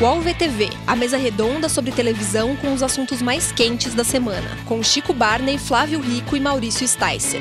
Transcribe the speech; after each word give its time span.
UOL 0.00 0.20
VTV, 0.20 0.70
a 0.88 0.96
mesa 0.96 1.16
redonda 1.16 1.68
sobre 1.68 1.92
televisão 1.92 2.56
com 2.56 2.74
os 2.74 2.82
assuntos 2.82 3.22
mais 3.22 3.52
quentes 3.52 3.94
da 3.94 4.02
semana, 4.02 4.48
com 4.64 4.82
Chico 4.82 5.14
Barney, 5.14 5.56
Flávio 5.56 6.00
Rico 6.00 6.36
e 6.36 6.40
Maurício 6.40 6.86
Sticer. 6.86 7.40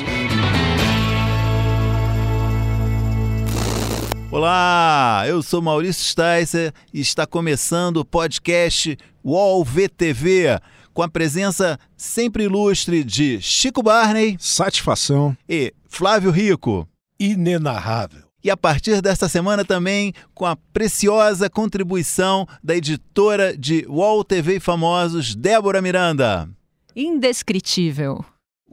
Olá, 4.30 5.24
eu 5.28 5.42
sou 5.42 5.64
Maurício 5.64 6.04
Sticer 6.04 6.72
e 6.94 7.02
está 7.02 7.26
começando 7.26 7.98
o 7.98 8.06
podcast 8.06 9.00
UOL 9.24 9.64
VTV, 9.66 10.60
com 10.94 11.02
a 11.02 11.10
presença 11.10 11.80
sempre 11.98 12.44
ilustre 12.44 13.04
de 13.04 13.42
Chico 13.42 13.82
Barney. 13.82 14.38
Satisfação. 14.40 15.36
E 15.50 15.74
Flávio 15.90 16.30
Rico. 16.30 16.88
Inenarrável 17.20 18.23
e 18.44 18.52
a 18.52 18.58
partir 18.58 19.02
desta 19.02 19.30
semana 19.30 19.64
também 19.64 20.14
com 20.34 20.46
a 20.46 20.56
preciosa 20.56 21.50
contribuição 21.50 22.48
da 22.64 22.76
editora 22.76 23.58
de 23.58 23.86
UOL 23.88 24.24
TV 24.24 24.60
Famosos, 24.60 25.34
Débora 25.34 25.82
Miranda. 25.82 26.50
Indescritível. 26.96 28.24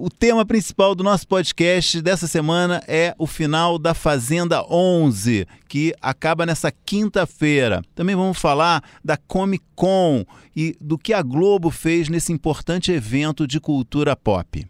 O 0.02 0.09
tema 0.09 0.47
principal 0.47 0.95
do 0.95 1.05
nosso 1.05 1.28
podcast 1.28 2.01
dessa 2.01 2.27
semana 2.27 2.83
é 2.88 3.14
o 3.19 3.27
final 3.27 3.78
da 3.78 3.92
Fazenda 3.92 4.64
11, 4.64 5.47
que 5.69 5.95
acaba 6.00 6.47
nessa 6.47 6.73
quinta-feira. 6.73 7.83
Também 7.95 8.16
vamos 8.16 8.39
falar 8.39 8.83
da 9.05 9.19
Comic 9.19 9.62
Con 9.75 10.25
e 10.56 10.75
do 10.80 10.97
que 10.97 11.12
a 11.12 11.20
Globo 11.20 11.70
fez 11.70 12.09
nesse 12.09 12.33
importante 12.33 12.91
evento 12.91 13.47
de 13.47 13.61
cultura 13.61 14.16
pop. 14.16 14.66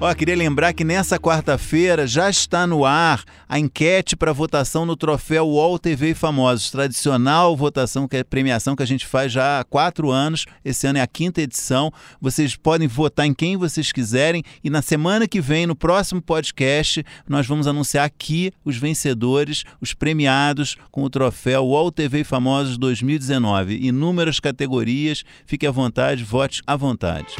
Ó, 0.00 0.14
queria 0.14 0.36
lembrar 0.36 0.72
que 0.74 0.84
nessa 0.84 1.18
quarta-feira 1.18 2.06
já 2.06 2.30
está 2.30 2.68
no 2.68 2.84
ar 2.84 3.24
a 3.48 3.58
enquete 3.58 4.14
para 4.14 4.32
votação 4.32 4.86
no 4.86 4.94
troféu 4.94 5.48
UOL 5.48 5.76
TV 5.76 6.14
Famosos, 6.14 6.70
tradicional 6.70 7.56
votação, 7.56 8.06
que 8.06 8.16
é 8.16 8.22
premiação 8.22 8.76
que 8.76 8.82
a 8.84 8.86
gente 8.86 9.04
faz 9.04 9.32
já 9.32 9.58
há 9.58 9.64
quatro 9.64 10.12
anos. 10.12 10.46
Esse 10.64 10.86
ano 10.86 10.98
é 10.98 11.02
a 11.02 11.06
quinta 11.06 11.42
edição. 11.42 11.92
Vocês 12.20 12.54
podem 12.54 12.86
votar 12.86 13.26
em 13.26 13.34
quem 13.34 13.56
vocês 13.56 13.90
quiserem 13.90 14.44
e 14.62 14.70
na 14.70 14.82
semana 14.82 15.26
que 15.26 15.40
vem, 15.40 15.66
no 15.66 15.74
próximo 15.74 16.22
podcast, 16.22 17.04
nós 17.28 17.48
vamos 17.48 17.66
anunciar 17.66 18.04
aqui 18.04 18.52
os 18.64 18.76
vencedores, 18.76 19.64
os 19.80 19.94
premiados 19.94 20.76
com 20.92 21.02
o 21.02 21.10
troféu 21.10 21.64
UOL 21.64 21.90
TV 21.90 22.22
Famosos 22.22 22.78
2019. 22.78 23.84
Inúmeras 23.84 24.38
categorias. 24.38 25.24
Fique 25.44 25.66
à 25.66 25.72
vontade, 25.72 26.22
vote 26.22 26.62
à 26.64 26.76
vontade. 26.76 27.34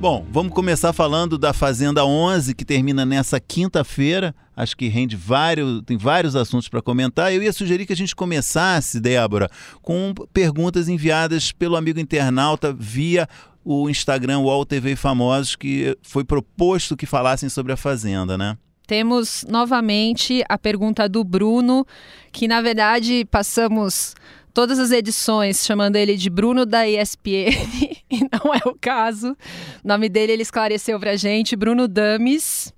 Bom, 0.00 0.24
vamos 0.30 0.54
começar 0.54 0.94
falando 0.94 1.36
da 1.36 1.52
Fazenda 1.52 2.06
11, 2.06 2.54
que 2.54 2.64
termina 2.64 3.04
nessa 3.04 3.38
quinta-feira. 3.38 4.34
Acho 4.56 4.74
que 4.74 4.88
rende 4.88 5.14
vários, 5.14 5.82
tem 5.82 5.98
vários 5.98 6.34
assuntos 6.34 6.70
para 6.70 6.80
comentar. 6.80 7.34
Eu 7.34 7.42
ia 7.42 7.52
sugerir 7.52 7.84
que 7.84 7.92
a 7.92 7.96
gente 7.96 8.16
começasse, 8.16 8.98
Débora, 8.98 9.50
com 9.82 10.14
perguntas 10.32 10.88
enviadas 10.88 11.52
pelo 11.52 11.76
amigo 11.76 12.00
internauta 12.00 12.72
via 12.72 13.28
o 13.62 13.90
Instagram 13.90 14.38
UOL 14.38 14.64
TV 14.64 14.96
Famosos, 14.96 15.54
que 15.54 15.94
foi 16.00 16.24
proposto 16.24 16.96
que 16.96 17.04
falassem 17.04 17.50
sobre 17.50 17.70
a 17.70 17.76
Fazenda, 17.76 18.38
né? 18.38 18.56
Temos 18.86 19.44
novamente 19.50 20.42
a 20.48 20.56
pergunta 20.56 21.10
do 21.10 21.22
Bruno, 21.22 21.86
que 22.32 22.48
na 22.48 22.62
verdade 22.62 23.26
passamos 23.30 24.14
todas 24.52 24.78
as 24.78 24.90
edições 24.90 25.64
chamando 25.64 25.96
ele 25.96 26.16
de 26.16 26.28
Bruno 26.28 26.66
da 26.66 26.88
ESPN, 26.88 27.50
e 28.10 28.20
não 28.20 28.54
é 28.54 28.60
o 28.66 28.74
caso. 28.78 29.36
O 29.84 29.88
nome 29.88 30.08
dele 30.08 30.32
ele 30.32 30.42
esclareceu 30.42 30.98
pra 30.98 31.16
gente, 31.16 31.56
Bruno 31.56 31.88
Dames. 31.88 32.72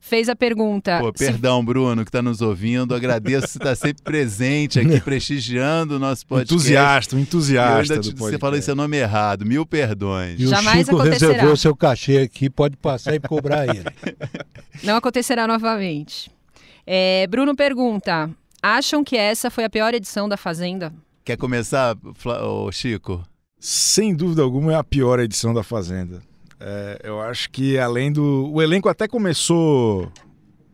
Fez 0.00 0.28
a 0.28 0.34
pergunta. 0.34 1.00
Pô, 1.00 1.12
perdão, 1.12 1.60
se... 1.60 1.66
Bruno, 1.66 2.02
que 2.02 2.08
está 2.08 2.22
nos 2.22 2.40
ouvindo. 2.40 2.94
Agradeço 2.94 3.48
você 3.48 3.58
estar 3.58 3.76
sempre 3.76 4.02
presente 4.02 4.80
aqui, 4.80 5.00
prestigiando 5.02 5.96
o 5.96 5.98
nosso 5.98 6.26
podcast. 6.26 6.54
Entusiasta, 6.54 7.16
um 7.16 7.18
entusiasta. 7.18 7.98
Te, 7.98 8.14
você 8.14 8.38
falou 8.38 8.60
seu 8.62 8.74
nome 8.74 8.96
errado. 8.96 9.44
Mil 9.44 9.66
perdões. 9.66 10.40
E 10.40 10.46
Jamais 10.46 10.88
o 10.88 10.90
Chico 10.90 10.96
acontecerá. 10.96 11.32
reservou 11.32 11.52
o 11.52 11.56
seu 11.56 11.76
cachê 11.76 12.18
aqui, 12.18 12.48
pode 12.48 12.76
passar 12.78 13.14
e 13.14 13.20
cobrar 13.20 13.66
ele. 13.68 13.84
Não 14.82 14.96
acontecerá 14.96 15.46
novamente. 15.46 16.30
É, 16.86 17.26
Bruno 17.26 17.54
pergunta: 17.54 18.30
acham 18.62 19.04
que 19.04 19.16
essa 19.16 19.50
foi 19.50 19.64
a 19.64 19.70
pior 19.70 19.92
edição 19.92 20.26
da 20.26 20.38
Fazenda? 20.38 20.90
Quer 21.28 21.36
começar, 21.36 21.94
Chico? 22.72 23.22
Sem 23.60 24.14
dúvida 24.14 24.40
alguma 24.40 24.72
é 24.72 24.76
a 24.76 24.82
pior 24.82 25.20
edição 25.20 25.52
da 25.52 25.62
Fazenda. 25.62 26.22
É, 26.58 27.02
eu 27.04 27.20
acho 27.20 27.50
que 27.50 27.78
além 27.78 28.10
do. 28.10 28.50
O 28.50 28.62
elenco 28.62 28.88
até 28.88 29.06
começou 29.06 30.10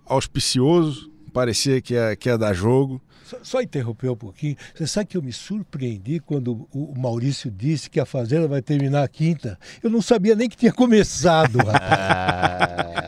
auspicioso, 0.06 1.10
parecia 1.32 1.82
que 1.82 1.94
ia, 1.94 2.14
que 2.14 2.28
ia 2.28 2.38
dar 2.38 2.52
jogo. 2.54 3.02
Só, 3.24 3.38
só, 3.42 3.62
interromper 3.62 4.10
um 4.10 4.16
pouquinho. 4.16 4.54
Você 4.72 4.86
sabe 4.86 5.06
que 5.06 5.16
eu 5.16 5.22
me 5.22 5.32
surpreendi 5.32 6.20
quando 6.20 6.68
o, 6.72 6.94
Maurício 6.96 7.50
disse 7.50 7.90
que 7.90 7.98
a 7.98 8.06
Fazenda 8.06 8.46
vai 8.46 8.62
terminar 8.62 9.02
a 9.02 9.08
quinta. 9.08 9.58
Eu 9.82 9.90
não 9.90 10.00
sabia 10.00 10.36
nem 10.36 10.48
que 10.48 10.56
tinha 10.56 10.72
começado, 10.72 11.58
rapaz. 11.66 13.03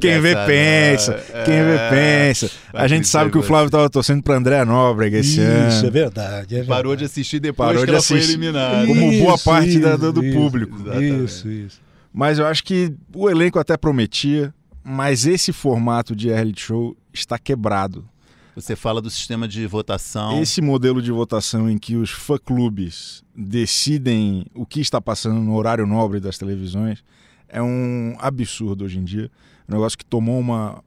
Quem 0.00 0.20
vê 0.20 0.34
pensa, 0.46 1.14
quem 1.44 1.62
vê 1.62 1.74
é, 1.76 1.90
pensa. 1.90 2.50
A 2.72 2.86
gente 2.88 3.06
sabe 3.06 3.30
que 3.30 3.38
o 3.38 3.42
Flávio 3.42 3.66
estava 3.66 3.88
torcendo 3.88 4.22
para 4.22 4.36
André 4.36 4.64
Nóbrega 4.64 5.18
esse 5.18 5.32
isso, 5.32 5.40
ano. 5.40 5.68
Isso, 5.68 5.86
é 5.86 5.90
verdade, 5.90 6.56
é. 6.56 6.64
Parou 6.64 6.96
de 6.96 7.04
assistir 7.04 7.40
depois 7.40 7.68
Parou 7.68 7.80
que 7.82 7.86
de 7.86 7.90
ela 7.90 7.98
assistir, 7.98 8.24
foi 8.24 8.32
eliminada. 8.34 8.86
Como 8.86 9.18
boa 9.18 9.38
parte 9.38 9.70
isso, 9.70 9.80
da, 9.80 9.96
do 9.96 10.24
isso, 10.24 10.36
público. 10.36 10.76
Isso, 11.00 11.48
isso. 11.48 11.80
Mas 12.12 12.38
eu 12.38 12.46
acho 12.46 12.64
que 12.64 12.94
o 13.14 13.28
elenco 13.28 13.58
até 13.58 13.76
prometia, 13.76 14.52
mas 14.82 15.26
esse 15.26 15.52
formato 15.52 16.16
de 16.16 16.28
reality 16.28 16.60
show 16.60 16.96
está 17.12 17.38
quebrado. 17.38 18.08
Você 18.54 18.74
fala 18.74 19.00
do 19.00 19.08
sistema 19.08 19.46
de 19.46 19.64
votação. 19.68 20.42
Esse 20.42 20.60
modelo 20.60 21.00
de 21.00 21.12
votação 21.12 21.70
em 21.70 21.78
que 21.78 21.94
os 21.94 22.10
fã-clubes 22.10 23.22
decidem 23.36 24.46
o 24.52 24.66
que 24.66 24.80
está 24.80 25.00
passando 25.00 25.40
no 25.40 25.54
horário 25.54 25.86
nobre 25.86 26.18
das 26.18 26.36
televisões 26.36 27.04
é 27.48 27.62
um 27.62 28.16
absurdo 28.18 28.84
hoje 28.84 28.98
em 28.98 29.04
dia. 29.04 29.30
É 29.68 29.72
um 29.72 29.74
negócio 29.74 29.98
que 29.98 30.04
tomou 30.04 30.40
uma, 30.40 30.82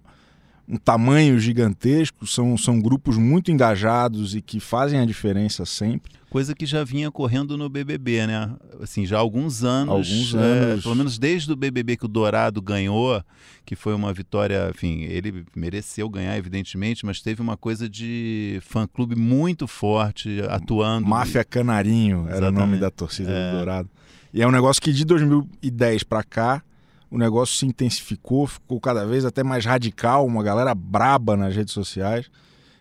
um 0.72 0.78
tamanho 0.78 1.38
gigantesco, 1.38 2.25
são, 2.25 2.58
são 2.58 2.80
grupos 2.80 3.18
muito 3.18 3.52
engajados 3.52 4.34
e 4.34 4.42
que 4.42 4.59
fazem 4.59 5.00
a 5.00 5.06
diferença 5.06 5.66
sempre. 5.66 6.14
Coisa 6.30 6.56
que 6.56 6.66
já 6.66 6.81
vinha 6.86 7.12
correndo 7.12 7.58
no 7.58 7.68
BBB, 7.68 8.25
né? 8.25 8.56
Assim, 8.81 9.06
já 9.06 9.18
há 9.18 9.20
alguns 9.20 9.66
anos. 9.66 9.90
Alguns 9.94 10.34
anos. 10.34 10.80
É, 10.80 10.81
pelo 10.81 10.96
menos 10.96 11.20
desde 11.20 11.52
o 11.52 11.58
BBB 11.58 11.97
que 11.97 12.06
o 12.06 12.08
Dourado 12.08 12.62
ganhou, 12.62 13.22
que 13.66 13.75
foi 13.75 13.94
uma 13.94 14.14
vitória, 14.14 14.72
enfim, 14.74 15.02
ele 15.02 15.44
mereceu 15.53 16.08
ganhar, 16.08 16.38
evidentemente, 16.38 17.06
mas 17.06 17.20
teve 17.20 17.41
uma 17.41 17.58
coisa 17.58 17.90
de 17.90 18.59
fã-clube 18.62 19.14
muito 19.14 19.68
forte 19.68 20.41
atuando. 20.47 21.06
Máfia 21.06 21.44
Canarinho 21.44 22.25
era 22.30 22.47
o 22.47 22.52
nome 22.52 22.78
da 22.78 22.90
torcida 22.90 23.30
é. 23.30 23.52
do 23.52 23.58
Dourado. 23.58 23.90
E 24.34 24.41
é 24.41 24.47
um 24.47 24.52
negócio 24.52 24.81
que 24.81 24.94
de 24.94 25.03
2010 25.03 26.03
para 26.03 26.24
cá 26.24 26.64
o 27.12 27.18
negócio 27.18 27.58
se 27.58 27.66
intensificou, 27.66 28.48
ficou 28.48 28.80
cada 28.80 29.06
vez 29.06 29.26
até 29.26 29.44
mais 29.44 29.66
radical, 29.66 30.26
uma 30.26 30.42
galera 30.42 30.74
braba 30.74 31.36
nas 31.36 31.54
redes 31.54 31.74
sociais. 31.74 32.32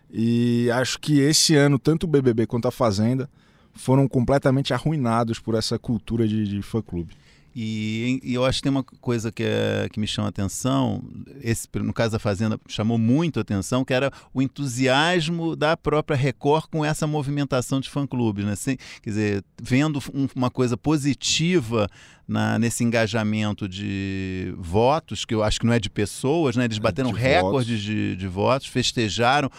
E 0.09 0.71
acho 0.71 0.97
que 0.99 1.19
esse 1.19 1.55
ano, 1.55 1.77
tanto 1.77 2.05
o 2.05 2.07
BBB 2.07 2.47
quanto 2.47 2.67
a 2.67 2.71
Fazenda 2.71 3.29
foram 3.73 4.07
completamente 4.07 4.73
arruinados 4.73 5.37
por 5.37 5.53
essa 5.53 5.77
cultura 5.77 6.27
de, 6.27 6.47
de 6.47 6.61
fã-clube. 6.61 7.13
E, 7.53 8.21
e, 8.23 8.33
eu 8.33 8.45
acho 8.45 8.59
que 8.59 8.63
tem 8.63 8.71
uma 8.71 8.83
coisa 8.83 9.31
que, 9.31 9.43
é, 9.43 9.89
que 9.91 9.99
me 9.99 10.07
chama 10.07 10.29
atenção, 10.29 11.03
esse, 11.41 11.67
no 11.75 11.93
caso 11.93 12.13
da 12.13 12.19
Fazenda 12.19 12.57
chamou 12.65 12.97
muito 12.97 13.41
atenção, 13.41 13.83
que 13.83 13.93
era 13.93 14.09
o 14.33 14.41
entusiasmo 14.41 15.53
da 15.55 15.75
própria 15.75 16.15
Record 16.15 16.67
com 16.71 16.85
essa 16.85 17.05
movimentação 17.05 17.81
de 17.81 17.89
fã-clubes. 17.89 18.45
Né? 18.45 18.53
Assim, 18.53 18.77
quer 19.01 19.09
dizer, 19.09 19.43
vendo 19.61 19.99
um, 20.13 20.27
uma 20.33 20.49
coisa 20.49 20.77
positiva 20.77 21.89
na, 22.31 22.57
nesse 22.57 22.81
engajamento 22.81 23.67
de 23.67 24.55
votos, 24.57 25.25
que 25.25 25.35
eu 25.35 25.43
acho 25.43 25.59
que 25.59 25.65
não 25.65 25.73
é 25.73 25.79
de 25.79 25.89
pessoas, 25.89 26.55
né? 26.55 26.63
Eles 26.63 26.77
é, 26.77 26.79
bateram 26.79 27.11
recordes 27.11 27.81
de, 27.81 28.15
de, 28.15 28.27
votos, 28.27 28.67
festejaram. 28.67 29.49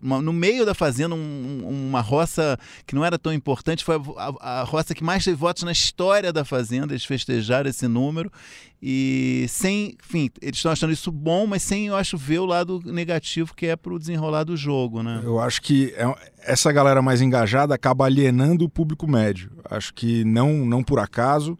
no 0.00 0.32
meio 0.32 0.64
da 0.64 0.72
fazenda, 0.72 1.16
um, 1.16 1.88
uma 1.88 2.00
roça 2.00 2.56
que 2.86 2.94
não 2.94 3.04
era 3.04 3.18
tão 3.18 3.32
importante, 3.32 3.84
foi 3.84 3.96
a, 4.16 4.60
a, 4.60 4.62
roça 4.62 4.94
que 4.94 5.02
mais 5.02 5.24
teve 5.24 5.36
votos 5.36 5.64
na 5.64 5.72
história 5.72 6.32
da 6.32 6.44
fazenda. 6.44 6.92
Eles 6.92 7.04
festejaram 7.04 7.68
esse 7.68 7.88
número. 7.88 8.30
E 8.80 9.46
sem, 9.48 9.96
enfim, 10.04 10.30
eles 10.40 10.58
estão 10.58 10.70
achando 10.70 10.92
isso 10.92 11.10
bom, 11.10 11.46
mas 11.46 11.64
sem, 11.64 11.88
eu 11.88 11.96
acho, 11.96 12.16
ver 12.16 12.38
o 12.38 12.46
lado 12.46 12.80
negativo 12.84 13.52
que 13.54 13.66
é 13.66 13.76
para 13.76 13.92
o 13.92 13.98
desenrolar 13.98 14.44
do 14.44 14.56
jogo, 14.56 15.02
né? 15.02 15.20
Eu 15.24 15.40
acho 15.40 15.60
que 15.60 15.92
é, 15.96 16.14
essa 16.44 16.70
galera 16.70 17.02
mais 17.02 17.20
engajada 17.20 17.74
acaba 17.74 18.04
alienando 18.04 18.64
o 18.64 18.68
público 18.68 19.08
médio. 19.08 19.50
Acho 19.68 19.92
que 19.92 20.24
não, 20.24 20.64
não 20.64 20.84
por 20.84 21.00
acaso 21.00 21.58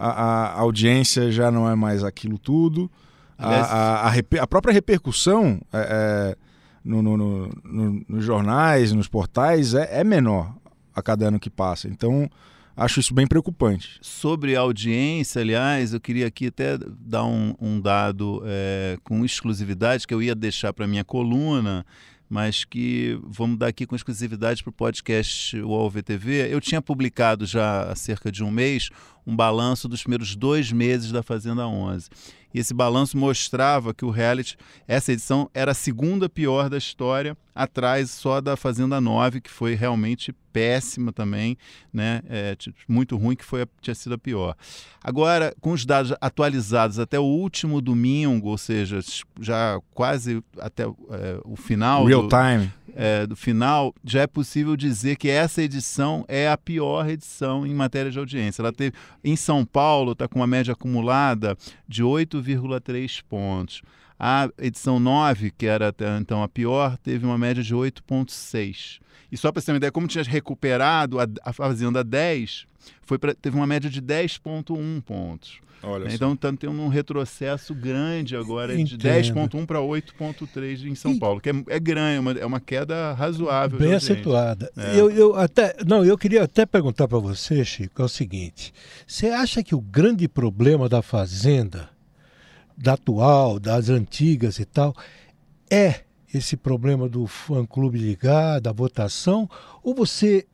a, 0.00 0.46
a 0.46 0.60
audiência 0.60 1.30
já 1.30 1.50
não 1.50 1.68
é 1.68 1.74
mais 1.74 2.02
aquilo 2.02 2.38
tudo. 2.38 2.90
Aliás, 3.36 3.66
a, 3.70 4.08
a, 4.08 4.42
a, 4.42 4.46
própria 4.46 4.72
repercussão 4.72 5.60
é, 5.72 5.78
é, 5.78 6.36
no, 6.84 7.02
no, 7.02 7.16
no, 7.64 8.04
nos 8.08 8.24
jornais, 8.24 8.92
nos 8.92 9.08
portais, 9.08 9.74
é, 9.74 10.00
é, 10.00 10.04
menor 10.04 10.54
a 10.94 11.02
cada 11.02 11.28
ano 11.28 11.38
que 11.38 11.48
passa. 11.48 11.88
Então, 11.88 12.30
acho 12.76 13.00
isso 13.00 13.14
bem 13.14 13.26
preocupante. 13.26 13.98
Sobre 14.02 14.56
audiência, 14.56 15.40
aliás, 15.40 15.92
eu 15.92 16.00
queria 16.00 16.26
aqui 16.26 16.46
até 16.46 16.78
dar 16.98 17.24
um, 17.24 17.54
um 17.60 17.80
dado 17.80 18.42
é, 18.44 18.98
com 19.04 19.24
exclusividade 19.24 20.06
que 20.06 20.12
eu 20.12 20.22
ia 20.22 20.34
deixar 20.34 20.72
para 20.72 20.86
minha 20.86 21.04
coluna, 21.04 21.84
mas 22.28 22.64
que 22.64 23.18
vamos 23.24 23.58
dar 23.58 23.66
aqui 23.66 23.84
com 23.84 23.96
exclusividade 23.96 24.62
para 24.62 24.70
o 24.70 24.72
podcast 24.72 25.58
UOL 25.60 25.90
VTV. 25.90 26.48
Eu 26.52 26.60
tinha 26.60 26.80
publicado 26.80 27.44
já 27.44 27.90
há 27.90 27.96
cerca 27.96 28.30
de 28.30 28.44
um 28.44 28.50
mês 28.50 28.88
um 29.30 29.36
balanço 29.36 29.88
dos 29.88 30.02
primeiros 30.02 30.34
dois 30.34 30.72
meses 30.72 31.12
da 31.12 31.22
Fazenda 31.22 31.66
11. 31.66 32.08
E 32.52 32.58
esse 32.58 32.74
balanço 32.74 33.16
mostrava 33.16 33.94
que 33.94 34.04
o 34.04 34.10
reality, 34.10 34.56
essa 34.88 35.12
edição, 35.12 35.48
era 35.54 35.70
a 35.70 35.74
segunda 35.74 36.28
pior 36.28 36.68
da 36.68 36.76
história, 36.76 37.36
atrás 37.54 38.10
só 38.10 38.40
da 38.40 38.56
Fazenda 38.56 39.00
9, 39.00 39.40
que 39.40 39.50
foi 39.50 39.74
realmente 39.74 40.34
péssima 40.52 41.12
também, 41.12 41.56
né? 41.92 42.22
É, 42.28 42.56
muito 42.88 43.16
ruim, 43.16 43.36
que 43.36 43.44
foi 43.44 43.62
a, 43.62 43.68
tinha 43.80 43.94
sido 43.94 44.16
a 44.16 44.18
pior. 44.18 44.56
Agora, 45.00 45.54
com 45.60 45.70
os 45.70 45.86
dados 45.86 46.12
atualizados 46.20 46.98
até 46.98 47.20
o 47.20 47.24
último 47.24 47.80
domingo, 47.80 48.48
ou 48.48 48.58
seja, 48.58 48.98
já 49.40 49.78
quase 49.94 50.42
até 50.58 50.82
é, 50.82 51.40
o 51.44 51.54
final. 51.54 52.04
Real 52.04 52.22
do, 52.22 52.28
time 52.28 52.72
é, 52.94 53.26
do 53.26 53.36
final, 53.36 53.94
já 54.04 54.22
é 54.22 54.26
possível 54.26 54.76
dizer 54.76 55.16
que 55.16 55.28
essa 55.28 55.62
edição 55.62 56.24
é 56.28 56.48
a 56.48 56.56
pior 56.56 57.08
edição 57.08 57.66
em 57.66 57.74
matéria 57.74 58.10
de 58.10 58.18
audiência. 58.18 58.62
Ela 58.62 58.72
teve, 58.72 58.96
em 59.22 59.36
São 59.36 59.64
Paulo, 59.64 60.12
está 60.12 60.28
com 60.28 60.38
uma 60.38 60.46
média 60.46 60.72
acumulada 60.72 61.56
de 61.88 62.02
8,3 62.02 63.22
pontos. 63.28 63.82
A 64.22 64.50
edição 64.58 65.00
9, 65.00 65.50
que 65.50 65.64
era 65.64 65.88
até 65.88 66.14
então 66.18 66.42
a 66.42 66.48
pior, 66.48 66.98
teve 66.98 67.24
uma 67.24 67.38
média 67.38 67.62
de 67.62 67.74
8,6. 67.74 69.00
E 69.32 69.36
só 69.38 69.50
para 69.50 69.62
você 69.62 69.66
ter 69.66 69.72
uma 69.72 69.78
ideia, 69.78 69.90
como 69.90 70.06
tinha 70.06 70.22
recuperado 70.22 71.18
a, 71.18 71.26
a 71.42 71.54
Fazenda 71.54 72.04
10, 72.04 72.66
foi 73.00 73.18
pra, 73.18 73.34
teve 73.34 73.56
uma 73.56 73.66
média 73.66 73.88
de 73.88 74.02
10,1 74.02 75.00
pontos. 75.00 75.58
Olha 75.82 76.12
então 76.12 76.34
está 76.34 76.52
tendo 76.52 76.72
um 76.72 76.88
retrocesso 76.88 77.74
grande 77.74 78.36
agora 78.36 78.78
Entendo. 78.78 78.98
de 78.98 79.08
10,1 79.08 79.64
para 79.64 79.78
8,3 79.78 80.84
em 80.84 80.94
São 80.94 81.12
e... 81.12 81.18
Paulo, 81.18 81.40
que 81.40 81.48
é, 81.48 81.54
é 81.68 81.80
grande, 81.80 82.16
é 82.16 82.20
uma, 82.20 82.32
é 82.32 82.44
uma 82.44 82.60
queda 82.60 83.14
razoável. 83.14 83.78
Bem 83.78 83.94
acentuada. 83.94 84.70
É. 84.76 85.00
Eu, 85.00 85.10
eu, 85.10 85.34
até, 85.34 85.74
não, 85.86 86.04
eu 86.04 86.18
queria 86.18 86.42
até 86.42 86.66
perguntar 86.66 87.08
para 87.08 87.18
você, 87.18 87.64
Chico, 87.64 88.02
é 88.02 88.04
o 88.04 88.08
seguinte: 88.08 88.74
você 89.06 89.28
acha 89.28 89.62
que 89.62 89.74
o 89.74 89.80
grande 89.80 90.28
problema 90.28 90.86
da 90.88 91.00
Fazenda, 91.00 91.88
da 92.80 92.94
atual, 92.94 93.60
das 93.60 93.90
antigas 93.90 94.58
e 94.58 94.64
tal, 94.64 94.96
é 95.70 96.00
esse 96.32 96.56
problema 96.56 97.08
do 97.08 97.26
fã-clube 97.26 97.98
ligar, 97.98 98.60
da 98.60 98.72
votação, 98.72 99.48
ou 99.82 99.94
você 99.94 100.46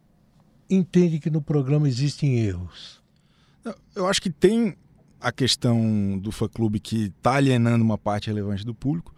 entende 0.69 1.21
que 1.21 1.31
no 1.31 1.41
programa 1.41 1.87
existem 1.87 2.41
erros? 2.41 3.01
Eu 3.95 4.09
acho 4.09 4.21
que 4.21 4.31
tem 4.31 4.75
a 5.21 5.31
questão 5.31 6.19
do 6.19 6.33
fã-clube 6.33 6.81
que 6.81 7.13
está 7.17 7.35
alienando 7.35 7.85
uma 7.85 7.99
parte 7.99 8.27
relevante 8.27 8.65
do 8.65 8.75
público, 8.75 9.15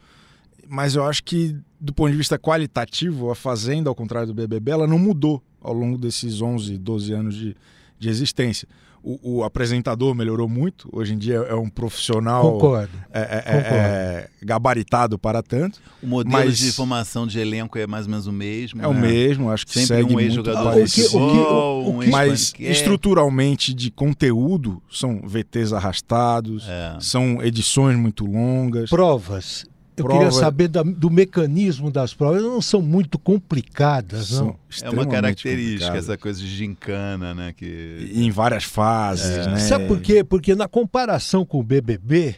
mas 0.69 0.95
eu 0.95 1.05
acho 1.05 1.25
que, 1.25 1.57
do 1.81 1.95
ponto 1.95 2.11
de 2.11 2.17
vista 2.19 2.39
qualitativo, 2.39 3.31
a 3.31 3.35
Fazenda, 3.35 3.89
ao 3.89 3.95
contrário 3.95 4.27
do 4.27 4.35
BBB, 4.35 4.71
ela 4.71 4.87
não 4.87 4.99
mudou 4.99 5.43
ao 5.63 5.73
longo 5.73 5.97
desses 5.97 6.43
11, 6.43 6.77
12 6.77 7.13
anos 7.13 7.35
de, 7.35 7.57
de 7.99 8.09
existência. 8.11 8.69
O, 9.11 9.39
o, 9.39 9.43
apresentador 9.43 10.15
melhorou 10.15 10.47
muito, 10.47 10.87
hoje 10.93 11.15
em 11.15 11.19
dia 11.19 11.37
é 11.37 11.55
um 11.55 11.71
profissional 11.71 12.53
Concordo. 12.53 12.93
É, 13.11 13.21
é, 13.21 13.23
é 13.23 13.41
Concordo. 13.41 13.75
é 13.75 14.29
gabaritado 14.43 15.19
para 15.19 15.43
tanto. 15.43 15.81
O 16.03 16.07
modelo 16.07 16.45
mas... 16.45 16.59
de 16.59 16.73
formação 16.73 17.27
de 17.27 17.39
elenco 17.39 17.79
é 17.79 17.87
mais 17.87 18.05
ou 18.05 18.11
menos 18.11 18.27
o 18.27 18.33
mesmo. 18.33 18.81
É 18.81 18.83
né? 18.83 18.89
o 18.89 18.93
mesmo, 18.93 19.51
acho 19.51 19.65
que 19.67 19.73
Sempre 19.73 19.87
segue 19.87 20.15
um 20.15 20.21
ex-jogador 20.21 20.85
de 20.85 21.03
futebol, 21.05 21.89
um 21.89 22.11
Mas 22.11 22.53
estruturalmente 22.59 23.73
de 23.73 23.91
conteúdo 23.91 24.83
são 24.91 25.23
VTs 25.25 25.73
arrastados, 25.73 26.69
é. 26.69 26.99
são 27.01 27.43
edições 27.43 27.97
muito 27.97 28.27
longas. 28.27 28.91
Provas 28.91 29.65
eu 29.99 30.05
prova... 30.05 30.21
queria 30.21 30.33
saber 30.33 30.69
da, 30.69 30.83
do 30.83 31.11
mecanismo 31.11 31.91
das 31.91 32.15
provas. 32.15 32.39
Elas 32.39 32.53
não 32.53 32.62
são 32.62 32.81
muito 32.81 33.19
complicadas, 33.19 34.33
não? 34.33 34.56
É 34.83 34.91
uma 34.91 35.06
característica 35.06 35.97
essa 35.97 36.17
coisa 36.17 36.41
de 36.41 36.49
gincana, 36.49 37.35
né? 37.35 37.53
Que... 37.56 38.12
Em 38.15 38.31
várias 38.31 38.65
fases, 38.65 39.47
é. 39.47 39.50
né? 39.50 39.59
Sabe 39.59 39.87
por 39.87 40.00
quê? 40.00 40.23
Porque 40.23 40.55
na 40.55 40.69
comparação 40.69 41.45
com 41.45 41.59
o 41.59 41.62
BBB, 41.62 42.37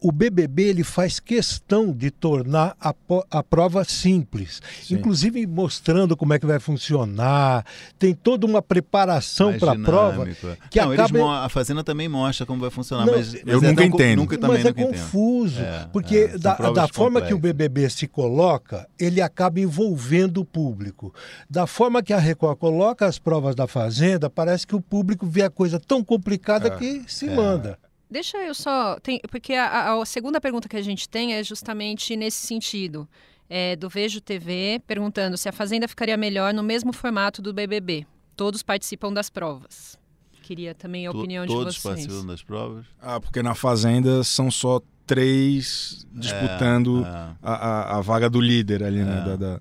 o 0.00 0.10
BBB 0.10 0.62
ele 0.64 0.82
faz 0.82 1.20
questão 1.20 1.92
de 1.92 2.10
tornar 2.10 2.74
a, 2.80 2.94
a 3.30 3.42
prova 3.42 3.84
simples, 3.84 4.62
Sim. 4.82 4.94
inclusive 4.94 5.46
mostrando 5.46 6.16
como 6.16 6.32
é 6.32 6.38
que 6.38 6.46
vai 6.46 6.58
funcionar. 6.58 7.64
Tem 7.98 8.14
toda 8.14 8.46
uma 8.46 8.62
preparação 8.62 9.58
para 9.58 9.72
a 9.72 9.78
prova 9.78 10.26
que 10.70 10.80
não, 10.80 10.92
acaba... 10.92 11.44
a 11.44 11.48
Fazenda 11.48 11.84
também 11.84 12.08
mostra 12.08 12.46
como 12.46 12.60
vai 12.60 12.70
funcionar, 12.70 13.04
não, 13.04 13.12
mas, 13.12 13.34
mas, 13.34 13.46
eu 13.46 13.62
é 13.62 13.68
nunca 13.68 13.84
entendo. 13.84 14.18
Nunca, 14.20 14.38
mas 14.48 14.64
é 14.64 14.72
confuso, 14.72 15.60
é, 15.60 15.88
porque 15.92 16.30
é, 16.32 16.38
da, 16.38 16.54
da 16.54 16.88
forma 16.92 17.22
que 17.22 17.34
o 17.34 17.38
BBB 17.38 17.88
se 17.90 18.06
coloca, 18.06 18.88
ele 18.98 19.20
acaba 19.20 19.60
envolvendo 19.60 20.40
o 20.40 20.44
público. 20.44 21.14
Da 21.48 21.66
forma 21.66 22.02
que 22.02 22.12
a 22.12 22.18
Record 22.18 22.58
coloca 22.58 23.06
as 23.06 23.18
provas 23.18 23.54
da 23.54 23.66
Fazenda, 23.66 24.28
parece 24.28 24.66
que 24.66 24.74
o 24.74 24.80
público 24.80 25.26
vê 25.26 25.42
a 25.42 25.50
coisa 25.50 25.78
tão 25.78 26.02
complicada 26.02 26.68
é, 26.68 26.76
que 26.76 27.04
se 27.06 27.28
manda. 27.28 27.78
Deixa 28.10 28.38
eu 28.38 28.54
só. 28.54 28.98
Tem, 29.00 29.20
porque 29.30 29.54
a, 29.54 29.92
a, 29.92 30.04
segunda 30.04 30.40
pergunta 30.40 30.68
que 30.68 30.76
a 30.76 30.82
gente 30.82 31.08
tem 31.08 31.34
é 31.34 31.44
justamente 31.44 32.16
nesse 32.16 32.46
sentido. 32.46 33.08
É, 33.52 33.74
do 33.74 33.88
Vejo 33.88 34.20
TV 34.20 34.80
perguntando 34.86 35.36
se 35.36 35.48
a 35.48 35.52
Fazenda 35.52 35.88
ficaria 35.88 36.16
melhor 36.16 36.54
no 36.54 36.62
mesmo 36.62 36.92
formato 36.92 37.42
do 37.42 37.52
BBB. 37.52 38.06
Todos 38.36 38.62
participam 38.62 39.12
das 39.12 39.28
provas. 39.28 39.98
Queria 40.42 40.74
também 40.74 41.06
a 41.06 41.10
opinião 41.10 41.44
de 41.44 41.52
vocês. 41.52 41.64
Todos 41.64 41.78
participam 41.82 42.26
das 42.26 42.42
provas? 42.42 42.86
Ah, 43.00 43.20
porque 43.20 43.42
na 43.42 43.54
Fazenda 43.54 44.22
são 44.24 44.50
só 44.50 44.80
três 45.10 46.06
disputando 46.12 47.04
é, 47.04 47.08
é. 47.08 47.12
A, 47.42 47.52
a, 47.52 47.98
a, 47.98 48.00
vaga 48.00 48.30
do 48.30 48.40
líder 48.40 48.84
ali, 48.84 49.02
né? 49.02 49.20
É. 49.20 49.36
Da, 49.36 49.36
da... 49.36 49.60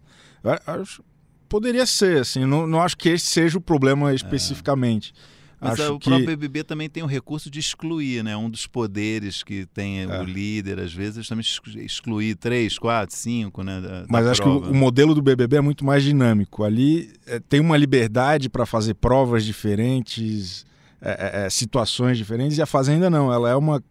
Acho, 0.68 1.04
poderia 1.48 1.88
ser, 1.88 2.22
assim. 2.22 2.46
Não, 2.46 2.68
não 2.68 2.80
acho 2.80 2.96
que 2.96 3.10
esse 3.10 3.26
seja 3.26 3.58
o 3.58 3.62
problema 3.62 4.12
é. 4.12 4.16
especificamente. 4.16 5.12
Mas 5.60 5.80
Acho 5.80 5.96
o 5.96 6.00
que... 6.00 6.10
próprio 6.10 6.28
BBB 6.28 6.64
também 6.64 6.90
tem 6.90 7.04
o 7.04 7.06
recurso 7.06 7.50
de 7.50 7.60
excluir, 7.60 8.24
né? 8.24 8.38
Um 8.38 8.50
dos 8.50 8.66
poderes 8.66 9.44
que 9.44 9.66
tem 9.66 10.04
é. 10.04 10.22
o 10.22 10.24
líder, 10.24 10.80
às 10.80 10.94
vezes, 10.94 11.28
também 11.28 11.44
excluir 11.84 12.36
três, 12.36 12.78
quatro, 12.78 13.14
cinco, 13.14 13.62
né? 13.62 13.82
Da, 13.82 14.06
Mas 14.08 14.26
da 14.26 14.32
acho 14.32 14.42
prova. 14.42 14.62
que 14.62 14.68
o, 14.68 14.72
o, 14.72 14.76
modelo 14.76 15.14
do 15.14 15.22
BBB 15.22 15.58
é 15.58 15.62
muito 15.62 15.84
mais 15.84 16.04
dinâmico. 16.04 16.64
Ali 16.64 17.12
é, 17.28 17.40
tem 17.40 17.60
uma 17.60 17.76
liberdade 17.76 18.50
para 18.50 18.66
fazer 18.66 18.94
provas 18.94 19.44
diferentes, 19.44 20.66
é, 21.02 21.10
é, 21.10 21.46
é, 21.46 21.50
situações 21.50 22.18
diferentes, 22.18 22.58
e 22.58 22.62
a 22.62 22.66
Fazenda 22.66 23.10
não. 23.10 23.34
Ela 23.34 23.50
é 23.50 23.56
uma, 23.56 23.84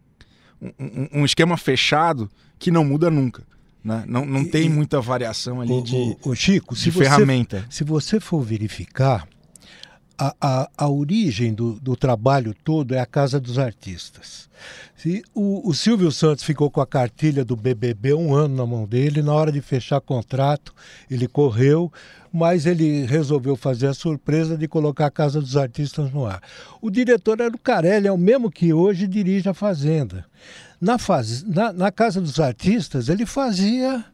um, 0.60 1.20
um 1.20 1.24
esquema 1.24 1.56
fechado 1.56 2.30
que 2.58 2.70
não 2.70 2.84
muda 2.84 3.10
nunca. 3.10 3.42
Né? 3.82 4.04
Não, 4.06 4.24
não 4.24 4.42
e, 4.42 4.50
tem 4.50 4.68
muita 4.68 5.00
variação 5.00 5.60
ali 5.60 5.72
o, 5.72 5.82
de, 5.82 6.16
o, 6.24 6.34
Chico, 6.34 6.74
de 6.74 6.80
se 6.80 6.90
ferramenta. 6.90 7.60
Você, 7.68 7.78
se 7.78 7.84
você 7.84 8.20
for 8.20 8.42
verificar, 8.42 9.26
a, 10.18 10.34
a, 10.40 10.70
a 10.76 10.88
origem 10.88 11.54
do, 11.54 11.78
do, 11.78 11.96
trabalho 11.96 12.52
todo 12.64 12.94
é 12.94 12.98
a 12.98 13.06
Casa 13.06 13.38
dos 13.38 13.58
Artistas. 13.58 14.48
Se, 14.96 15.22
o, 15.32 15.68
o, 15.68 15.72
Silvio 15.72 16.10
Santos 16.10 16.42
ficou 16.42 16.68
com 16.68 16.80
a 16.80 16.86
cartilha 16.86 17.44
do 17.44 17.54
BBB 17.54 18.14
um 18.14 18.34
ano 18.34 18.56
na 18.56 18.66
mão 18.66 18.84
dele, 18.84 19.22
na 19.22 19.32
hora 19.32 19.52
de 19.52 19.60
fechar 19.60 20.00
contrato, 20.00 20.74
ele 21.08 21.28
correu, 21.28 21.92
mas 22.38 22.66
ele 22.66 23.04
resolveu 23.04 23.56
fazer 23.56 23.88
a 23.88 23.94
surpresa 23.94 24.56
de 24.56 24.68
colocar 24.68 25.06
a 25.06 25.10
Casa 25.10 25.40
dos 25.40 25.56
Artistas 25.56 26.12
no 26.12 26.24
ar. 26.24 26.40
O 26.80 26.88
diretor 26.88 27.40
era 27.40 27.52
o 27.52 27.58
Carelli, 27.58 28.06
é 28.06 28.12
o 28.12 28.16
mesmo 28.16 28.48
que 28.48 28.72
hoje 28.72 29.08
dirige 29.08 29.48
a 29.48 29.54
Fazenda. 29.54 30.24
Na, 30.80 30.98
faz, 30.98 31.42
na, 31.42 31.72
na 31.72 31.90
Casa 31.90 32.20
dos 32.20 32.38
Artistas, 32.38 33.08
ele 33.08 33.26
fazia 33.26 34.04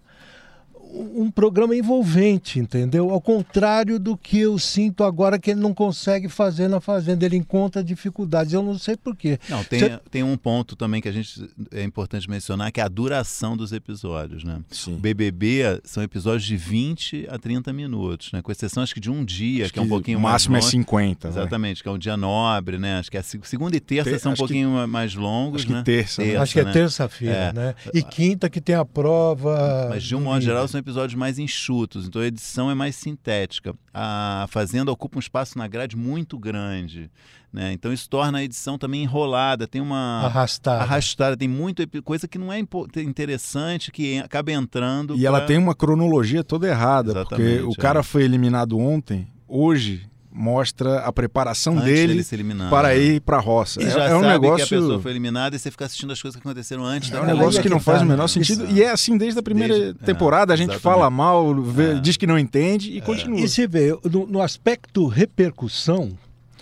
um 0.94 1.30
programa 1.30 1.74
envolvente, 1.74 2.58
entendeu? 2.58 3.10
Ao 3.10 3.20
contrário 3.20 3.98
do 3.98 4.16
que 4.16 4.38
eu 4.40 4.58
sinto 4.58 5.02
agora 5.02 5.38
que 5.38 5.50
ele 5.50 5.60
não 5.60 5.74
consegue 5.74 6.28
fazer 6.28 6.68
na 6.68 6.80
Fazenda, 6.80 7.24
ele 7.24 7.36
encontra 7.36 7.82
dificuldades. 7.82 8.52
Eu 8.52 8.62
não 8.62 8.78
sei 8.78 8.96
porquê. 8.96 9.38
Não, 9.48 9.64
tem, 9.64 9.80
Você... 9.80 10.00
tem 10.10 10.22
um 10.22 10.36
ponto 10.36 10.76
também 10.76 11.00
que 11.00 11.08
a 11.08 11.12
gente 11.12 11.48
é 11.72 11.82
importante 11.82 12.28
mencionar, 12.30 12.70
que 12.70 12.80
é 12.80 12.84
a 12.84 12.88
duração 12.88 13.56
dos 13.56 13.72
episódios, 13.72 14.44
né? 14.44 14.60
Sim. 14.70 14.94
O 14.94 14.96
BBB 14.96 15.80
são 15.84 16.02
episódios 16.02 16.44
de 16.44 16.56
20 16.56 17.26
a 17.28 17.38
30 17.38 17.72
minutos, 17.72 18.30
né? 18.32 18.40
Com 18.40 18.52
exceção 18.52 18.82
acho 18.82 18.94
que 18.94 19.00
de 19.00 19.10
um 19.10 19.24
dia, 19.24 19.66
que, 19.66 19.72
que, 19.72 19.78
é 19.78 19.82
um 19.82 19.88
pouquinho 19.88 20.20
mais. 20.20 20.30
O 20.30 20.34
máximo 20.34 20.52
mais 20.52 20.66
é 20.66 20.70
50. 20.70 21.28
Exatamente, 21.28 21.76
vai. 21.76 21.82
que 21.82 21.88
é 21.88 21.92
um 21.92 21.98
dia 21.98 22.16
nobre, 22.16 22.78
né? 22.78 22.98
Acho 22.98 23.10
que 23.10 23.16
é 23.16 23.22
segunda 23.22 23.76
e 23.76 23.80
terça 23.80 24.10
Ter... 24.10 24.18
são 24.18 24.32
um 24.32 24.36
pouquinho 24.36 24.80
que... 24.80 24.86
mais 24.86 25.14
longos, 25.14 25.62
acho 25.62 25.72
né? 25.72 25.78
Que 25.78 25.84
terça, 25.84 26.22
terça, 26.22 26.42
Acho 26.42 26.52
que 26.52 26.60
é 26.60 26.64
né? 26.64 26.72
terça-feira, 26.72 27.34
é. 27.34 27.52
né? 27.52 27.74
E 27.92 28.02
quinta 28.02 28.48
que 28.48 28.60
tem 28.60 28.74
a 28.74 28.84
prova. 28.84 29.88
Mas 29.90 30.02
de 30.02 30.14
um 30.14 30.20
modo 30.20 30.40
geral 30.40 30.68
são 30.68 30.83
episódios 30.84 31.18
mais 31.18 31.38
enxutos, 31.38 32.06
então 32.06 32.20
a 32.20 32.26
edição 32.26 32.70
é 32.70 32.74
mais 32.74 32.94
sintética. 32.94 33.74
A 33.92 34.46
Fazenda 34.50 34.92
ocupa 34.92 35.16
um 35.16 35.20
espaço 35.20 35.56
na 35.56 35.66
grade 35.66 35.96
muito 35.96 36.38
grande. 36.38 37.10
Né? 37.52 37.72
Então 37.72 37.92
isso 37.92 38.08
torna 38.10 38.38
a 38.38 38.44
edição 38.44 38.76
também 38.76 39.04
enrolada, 39.04 39.66
tem 39.66 39.80
uma 39.80 40.22
arrastada, 40.24 40.82
arrastada 40.82 41.36
tem 41.36 41.46
muita 41.48 41.86
coisa 42.02 42.26
que 42.26 42.36
não 42.36 42.52
é 42.52 42.58
interessante, 42.58 43.92
que 43.92 44.18
acaba 44.18 44.52
entrando. 44.52 45.14
E 45.14 45.20
pra... 45.20 45.26
ela 45.28 45.40
tem 45.40 45.56
uma 45.56 45.74
cronologia 45.74 46.42
toda 46.42 46.66
errada, 46.68 47.12
Exatamente, 47.12 47.58
porque 47.60 47.68
o 47.68 47.72
é. 47.72 47.80
cara 47.80 48.02
foi 48.02 48.24
eliminado 48.24 48.76
ontem, 48.76 49.28
hoje 49.46 50.04
mostra 50.36 50.98
a 50.98 51.12
preparação 51.12 51.78
antes 51.78 51.84
dele 51.84 52.24
para 52.68 52.96
ir 52.96 53.20
para 53.20 53.36
a 53.36 53.40
roça. 53.40 53.80
E 53.80 53.86
é, 53.86 53.90
já 53.90 54.04
é 54.06 54.16
um 54.16 54.20
negócio 54.20 54.66
que 54.66 54.74
a 54.74 54.78
pessoa 54.78 55.00
foi 55.00 55.12
eliminada 55.12 55.54
e 55.54 55.58
você 55.60 55.70
fica 55.70 55.84
assistindo 55.84 56.12
as 56.12 56.20
coisas 56.20 56.40
que 56.40 56.46
aconteceram 56.46 56.84
antes. 56.84 57.12
É 57.12 57.20
um 57.20 57.24
negócio 57.24 57.62
que 57.62 57.68
não 57.68 57.78
faz 57.78 58.02
o 58.02 58.04
menor 58.04 58.26
sentido 58.26 58.66
e 58.68 58.82
é 58.82 58.90
assim 58.90 59.16
desde 59.16 59.38
a 59.38 59.42
primeira 59.42 59.72
desde, 59.72 60.02
é, 60.02 60.04
temporada. 60.04 60.52
a 60.52 60.56
gente 60.56 60.70
exatamente. 60.70 60.98
fala 60.98 61.08
mal, 61.08 61.54
vê, 61.62 61.92
é. 61.92 61.94
diz 62.00 62.16
que 62.16 62.26
não 62.26 62.36
entende 62.36 62.96
e 62.96 63.00
continua. 63.00 63.38
E 63.38 63.48
se 63.48 63.64
vê 63.68 63.96
no, 64.10 64.26
no 64.26 64.42
aspecto 64.42 65.06
repercussão 65.06 66.10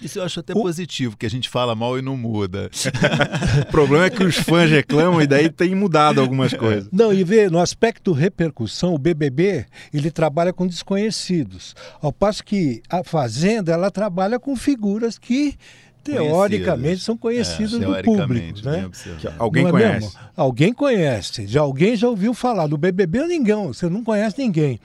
isso 0.02 0.18
eu 0.18 0.24
acho 0.24 0.40
até 0.40 0.52
o... 0.52 0.62
positivo, 0.62 1.16
que 1.16 1.26
a 1.26 1.30
gente 1.30 1.48
fala 1.48 1.74
mal 1.74 1.98
e 1.98 2.02
não 2.02 2.16
muda. 2.16 2.70
o 3.62 3.70
problema 3.70 4.06
é 4.06 4.10
que 4.10 4.22
os 4.22 4.36
fãs 4.36 4.70
reclamam 4.70 5.20
e 5.20 5.26
daí 5.26 5.48
tem 5.50 5.74
mudado 5.74 6.20
algumas 6.20 6.52
coisas. 6.52 6.88
Não, 6.92 7.12
e 7.12 7.22
vê, 7.24 7.48
no 7.48 7.58
aspecto 7.58 8.12
repercussão, 8.12 8.94
o 8.94 8.98
BBB, 8.98 9.66
ele 9.92 10.10
trabalha 10.10 10.52
com 10.52 10.66
desconhecidos. 10.66 11.74
Ao 12.00 12.12
passo 12.12 12.44
que 12.44 12.82
a 12.88 13.02
Fazenda, 13.04 13.72
ela 13.72 13.90
trabalha 13.90 14.38
com 14.38 14.56
figuras 14.56 15.18
que 15.18 15.56
teoricamente 16.02 17.00
são 17.00 17.16
conhecidos 17.16 17.74
é, 17.74 17.78
do 17.78 18.02
público. 18.02 18.60
Né? 18.64 18.90
alguém 19.38 19.66
é 19.66 19.70
conhece. 19.70 20.06
Mesmo? 20.06 20.20
Alguém 20.36 20.72
conhece. 20.72 21.46
Já 21.46 21.60
alguém 21.60 21.96
já 21.96 22.08
ouviu 22.08 22.34
falar. 22.34 22.66
Do 22.66 22.78
BBB 22.78 23.26
ninguém, 23.26 23.66
você 23.66 23.88
não 23.88 24.02
conhece 24.02 24.38
ninguém. 24.38 24.80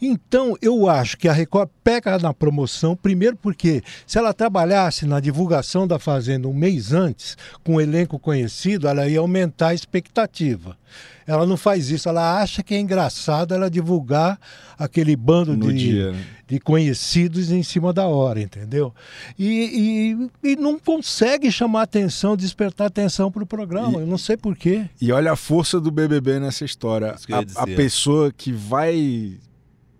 Então, 0.00 0.56
eu 0.60 0.88
acho 0.88 1.16
que 1.16 1.28
a 1.28 1.32
Record 1.32 1.68
pega 1.82 2.18
na 2.18 2.34
promoção, 2.34 2.94
primeiro 2.94 3.36
porque 3.36 3.82
se 4.06 4.18
ela 4.18 4.34
trabalhasse 4.34 5.06
na 5.06 5.20
divulgação 5.20 5.86
da 5.86 5.98
Fazenda 5.98 6.48
um 6.48 6.54
mês 6.54 6.92
antes, 6.92 7.36
com 7.64 7.74
um 7.74 7.80
elenco 7.80 8.18
conhecido, 8.18 8.88
ela 8.88 9.08
ia 9.08 9.20
aumentar 9.20 9.68
a 9.68 9.74
expectativa. 9.74 10.76
Ela 11.26 11.46
não 11.46 11.56
faz 11.56 11.90
isso, 11.90 12.08
ela 12.08 12.40
acha 12.40 12.62
que 12.62 12.74
é 12.74 12.80
engraçado 12.80 13.54
ela 13.54 13.70
divulgar 13.70 14.38
aquele 14.78 15.14
bando 15.14 15.56
de, 15.56 15.72
dia, 15.72 16.12
né? 16.12 16.24
de 16.48 16.58
conhecidos 16.58 17.50
em 17.52 17.62
cima 17.62 17.92
da 17.92 18.06
hora, 18.06 18.40
entendeu? 18.40 18.92
E, 19.38 20.28
e, 20.42 20.52
e 20.52 20.56
não 20.56 20.78
consegue 20.78 21.52
chamar 21.52 21.82
atenção, 21.82 22.36
despertar 22.36 22.86
atenção 22.86 23.30
para 23.30 23.42
o 23.42 23.46
programa, 23.46 23.98
e, 23.98 24.02
eu 24.02 24.06
não 24.06 24.18
sei 24.18 24.36
porquê. 24.36 24.86
E 25.00 25.12
olha 25.12 25.32
a 25.32 25.36
força 25.36 25.80
do 25.80 25.90
BBB 25.90 26.40
nessa 26.40 26.64
história. 26.64 27.14
A, 27.30 27.62
a 27.62 27.66
pessoa 27.66 28.32
que 28.32 28.52
vai 28.52 29.38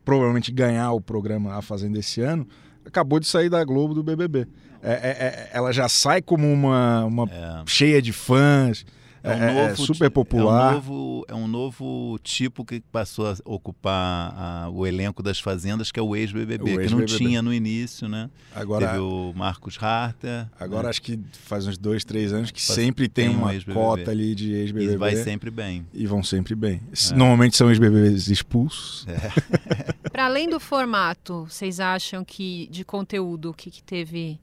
provavelmente 0.04 0.50
ganhar 0.50 0.92
o 0.92 1.00
programa 1.00 1.54
A 1.54 1.62
Fazenda 1.62 1.99
esse 1.99 2.20
ano 2.20 2.47
acabou 2.85 3.20
de 3.20 3.26
sair 3.26 3.49
da 3.49 3.62
Globo 3.64 3.94
do 3.94 4.02
BBB. 4.02 4.47
É, 4.82 4.92
é, 4.92 4.92
é, 4.92 5.50
ela 5.52 5.73
já 5.73 5.88
sai 5.88 6.23
como 6.23 6.50
uma, 6.50 7.04
uma 7.04 7.25
é. 7.30 7.62
cheia 7.66 8.00
de 8.00 8.12
fãs 8.12 8.85
é, 9.22 9.34
um 9.34 9.42
é, 9.42 9.64
é 9.64 9.68
novo, 9.68 9.86
super 9.86 10.10
popular. 10.10 10.66
É 10.66 10.70
um, 10.70 10.74
novo, 10.74 11.24
é 11.28 11.34
um 11.34 11.48
novo 11.48 12.18
tipo 12.22 12.64
que 12.64 12.80
passou 12.80 13.28
a 13.28 13.36
ocupar 13.44 14.34
a, 14.36 14.70
o 14.70 14.86
elenco 14.86 15.22
das 15.22 15.38
fazendas, 15.38 15.92
que 15.92 16.00
é 16.00 16.02
o 16.02 16.16
ex-BBB, 16.16 16.70
ex 16.70 16.88
que 16.88 16.94
não 16.94 17.04
tinha 17.04 17.42
no 17.42 17.52
início, 17.52 18.08
né? 18.08 18.30
Agora, 18.54 18.86
Teve 18.86 18.98
o 19.00 19.32
Marcos 19.34 19.76
Harter. 19.80 20.46
Agora 20.58 20.84
né? 20.84 20.90
acho 20.90 21.02
que 21.02 21.18
faz 21.32 21.66
uns 21.66 21.76
dois, 21.76 22.04
três 22.04 22.32
anos 22.32 22.50
que 22.50 22.62
sempre 22.62 23.08
tem, 23.08 23.28
tem 23.28 23.36
uma 23.36 23.52
um 23.52 23.74
cota 23.74 24.10
ali 24.10 24.34
de 24.34 24.52
ex-BBB. 24.52 24.94
E 24.94 24.96
vai 24.96 25.16
sempre 25.16 25.50
bem. 25.50 25.86
E 25.92 26.06
vão 26.06 26.22
sempre 26.22 26.54
bem. 26.54 26.80
É. 26.90 27.14
Normalmente 27.14 27.56
são 27.56 27.68
ex-BBBs 27.68 28.28
expulsos. 28.28 29.06
É. 29.06 30.00
Para 30.10 30.26
além 30.26 30.48
do 30.48 30.58
formato, 30.58 31.46
vocês 31.48 31.78
acham 31.78 32.24
que 32.24 32.68
de 32.70 32.84
conteúdo, 32.84 33.50
o 33.50 33.54
que, 33.54 33.70
que 33.70 33.82
teve 33.82 34.40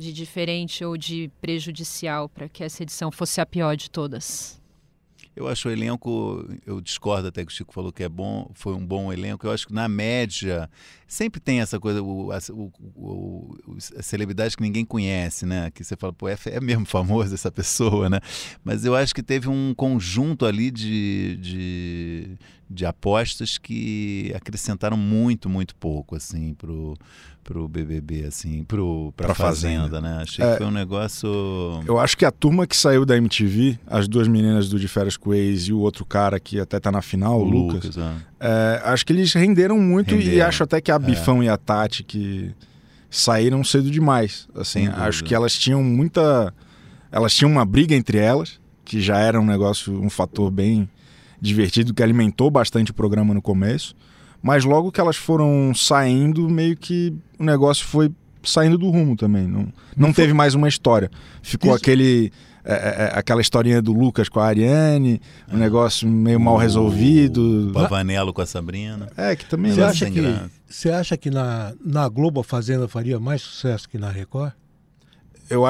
de 0.00 0.14
diferente 0.14 0.82
ou 0.82 0.96
de 0.96 1.30
prejudicial 1.42 2.26
para 2.26 2.48
que 2.48 2.64
essa 2.64 2.82
edição 2.82 3.12
fosse 3.12 3.38
a 3.38 3.44
pior 3.44 3.76
de 3.76 3.90
todas? 3.90 4.58
Eu 5.36 5.46
acho 5.46 5.68
o 5.68 5.70
elenco, 5.70 6.44
eu 6.66 6.80
discordo 6.80 7.28
até 7.28 7.44
que 7.44 7.52
o 7.52 7.54
Chico 7.54 7.72
falou 7.72 7.92
que 7.92 8.02
é 8.02 8.08
bom, 8.08 8.50
foi 8.54 8.74
um 8.74 8.84
bom 8.84 9.12
elenco. 9.12 9.46
Eu 9.46 9.52
acho 9.52 9.66
que 9.66 9.72
na 9.72 9.88
média 9.88 10.68
sempre 11.06 11.38
tem 11.38 11.60
essa 11.60 11.78
coisa, 11.78 12.02
o, 12.02 12.32
a, 12.32 12.38
o, 12.50 12.72
o, 12.96 13.56
a 13.96 14.02
celebridade 14.02 14.56
que 14.56 14.62
ninguém 14.62 14.84
conhece, 14.84 15.46
né? 15.46 15.70
Que 15.70 15.84
você 15.84 15.96
fala, 15.96 16.12
pô, 16.12 16.28
é, 16.28 16.36
é 16.46 16.60
mesmo 16.60 16.84
famoso 16.84 17.32
essa 17.32 17.52
pessoa, 17.52 18.10
né? 18.10 18.20
Mas 18.64 18.84
eu 18.84 18.94
acho 18.94 19.14
que 19.14 19.22
teve 19.22 19.48
um 19.48 19.72
conjunto 19.74 20.44
ali 20.44 20.70
de, 20.70 21.36
de, 21.36 22.38
de 22.70 22.86
apostas 22.86 23.58
que 23.58 24.32
acrescentaram 24.34 24.96
muito, 24.96 25.48
muito 25.48 25.74
pouco, 25.74 26.14
assim, 26.14 26.54
pro 26.54 26.96
pro 27.42 27.66
BBB, 27.66 28.26
assim, 28.26 28.62
pro, 28.62 29.12
pra, 29.16 29.28
pra 29.28 29.34
fazenda, 29.34 29.88
fazenda, 29.88 30.00
né? 30.00 30.22
Achei 30.22 30.44
é, 30.44 30.52
que 30.52 30.58
foi 30.58 30.66
um 30.66 30.70
negócio... 30.70 31.28
Eu 31.86 31.98
acho 31.98 32.16
que 32.16 32.24
a 32.24 32.30
turma 32.30 32.66
que 32.66 32.76
saiu 32.76 33.04
da 33.04 33.16
MTV, 33.16 33.78
as 33.86 34.06
duas 34.06 34.28
meninas 34.28 34.68
do 34.68 34.78
De 34.78 34.86
Férias 34.86 35.16
com 35.16 35.34
Ex 35.34 35.62
e 35.62 35.72
o 35.72 35.78
outro 35.78 36.04
cara 36.04 36.38
que 36.38 36.60
até 36.60 36.78
tá 36.78 36.92
na 36.92 37.02
final, 37.02 37.40
o, 37.40 37.44
Lucas, 37.44 37.96
Lucas 37.96 37.98
é. 37.98 38.14
É, 38.40 38.82
acho 38.84 39.04
que 39.04 39.12
eles 39.12 39.32
renderam 39.32 39.78
muito 39.78 40.14
renderam. 40.14 40.36
e 40.36 40.40
acho 40.40 40.62
até 40.62 40.80
que 40.80 40.92
a 40.92 40.96
é. 40.96 40.98
Bifão 40.98 41.42
e 41.42 41.48
a 41.48 41.56
Tati 41.56 42.04
que 42.04 42.54
saíram 43.08 43.64
cedo 43.64 43.90
demais, 43.90 44.46
assim, 44.54 44.86
acho 44.86 45.24
que 45.24 45.34
elas 45.34 45.54
tinham 45.54 45.82
muita... 45.82 46.54
Elas 47.10 47.34
tinham 47.34 47.50
uma 47.50 47.64
briga 47.64 47.96
entre 47.96 48.18
elas, 48.18 48.60
que 48.84 49.00
já 49.00 49.18
era 49.18 49.40
um 49.40 49.46
negócio, 49.46 49.92
um 50.00 50.10
fator 50.10 50.50
bem 50.52 50.88
divertido, 51.40 51.94
que 51.94 52.02
alimentou 52.02 52.50
bastante 52.50 52.90
o 52.90 52.94
programa 52.94 53.34
no 53.34 53.42
começo. 53.42 53.94
Mas 54.42 54.64
logo 54.64 54.90
que 54.90 55.00
elas 55.00 55.16
foram 55.16 55.72
saindo, 55.74 56.48
meio 56.48 56.76
que 56.76 57.12
o 57.38 57.44
negócio 57.44 57.86
foi 57.86 58.10
saindo 58.42 58.78
do 58.78 58.88
rumo 58.90 59.16
também. 59.16 59.46
Não, 59.46 59.68
não 59.96 60.12
teve 60.12 60.32
mais 60.32 60.54
uma 60.54 60.68
história. 60.68 61.10
Ficou 61.42 61.70
Isso. 61.70 61.78
aquele. 61.78 62.32
É, 62.62 62.72
é, 62.72 62.76
é, 62.76 63.18
aquela 63.18 63.40
historinha 63.40 63.80
do 63.80 63.90
Lucas 63.90 64.28
com 64.28 64.38
a 64.38 64.44
Ariane, 64.44 65.18
um 65.50 65.56
é. 65.56 65.60
negócio 65.60 66.06
meio 66.06 66.38
mal 66.38 66.58
resolvido. 66.58 67.70
O 67.70 67.72
Pavanello 67.72 68.34
com 68.34 68.42
a 68.42 68.46
Sabrina. 68.46 69.08
É, 69.16 69.34
que 69.34 69.46
também 69.46 69.72
Você 69.72 69.82
acha 69.82 70.10
que, 70.10 70.20
você 70.68 70.90
acha 70.90 71.16
que 71.16 71.30
na, 71.30 71.72
na 71.82 72.06
Globo 72.06 72.40
a 72.40 72.44
Fazenda 72.44 72.86
faria 72.86 73.18
mais 73.18 73.40
sucesso 73.40 73.88
que 73.88 73.96
na 73.96 74.10
Record? 74.10 74.52
Eu, 75.50 75.64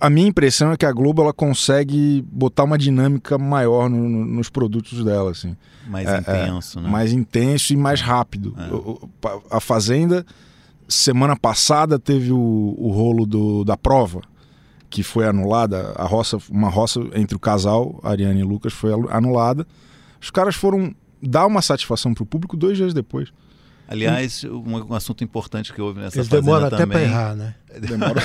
a 0.00 0.08
minha 0.08 0.28
impressão 0.28 0.70
é 0.70 0.76
que 0.76 0.86
a 0.86 0.92
Globo 0.92 1.20
ela 1.20 1.32
consegue 1.32 2.22
botar 2.22 2.62
uma 2.62 2.78
dinâmica 2.78 3.36
maior 3.36 3.90
no, 3.90 4.08
no, 4.08 4.24
nos 4.24 4.48
produtos 4.48 5.04
dela, 5.04 5.32
assim. 5.32 5.56
Mais 5.88 6.08
é, 6.08 6.18
intenso, 6.18 6.78
é, 6.78 6.82
né? 6.82 6.88
Mais 6.88 7.12
intenso 7.12 7.72
e 7.72 7.76
mais 7.76 8.00
rápido. 8.00 8.54
É. 8.56 9.56
A 9.56 9.60
Fazenda, 9.60 10.24
semana 10.88 11.36
passada 11.36 11.98
teve 11.98 12.30
o, 12.30 12.74
o 12.78 12.92
rolo 12.92 13.26
do, 13.26 13.64
da 13.64 13.76
prova, 13.76 14.22
que 14.88 15.02
foi 15.02 15.26
anulada. 15.26 15.92
A 15.96 16.04
roça, 16.04 16.38
uma 16.48 16.68
roça 16.68 17.00
entre 17.14 17.36
o 17.36 17.40
casal, 17.40 18.00
Ariane 18.04 18.40
e 18.40 18.44
Lucas, 18.44 18.72
foi 18.72 18.92
anulada. 19.10 19.66
Os 20.22 20.30
caras 20.30 20.54
foram 20.54 20.94
dar 21.20 21.46
uma 21.46 21.60
satisfação 21.60 22.14
para 22.14 22.22
o 22.22 22.26
público 22.26 22.56
dois 22.56 22.76
dias 22.76 22.94
depois. 22.94 23.32
Aliás, 23.86 24.44
um, 24.44 24.90
um, 24.90 24.94
assunto 24.94 25.22
importante 25.22 25.72
que 25.72 25.80
houve 25.80 26.00
nessa 26.00 26.18
Eles 26.18 26.28
demoram 26.28 26.70
também... 26.70 26.84
até 26.84 26.92
para 26.92 27.02
errar, 27.02 27.34
né? 27.34 27.54
Demora. 27.80 28.20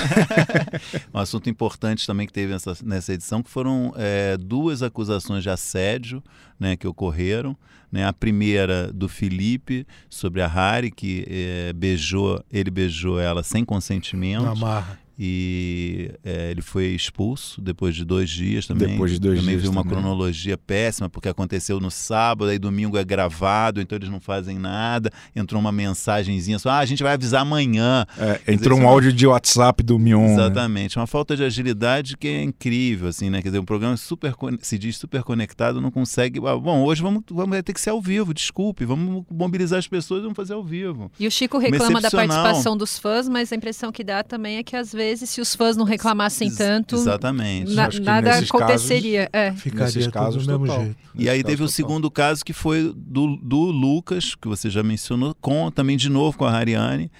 um 1.12 1.18
assunto 1.18 1.50
importante 1.50 2.06
também 2.06 2.26
que 2.26 2.32
teve 2.32 2.52
nessa, 2.52 2.76
nessa 2.82 3.12
edição 3.12 3.42
que 3.42 3.50
foram 3.50 3.92
é, 3.96 4.36
duas 4.36 4.82
acusações 4.82 5.42
de 5.42 5.50
assédio 5.50 6.22
né, 6.58 6.76
que 6.76 6.86
ocorreram. 6.86 7.56
Né? 7.90 8.06
A 8.06 8.12
primeira 8.12 8.92
do 8.92 9.08
Felipe 9.08 9.86
sobre 10.08 10.40
a 10.40 10.46
Harry, 10.46 10.90
que 10.90 11.26
é, 11.28 11.72
beijou, 11.72 12.42
ele 12.50 12.70
beijou 12.70 13.20
ela 13.20 13.42
sem 13.42 13.64
consentimento. 13.64 14.44
Na 14.44 14.54
marra 14.54 14.98
e 15.22 16.12
é, 16.24 16.50
ele 16.50 16.62
foi 16.62 16.86
expulso 16.86 17.60
depois 17.60 17.94
de 17.94 18.06
dois 18.06 18.30
dias 18.30 18.66
também. 18.66 18.88
Depois 18.88 19.12
de 19.12 19.20
dois 19.20 19.38
também 19.38 19.56
dias. 19.56 19.62
Também 19.66 19.70
viu 19.70 19.70
uma 19.70 19.84
cronologia 19.86 20.56
péssima, 20.56 21.10
porque 21.10 21.28
aconteceu 21.28 21.78
no 21.78 21.90
sábado, 21.90 22.48
aí 22.50 22.58
domingo 22.58 22.96
é 22.96 23.04
gravado, 23.04 23.82
então 23.82 23.96
eles 23.96 24.08
não 24.08 24.18
fazem 24.18 24.58
nada. 24.58 25.10
Entrou 25.36 25.60
uma 25.60 25.70
mensagenzinha 25.70 26.58
só, 26.58 26.70
ah, 26.70 26.78
a 26.78 26.86
gente 26.86 27.02
vai 27.02 27.12
avisar 27.12 27.42
amanhã. 27.42 28.06
É, 28.16 28.40
entrou 28.50 28.78
dizer, 28.78 28.86
um 28.86 28.88
áudio 28.88 29.12
de 29.12 29.26
WhatsApp 29.26 29.82
do 29.82 29.98
Mion. 29.98 30.22
Né? 30.22 30.32
Exatamente, 30.32 30.96
né? 30.96 31.02
uma 31.02 31.06
falta 31.06 31.36
de 31.36 31.44
agilidade 31.44 32.16
que 32.16 32.26
é 32.26 32.42
incrível, 32.42 33.08
assim, 33.08 33.28
né? 33.28 33.42
Quer 33.42 33.48
dizer, 33.48 33.58
um 33.58 33.66
programa 33.66 33.98
super, 33.98 34.34
se 34.62 34.78
diz 34.78 34.96
super 34.96 35.22
conectado, 35.22 35.82
não 35.82 35.90
consegue. 35.90 36.40
Ah, 36.46 36.56
bom, 36.56 36.82
hoje 36.82 37.02
vamos, 37.02 37.24
vamos 37.30 37.60
ter 37.60 37.74
que 37.74 37.80
ser 37.82 37.90
ao 37.90 38.00
vivo, 38.00 38.32
desculpe, 38.32 38.86
vamos 38.86 39.22
mobilizar 39.30 39.78
as 39.78 39.86
pessoas 39.86 40.20
e 40.20 40.22
vamos 40.22 40.36
fazer 40.36 40.54
ao 40.54 40.64
vivo. 40.64 41.12
E 41.20 41.26
o 41.26 41.30
Chico 41.30 41.58
reclama 41.58 42.00
da 42.00 42.10
participação 42.10 42.74
dos 42.74 42.98
fãs, 42.98 43.28
mas 43.28 43.52
a 43.52 43.56
impressão 43.56 43.92
que 43.92 44.02
dá 44.02 44.22
também 44.22 44.56
é 44.56 44.62
que 44.62 44.74
às 44.74 44.90
vezes 44.90 45.09
vezes, 45.10 45.30
se 45.30 45.40
os 45.40 45.54
fãs 45.54 45.76
não 45.76 45.84
reclamassem 45.84 46.48
Ex 46.48 46.56
tanto, 46.56 46.94
exatamente. 46.94 47.74
Na, 47.74 47.88
nada 48.00 48.38
aconteceria. 48.38 49.28
Casos, 49.28 49.56
é. 49.56 49.60
Ficaria 49.60 50.10
casos, 50.10 50.46
do 50.46 50.52
mesmo 50.52 50.66
total. 50.66 50.84
jeito. 50.84 50.96
E 51.14 51.28
aí 51.28 51.42
teve 51.42 51.62
o 51.62 51.68
segundo 51.68 52.10
caso 52.10 52.44
que 52.44 52.52
foi 52.52 52.92
do, 52.96 53.36
do 53.36 53.58
Lucas, 53.70 54.34
que 54.34 54.48
você 54.48 54.70
já 54.70 54.82
mencionou, 54.82 55.34
com 55.40 55.70
também 55.70 55.96
de 55.96 56.08
novo 56.08 56.38
com 56.38 56.44
a 56.44 56.52
Hariane, 56.52 57.10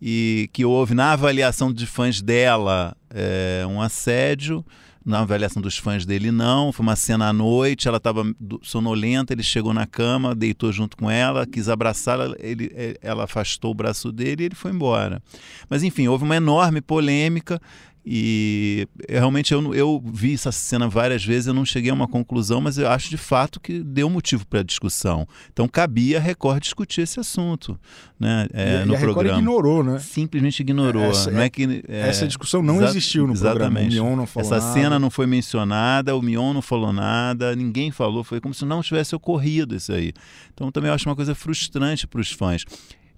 e 0.00 0.48
que 0.52 0.64
houve 0.64 0.94
na 0.94 1.12
avaliação 1.12 1.72
de 1.72 1.86
fãs 1.86 2.20
dela 2.20 2.96
é, 3.10 3.64
um 3.68 3.80
assédio 3.80 4.64
na 5.04 5.20
avaliação 5.20 5.60
dos 5.60 5.76
fãs 5.76 6.06
dele, 6.06 6.30
não. 6.30 6.72
Foi 6.72 6.84
uma 6.84 6.96
cena 6.96 7.28
à 7.28 7.32
noite, 7.32 7.88
ela 7.88 7.96
estava 7.96 8.22
sonolenta, 8.62 9.32
ele 9.32 9.42
chegou 9.42 9.74
na 9.74 9.86
cama, 9.86 10.34
deitou 10.34 10.72
junto 10.72 10.96
com 10.96 11.10
ela, 11.10 11.46
quis 11.46 11.68
abraçá-la, 11.68 12.34
ele, 12.38 12.70
ela 13.00 13.24
afastou 13.24 13.72
o 13.72 13.74
braço 13.74 14.12
dele 14.12 14.42
e 14.42 14.46
ele 14.46 14.54
foi 14.54 14.70
embora. 14.70 15.22
Mas 15.68 15.82
enfim, 15.82 16.08
houve 16.08 16.24
uma 16.24 16.36
enorme 16.36 16.80
polêmica 16.80 17.60
E 18.04 18.88
realmente 19.08 19.54
eu, 19.54 19.72
eu 19.74 20.02
vi 20.04 20.34
essa 20.34 20.50
cena 20.50 20.88
várias 20.88 21.24
vezes, 21.24 21.46
eu 21.46 21.54
não 21.54 21.64
cheguei 21.64 21.90
a 21.90 21.94
uma 21.94 22.08
conclusão, 22.08 22.60
mas 22.60 22.76
eu 22.76 22.88
acho 22.88 23.08
de 23.08 23.16
fato 23.16 23.60
que 23.60 23.80
deu 23.80 24.10
motivo 24.10 24.44
para 24.44 24.62
discussão. 24.64 25.26
Então 25.52 25.68
cabia 25.68 26.18
a 26.18 26.20
Record 26.20 26.60
discutir 26.60 27.02
esse 27.02 27.20
assunto, 27.20 27.78
né? 28.18 28.48
É, 28.52 28.82
e, 28.82 28.86
no 28.86 28.94
e 28.94 28.96
a 28.96 28.98
programa. 28.98 29.28
Record 29.28 29.38
ignorou, 29.38 29.84
né? 29.84 29.98
Simplesmente 30.00 30.60
ignorou. 30.60 31.04
Essa, 31.04 31.30
não 31.30 31.40
é 31.40 31.48
que 31.48 31.84
é, 31.88 32.08
essa 32.08 32.26
discussão 32.26 32.60
não 32.60 32.82
existiu 32.82 33.26
no 33.26 33.34
exatamente. 33.34 33.60
programa. 33.60 34.02
O 34.02 34.10
Mion 34.10 34.16
não 34.16 34.26
falou 34.26 34.50
essa 34.50 34.66
nada. 34.66 34.80
cena 34.80 34.98
não 34.98 35.10
foi 35.10 35.26
mencionada, 35.26 36.16
o 36.16 36.22
Mion 36.22 36.52
não 36.52 36.62
falou 36.62 36.92
nada, 36.92 37.54
ninguém 37.54 37.92
falou, 37.92 38.24
foi 38.24 38.40
como 38.40 38.52
se 38.52 38.64
não 38.64 38.82
tivesse 38.82 39.14
ocorrido 39.14 39.76
isso 39.76 39.92
aí. 39.92 40.12
Então 40.52 40.72
também 40.72 40.88
eu 40.88 40.94
acho 40.94 41.08
uma 41.08 41.16
coisa 41.16 41.36
frustrante 41.36 42.06
para 42.06 42.20
os 42.20 42.32
fãs 42.32 42.64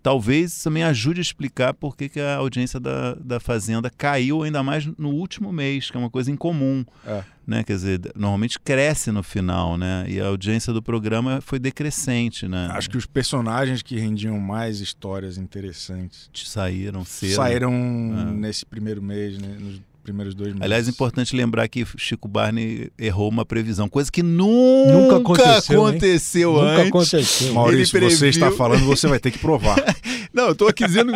talvez 0.04 0.62
também 0.62 0.82
ajude 0.82 1.18
a 1.18 1.22
explicar 1.22 1.72
por 1.72 1.96
que, 1.96 2.10
que 2.10 2.20
a 2.20 2.36
audiência 2.36 2.78
da, 2.78 3.14
da 3.14 3.40
Fazenda 3.40 3.88
caiu 3.88 4.42
ainda 4.42 4.62
mais 4.62 4.84
no 4.98 5.08
último 5.08 5.50
mês, 5.50 5.90
que 5.90 5.96
é 5.96 6.00
uma 6.00 6.10
coisa 6.10 6.30
incomum. 6.30 6.84
É. 7.06 7.24
Né? 7.46 7.64
Quer 7.64 7.72
dizer, 7.72 8.00
normalmente 8.14 8.60
cresce 8.60 9.10
no 9.10 9.22
final, 9.22 9.78
né? 9.78 10.04
E 10.06 10.20
a 10.20 10.26
audiência 10.26 10.74
do 10.74 10.82
programa 10.82 11.40
foi 11.40 11.58
decrescente, 11.58 12.46
né? 12.46 12.68
Acho 12.72 12.90
que 12.90 12.98
os 12.98 13.06
personagens 13.06 13.80
que 13.80 13.98
rendiam 13.98 14.38
mais 14.38 14.80
histórias 14.80 15.38
interessantes 15.38 16.28
saíram 16.34 17.02
cedo. 17.02 17.36
Saíram 17.36 17.72
é. 17.72 18.32
nesse 18.32 18.66
primeiro 18.66 19.02
mês, 19.02 19.38
né? 19.38 19.56
Nos 19.58 19.80
primeiros 20.04 20.34
dois 20.34 20.50
meses. 20.50 20.62
Aliás, 20.62 20.86
é 20.86 20.90
importante 20.90 21.34
lembrar 21.34 21.66
que 21.66 21.84
Chico 21.96 22.28
Barney 22.28 22.92
errou 22.98 23.28
uma 23.28 23.44
previsão, 23.44 23.88
coisa 23.88 24.12
que 24.12 24.22
nunca, 24.22 24.92
nunca 24.92 25.16
aconteceu, 25.16 25.86
aconteceu 25.86 26.60
antes. 26.60 26.76
Nunca 26.76 26.88
aconteceu. 26.88 27.54
Maurício, 27.54 27.98
previu... 27.98 28.16
você 28.16 28.28
está 28.28 28.52
falando, 28.52 28.84
você 28.84 29.08
vai 29.08 29.18
ter 29.18 29.30
que 29.30 29.38
provar. 29.38 29.76
Não, 30.32 30.46
eu 30.46 30.52
estou 30.52 30.68
aqui 30.68 30.84
dizendo, 30.84 31.12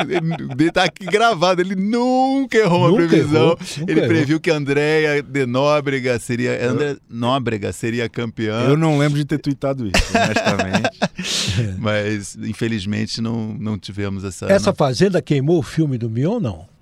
está 0.60 0.84
aqui 0.84 1.04
gravado, 1.04 1.60
ele 1.60 1.74
nunca 1.74 2.56
errou 2.56 2.80
uma 2.80 2.90
nunca 2.90 3.08
previsão. 3.08 3.42
Errou, 3.42 3.58
ele 3.88 4.00
errou. 4.00 4.08
previu 4.08 4.40
que 4.40 4.50
Andréia 4.50 5.22
de 5.22 5.44
Nóbrega 5.44 6.18
seria, 6.20 6.52
eu... 6.52 6.70
André 6.70 6.96
Nóbrega 7.10 7.72
seria 7.72 8.08
campeã. 8.08 8.60
Eu 8.68 8.76
não 8.76 8.96
lembro 8.96 9.18
de 9.18 9.24
ter 9.24 9.38
tweetado 9.38 9.86
isso, 9.86 10.16
honestamente. 10.16 10.98
Mas, 11.78 12.36
infelizmente, 12.36 13.20
não, 13.20 13.54
não 13.54 13.76
tivemos 13.76 14.22
essa... 14.22 14.46
Essa 14.46 14.70
não... 14.70 14.76
fazenda 14.76 15.20
queimou 15.20 15.58
o 15.58 15.62
filme 15.62 15.98
do 15.98 16.08
Mion, 16.08 16.38
não? 16.38 16.77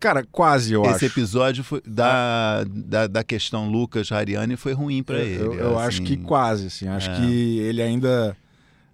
Cara, 0.00 0.24
quase, 0.30 0.72
eu 0.72 0.82
Esse 0.82 0.90
acho. 0.90 0.96
Esse 0.96 1.06
episódio 1.06 1.64
foi, 1.64 1.82
da, 1.84 2.64
da, 2.64 3.06
da, 3.08 3.24
questão 3.24 3.68
Lucas 3.68 4.12
Hariane 4.12 4.56
foi 4.56 4.72
ruim 4.72 5.02
para 5.02 5.18
ele. 5.18 5.42
Eu, 5.42 5.54
eu 5.54 5.78
assim, 5.78 5.88
acho 5.88 6.02
que 6.02 6.16
quase, 6.16 6.66
assim. 6.68 6.86
Acho 6.86 7.10
é. 7.10 7.16
que 7.16 7.58
ele 7.58 7.82
ainda 7.82 8.36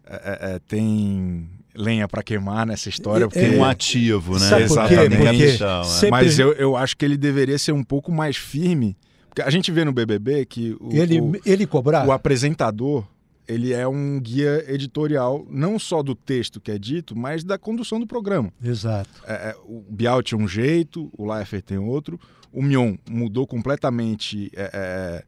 é, 0.06 0.14
é, 0.14 0.54
é 0.54 0.58
tem 0.66 1.48
lenha 1.74 2.08
para 2.08 2.22
queimar 2.22 2.66
nessa 2.66 2.88
história. 2.88 3.28
Porque... 3.28 3.40
Tem 3.40 3.58
um 3.58 3.64
ativo, 3.64 4.34
né? 4.34 4.48
Sabe 4.48 4.62
Exatamente. 4.62 5.16
Por 5.16 5.30
quê? 5.30 5.52
Então, 5.54 5.84
Sempre... 5.84 6.10
Mas 6.10 6.38
eu, 6.38 6.52
eu 6.52 6.76
acho 6.76 6.96
que 6.96 7.04
ele 7.04 7.16
deveria 7.16 7.58
ser 7.58 7.72
um 7.72 7.84
pouco 7.84 8.10
mais 8.10 8.36
firme. 8.36 8.96
Porque 9.28 9.42
a 9.42 9.50
gente 9.50 9.70
vê 9.72 9.84
no 9.84 9.92
BBB 9.92 10.46
que 10.46 10.76
o, 10.80 10.90
ele, 10.92 11.20
o, 11.20 11.32
ele 11.44 11.66
cobrar? 11.66 12.06
o 12.06 12.12
apresentador 12.12 13.04
ele 13.46 13.72
é 13.72 13.86
um 13.86 14.18
guia 14.20 14.64
editorial, 14.72 15.46
não 15.50 15.78
só 15.78 16.02
do 16.02 16.14
texto 16.14 16.60
que 16.60 16.70
é 16.70 16.78
dito, 16.78 17.16
mas 17.16 17.44
da 17.44 17.58
condução 17.58 18.00
do 18.00 18.06
programa. 18.06 18.52
Exato. 18.62 19.10
É, 19.26 19.50
é 19.50 19.56
o 19.64 19.84
Bial 19.88 20.22
tinha 20.22 20.38
um 20.38 20.48
jeito, 20.48 21.10
o 21.16 21.30
Leifert 21.30 21.64
tem 21.64 21.78
outro, 21.78 22.18
o 22.52 22.62
Mion 22.62 22.96
mudou 23.08 23.46
completamente 23.46 24.50
é, 24.54 24.70
é, 24.72 25.24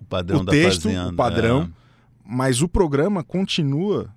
o 0.00 0.04
padrão 0.04 0.40
o 0.40 0.46
texto, 0.46 0.84
da 0.84 0.90
fazenda, 0.90 1.12
o 1.12 1.16
padrão, 1.16 1.72
mas 2.24 2.62
o 2.62 2.68
programa 2.68 3.22
continua 3.22 4.14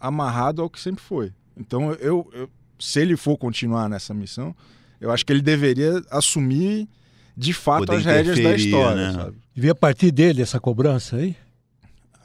amarrado 0.00 0.62
ao 0.62 0.70
que 0.70 0.80
sempre 0.80 1.02
foi. 1.02 1.32
Então, 1.56 1.92
eu, 1.94 2.28
eu, 2.32 2.50
se 2.78 3.00
ele 3.00 3.16
for 3.16 3.36
continuar 3.36 3.88
nessa 3.88 4.14
missão, 4.14 4.54
eu 5.00 5.10
acho 5.10 5.26
que 5.26 5.32
ele 5.32 5.42
deveria 5.42 6.02
assumir 6.10 6.88
de 7.36 7.52
fato 7.52 7.86
Poder 7.86 7.98
as 7.98 8.04
rédeas 8.04 8.40
da 8.40 8.54
história. 8.54 9.12
Né? 9.12 9.32
Sabe? 9.54 9.70
a 9.70 9.74
partir 9.74 10.10
dele 10.10 10.42
essa 10.42 10.58
cobrança 10.58 11.16
aí? 11.16 11.36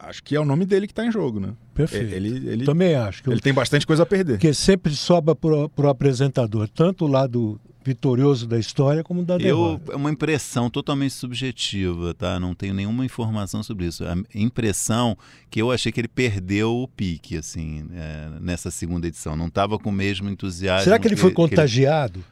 Acho 0.08 0.24
que 0.24 0.36
é 0.36 0.40
o 0.40 0.46
nome 0.46 0.66
dele 0.66 0.88
que 0.88 0.94
está 0.94 1.06
em 1.06 1.12
jogo, 1.12 1.40
né? 1.40 1.54
Perfeito. 1.74 2.14
Ele, 2.14 2.50
ele, 2.50 2.66
Também 2.66 2.96
acho. 2.96 3.22
Que 3.22 3.30
ele 3.30 3.38
eu... 3.38 3.42
tem 3.42 3.54
bastante 3.54 3.86
coisa 3.86 4.04
a 4.04 4.06
perder. 4.06 4.34
Porque 4.34 4.54
sempre 4.54 4.96
sobra 4.96 5.36
para 5.36 5.86
o 5.86 5.90
apresentador, 5.90 6.68
tanto 6.70 7.06
o 7.06 7.08
lado 7.08 7.60
vitorioso 7.84 8.46
da 8.46 8.60
história 8.60 9.02
como 9.02 9.24
da 9.24 9.38
derrota. 9.38 9.94
É 9.94 9.96
uma 9.96 10.12
impressão 10.12 10.70
totalmente 10.70 11.14
subjetiva, 11.14 12.14
tá? 12.14 12.38
Não 12.38 12.54
tenho 12.54 12.74
nenhuma 12.74 13.06
informação 13.06 13.64
sobre 13.64 13.86
isso. 13.86 14.04
A 14.04 14.16
impressão 14.36 15.18
que 15.50 15.62
eu 15.62 15.72
achei 15.72 15.90
que 15.90 16.02
ele 16.02 16.10
perdeu 16.10 16.76
o 16.76 16.88
pique, 16.88 17.38
assim, 17.38 17.86
é, 17.94 18.40
nessa 18.42 18.70
segunda 18.70 19.08
edição. 19.08 19.38
Não 19.38 19.48
estava 19.48 19.80
com 19.80 19.90
o 19.90 19.94
mesmo 19.94 20.30
entusiasmo. 20.30 20.84
Será 20.84 21.00
que 21.00 21.08
ele 21.08 21.16
foi 21.16 21.32
contagiado? 21.32 22.24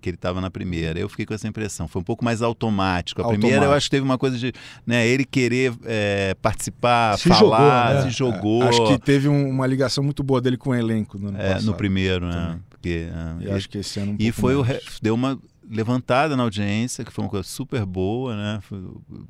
Que 0.00 0.08
ele 0.08 0.16
estava 0.16 0.40
na 0.40 0.50
primeira. 0.50 0.98
Eu 0.98 1.08
fiquei 1.08 1.26
com 1.26 1.34
essa 1.34 1.48
impressão. 1.48 1.88
Foi 1.88 2.00
um 2.00 2.04
pouco 2.04 2.24
mais 2.24 2.42
automático. 2.42 3.20
A 3.20 3.24
automático. 3.24 3.46
primeira 3.46 3.66
eu 3.66 3.72
acho 3.72 3.86
que 3.86 3.90
teve 3.90 4.04
uma 4.04 4.18
coisa 4.18 4.38
de 4.38 4.52
né, 4.86 5.06
ele 5.06 5.24
querer 5.24 5.72
é, 5.84 6.34
participar, 6.40 7.18
se 7.18 7.28
falar, 7.28 7.88
jogou, 7.88 7.94
né? 7.94 8.10
se 8.10 8.16
jogou. 8.16 8.62
É, 8.62 8.68
acho 8.68 8.86
que 8.86 8.98
teve 8.98 9.28
um, 9.28 9.48
uma 9.48 9.66
ligação 9.66 10.02
muito 10.02 10.22
boa 10.22 10.40
dele 10.40 10.56
com 10.56 10.70
o 10.70 10.74
elenco 10.74 11.18
no, 11.18 11.36
é, 11.36 11.60
no 11.62 11.74
primeiro, 11.74 12.26
né? 12.26 12.58
Porque, 12.68 13.08
é, 13.40 13.44
e 13.44 13.50
acho 13.50 13.68
que 13.68 13.78
esse 13.78 14.00
ano 14.00 14.12
um 14.12 14.16
E 14.18 14.32
foi 14.32 14.54
o 14.56 14.64
deu 15.00 15.14
uma 15.14 15.38
levantada 15.68 16.36
na 16.36 16.42
audiência, 16.42 17.04
que 17.04 17.12
foi 17.12 17.24
uma 17.24 17.30
coisa 17.30 17.48
super 17.48 17.86
boa, 17.86 18.36
né? 18.36 18.60
Foi, 18.62 18.78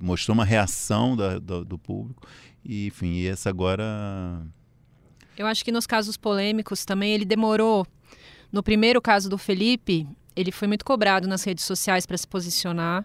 mostrou 0.01 0.35
uma 0.35 0.45
reação 0.45 1.17
da, 1.17 1.39
do, 1.39 1.65
do 1.65 1.79
público. 1.79 2.27
E, 2.65 2.87
enfim, 2.87 3.13
e 3.13 3.27
essa 3.27 3.49
agora. 3.49 3.85
Eu 5.37 5.47
acho 5.47 5.65
que 5.65 5.73
nos 5.73 5.87
casos 5.87 6.17
polêmicos 6.17 6.85
também 6.85 7.13
ele 7.13 7.25
demorou. 7.25 7.87
No 8.51 8.63
primeiro 8.63 9.01
caso 9.01 9.31
do 9.31 9.39
Felipe, 9.39 10.07
ele 10.37 10.53
foi 10.53 10.69
muito 10.69 10.85
cobrado 10.85 11.27
nas 11.29 11.45
redes 11.45 11.65
sociais 11.65 12.07
para 12.07 12.17
se 12.17 12.27
posicionar 12.27 13.05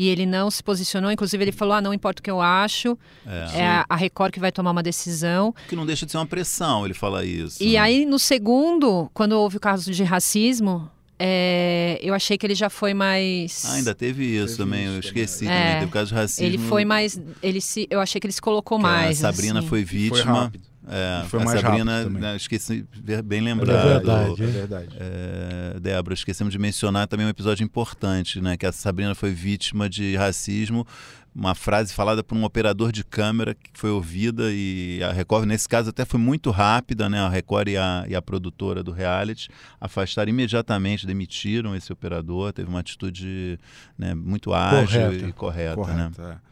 e 0.00 0.08
ele 0.08 0.24
não 0.24 0.50
se 0.50 0.62
posicionou. 0.62 1.12
Inclusive, 1.12 1.44
ele 1.44 1.52
falou: 1.52 1.74
ah, 1.74 1.80
não 1.82 1.92
importa 1.92 2.20
o 2.20 2.22
que 2.22 2.30
eu 2.30 2.40
acho, 2.40 2.98
é, 3.26 3.60
é 3.60 3.84
a 3.86 3.96
Record 3.96 4.32
que 4.32 4.40
vai 4.40 4.50
tomar 4.50 4.70
uma 4.70 4.82
decisão. 4.82 5.54
Que 5.68 5.76
não 5.76 5.84
deixa 5.84 6.06
de 6.06 6.12
ser 6.12 6.18
uma 6.18 6.26
pressão 6.26 6.86
ele 6.86 6.94
falar 6.94 7.24
isso. 7.24 7.62
E 7.62 7.72
né? 7.72 7.78
aí, 7.78 8.06
no 8.06 8.18
segundo, 8.18 9.10
quando 9.12 9.32
houve 9.32 9.58
o 9.58 9.60
caso 9.60 9.92
de 9.92 10.02
racismo. 10.02 10.90
É, 11.22 11.98
eu 12.00 12.14
achei 12.14 12.38
que 12.38 12.46
ele 12.46 12.54
já 12.54 12.70
foi 12.70 12.94
mais. 12.94 13.66
Ah, 13.66 13.74
ainda 13.74 13.94
teve 13.94 14.24
isso 14.24 14.56
teve 14.56 14.56
também, 14.56 14.86
isso 14.86 14.94
eu 14.94 15.00
esqueci 15.00 15.44
também. 15.44 15.58
também. 15.58 15.74
Teve 15.74 15.84
o 15.84 15.90
caso 15.90 16.08
de 16.08 16.14
racismo. 16.14 16.46
Ele 16.46 16.56
foi 16.56 16.86
mais. 16.86 17.20
Ele 17.42 17.60
se, 17.60 17.86
eu 17.90 18.00
achei 18.00 18.18
que 18.18 18.26
ele 18.26 18.32
se 18.32 18.40
colocou 18.40 18.78
que 18.78 18.84
mais. 18.84 19.22
A 19.22 19.30
Sabrina 19.30 19.58
assim. 19.58 19.68
foi 19.68 19.84
vítima. 19.84 20.50
Foi 20.50 20.60
é, 20.88 21.24
foi 21.28 21.42
a 21.42 21.44
mais 21.44 21.60
Sabrina, 21.60 22.08
né, 22.08 22.36
esqueci, 22.36 22.86
bem 23.24 23.40
lembrado. 23.40 23.86
É 23.86 23.92
verdade, 23.92 24.42
é 24.42 24.46
verdade. 24.46 24.96
É, 24.98 25.80
Débora, 25.80 26.14
esquecemos 26.14 26.52
de 26.52 26.58
mencionar 26.58 27.06
também 27.06 27.26
um 27.26 27.28
episódio 27.28 27.62
importante, 27.62 28.40
né? 28.40 28.56
Que 28.56 28.64
a 28.64 28.72
Sabrina 28.72 29.14
foi 29.14 29.30
vítima 29.30 29.88
de 29.90 30.16
racismo. 30.16 30.86
Uma 31.34 31.54
frase 31.54 31.92
falada 31.92 32.24
por 32.24 32.36
um 32.36 32.44
operador 32.44 32.90
de 32.90 33.04
câmera 33.04 33.54
que 33.54 33.70
foi 33.74 33.90
ouvida 33.90 34.50
e 34.50 35.00
a 35.02 35.12
Record, 35.12 35.46
nesse 35.46 35.68
caso, 35.68 35.90
até 35.90 36.04
foi 36.04 36.18
muito 36.18 36.50
rápida, 36.50 37.08
né? 37.08 37.20
A 37.20 37.28
Record 37.28 37.68
e 37.68 37.76
a, 37.76 38.04
e 38.08 38.16
a 38.16 38.22
produtora 38.22 38.82
do 38.82 38.90
reality 38.90 39.48
afastaram 39.80 40.30
imediatamente, 40.30 41.06
demitiram 41.06 41.76
esse 41.76 41.92
operador. 41.92 42.52
Teve 42.52 42.68
uma 42.68 42.80
atitude 42.80 43.60
né, 43.96 44.14
muito 44.14 44.52
ágil 44.52 45.02
correta. 45.02 45.28
e 45.28 45.32
correta, 45.32 45.74
correta 45.76 46.22
né? 46.22 46.36
É. 46.36 46.50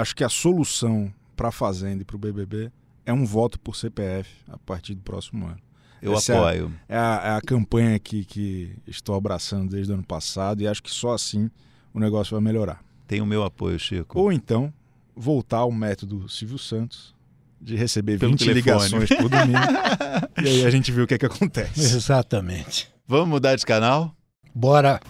Acho 0.00 0.14
que 0.16 0.24
a 0.24 0.28
solução 0.28 1.12
para 1.36 1.48
a 1.48 1.52
Fazenda 1.52 2.02
e 2.02 2.04
para 2.04 2.16
o 2.16 2.18
BBB 2.18 2.70
é 3.06 3.12
um 3.12 3.24
voto 3.24 3.58
por 3.58 3.76
CPF 3.76 4.30
a 4.48 4.58
partir 4.58 4.94
do 4.94 5.02
próximo 5.02 5.46
ano. 5.46 5.60
Eu 6.00 6.14
Essa 6.14 6.36
apoio. 6.36 6.72
É 6.88 6.96
a, 6.96 6.98
é, 6.98 7.00
a, 7.00 7.32
é 7.32 7.36
a, 7.36 7.40
campanha 7.40 7.98
que, 7.98 8.24
que 8.24 8.76
estou 8.86 9.14
abraçando 9.14 9.70
desde 9.70 9.90
o 9.90 9.94
ano 9.94 10.04
passado 10.04 10.60
e 10.60 10.68
acho 10.68 10.82
que 10.82 10.90
só 10.90 11.14
assim 11.14 11.50
o 11.94 12.00
negócio 12.00 12.32
vai 12.32 12.42
melhorar. 12.42 12.82
Tem 13.06 13.20
o 13.20 13.26
meu 13.26 13.42
apoio, 13.42 13.78
Chico. 13.78 14.18
Ou 14.18 14.32
então, 14.32 14.72
voltar 15.16 15.58
ao 15.58 15.72
método 15.72 16.28
Silvio 16.28 16.58
Santos 16.58 17.14
de 17.60 17.76
receber 17.76 18.18
Pelo 18.18 18.32
20 18.32 18.38
telefone. 18.40 18.60
ligações 18.60 19.08
por 19.08 19.28
domingo. 19.30 19.58
e 20.44 20.48
aí 20.48 20.66
a 20.66 20.70
gente 20.70 20.92
vê 20.92 21.00
o 21.00 21.06
que, 21.06 21.14
é 21.14 21.18
que 21.18 21.26
acontece. 21.26 21.80
Exatamente. 21.80 22.92
Vamos 23.08 23.28
mudar 23.28 23.56
de 23.56 23.64
canal? 23.64 24.14
Bora! 24.54 25.00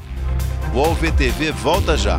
O 0.73 0.95
VTV 0.95 1.51
volta 1.53 1.97
já. 1.97 2.19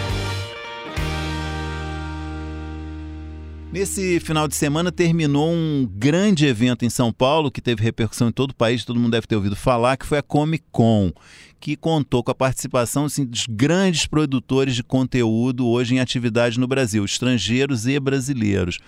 Nesse 3.71 4.19
final 4.19 4.49
de 4.49 4.55
semana 4.55 4.91
terminou 4.91 5.49
um 5.49 5.89
grande 5.89 6.45
evento 6.45 6.83
em 6.83 6.89
São 6.89 7.09
Paulo 7.13 7.49
que 7.49 7.61
teve 7.61 7.81
repercussão 7.81 8.27
em 8.27 8.31
todo 8.31 8.51
o 8.51 8.55
país, 8.55 8.83
todo 8.83 8.99
mundo 8.99 9.13
deve 9.13 9.25
ter 9.25 9.37
ouvido 9.37 9.55
falar, 9.55 9.95
que 9.95 10.05
foi 10.05 10.17
a 10.17 10.21
Comic 10.21 10.65
Con, 10.73 11.13
que 11.61 11.75
contou 11.75 12.23
com 12.23 12.31
a 12.31 12.35
participação 12.35 13.05
assim, 13.05 13.23
dos 13.23 13.45
grandes 13.47 14.07
produtores 14.07 14.75
de 14.75 14.81
conteúdo 14.81 15.67
hoje 15.67 15.93
em 15.93 15.99
atividade 15.99 16.59
no 16.59 16.67
Brasil, 16.67 17.05
estrangeiros 17.05 17.85
e 17.85 17.99
brasileiros. 17.99 18.79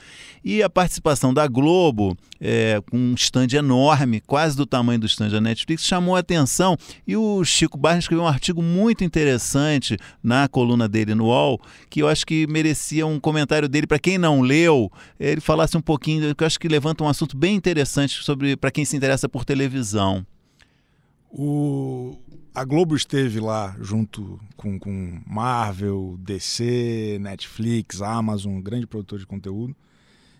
E 0.43 0.63
a 0.63 0.69
participação 0.69 1.31
da 1.33 1.47
Globo, 1.47 2.17
é, 2.41 2.81
com 2.89 2.97
um 2.97 3.13
stand 3.13 3.47
enorme, 3.53 4.19
quase 4.19 4.57
do 4.57 4.65
tamanho 4.65 4.99
do 4.99 5.05
stand 5.05 5.29
da 5.29 5.39
Netflix, 5.39 5.85
chamou 5.85 6.15
a 6.15 6.19
atenção. 6.19 6.75
E 7.07 7.15
o 7.15 7.45
Chico 7.45 7.77
Barnes 7.77 8.05
escreveu 8.05 8.25
um 8.25 8.27
artigo 8.27 8.61
muito 8.61 9.03
interessante 9.03 9.95
na 10.21 10.47
coluna 10.47 10.89
dele 10.89 11.13
no 11.13 11.25
UOL, 11.25 11.61
que 11.89 12.01
eu 12.01 12.09
acho 12.09 12.25
que 12.25 12.47
merecia 12.47 13.05
um 13.05 13.19
comentário 13.19 13.69
dele. 13.69 13.85
Para 13.85 13.99
quem 13.99 14.17
não 14.17 14.41
leu, 14.41 14.91
ele 15.19 15.39
falasse 15.39 15.77
um 15.77 15.81
pouquinho, 15.81 16.33
que 16.35 16.43
eu 16.43 16.47
acho 16.47 16.59
que 16.59 16.67
levanta 16.67 17.03
um 17.03 17.07
assunto 17.07 17.37
bem 17.37 17.55
interessante 17.55 18.23
sobre 18.23 18.57
para 18.57 18.71
quem 18.71 18.83
se 18.83 18.97
interessa 18.97 19.29
por 19.29 19.45
televisão. 19.45 20.25
O, 21.35 22.15
a 22.53 22.63
Globo 22.63 22.95
esteve 22.95 23.39
lá 23.39 23.75
junto 23.81 24.39
com, 24.55 24.77
com 24.77 25.19
Marvel, 25.25 26.15
DC, 26.19 27.17
Netflix, 27.19 28.03
Amazon, 28.03 28.61
grande 28.61 28.85
produtor 28.85 29.17
de 29.17 29.25
conteúdo, 29.25 29.75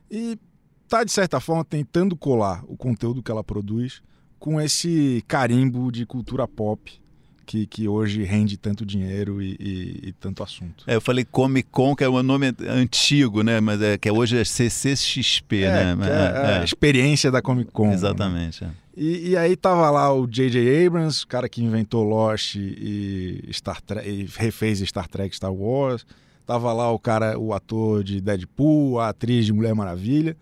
e 0.09 0.37
está, 0.83 1.03
de 1.03 1.11
certa 1.11 1.39
forma, 1.39 1.65
tentando 1.65 2.15
colar 2.15 2.63
o 2.67 2.77
conteúdo 2.77 3.23
que 3.23 3.31
ela 3.31 3.43
produz 3.43 4.03
com 4.37 4.61
esse 4.61 5.23
carimbo 5.27 5.91
de 5.91 6.05
cultura 6.05 6.47
pop 6.47 7.01
que, 7.43 7.65
que 7.65 7.87
hoje 7.87 8.23
rende 8.23 8.55
tanto 8.55 8.85
dinheiro 8.85 9.41
e, 9.41 9.55
e, 9.59 10.09
e, 10.09 10.11
tanto 10.13 10.43
assunto. 10.43 10.83
É, 10.87 10.95
eu 10.95 11.01
falei 11.01 11.25
Comic 11.25 11.69
Con, 11.71 11.95
que 11.95 12.03
é 12.03 12.09
um 12.09 12.21
nome 12.23 12.53
antigo, 12.67 13.41
né? 13.41 13.59
Mas 13.59 13.81
é 13.81 13.97
que 13.97 14.09
hoje 14.09 14.37
é 14.37 14.43
CCXP, 14.43 15.63
é, 15.63 15.95
né? 15.95 16.07
É, 16.07 16.11
é, 16.11 16.55
a 16.57 16.61
é. 16.61 16.63
experiência 16.63 17.31
da 17.31 17.41
Comic 17.41 17.71
Con. 17.71 17.91
Exatamente. 17.91 18.63
Né? 18.63 18.71
E, 18.95 19.31
e, 19.31 19.37
aí 19.37 19.55
tava 19.55 19.89
lá 19.89 20.13
o 20.13 20.27
J.J. 20.27 20.85
Abrams, 20.85 21.23
o 21.23 21.27
cara 21.27 21.49
que 21.49 21.63
inventou 21.63 22.03
Lost 22.03 22.55
e 22.55 23.49
Star 23.51 23.81
Trek, 23.81 24.07
e 24.07 24.29
refez 24.37 24.79
Star 24.81 25.07
Trek, 25.07 25.35
Star 25.35 25.51
Wars. 25.51 26.05
Tava 26.45 26.71
lá 26.71 26.91
o 26.91 26.99
cara, 26.99 27.39
o 27.39 27.53
ator 27.53 28.03
de 28.03 28.21
Deadpool, 28.21 28.99
a 28.99 29.09
atriz 29.09 29.45
de 29.45 29.53
Mulher 29.53 29.73
Maravilha. 29.73 30.37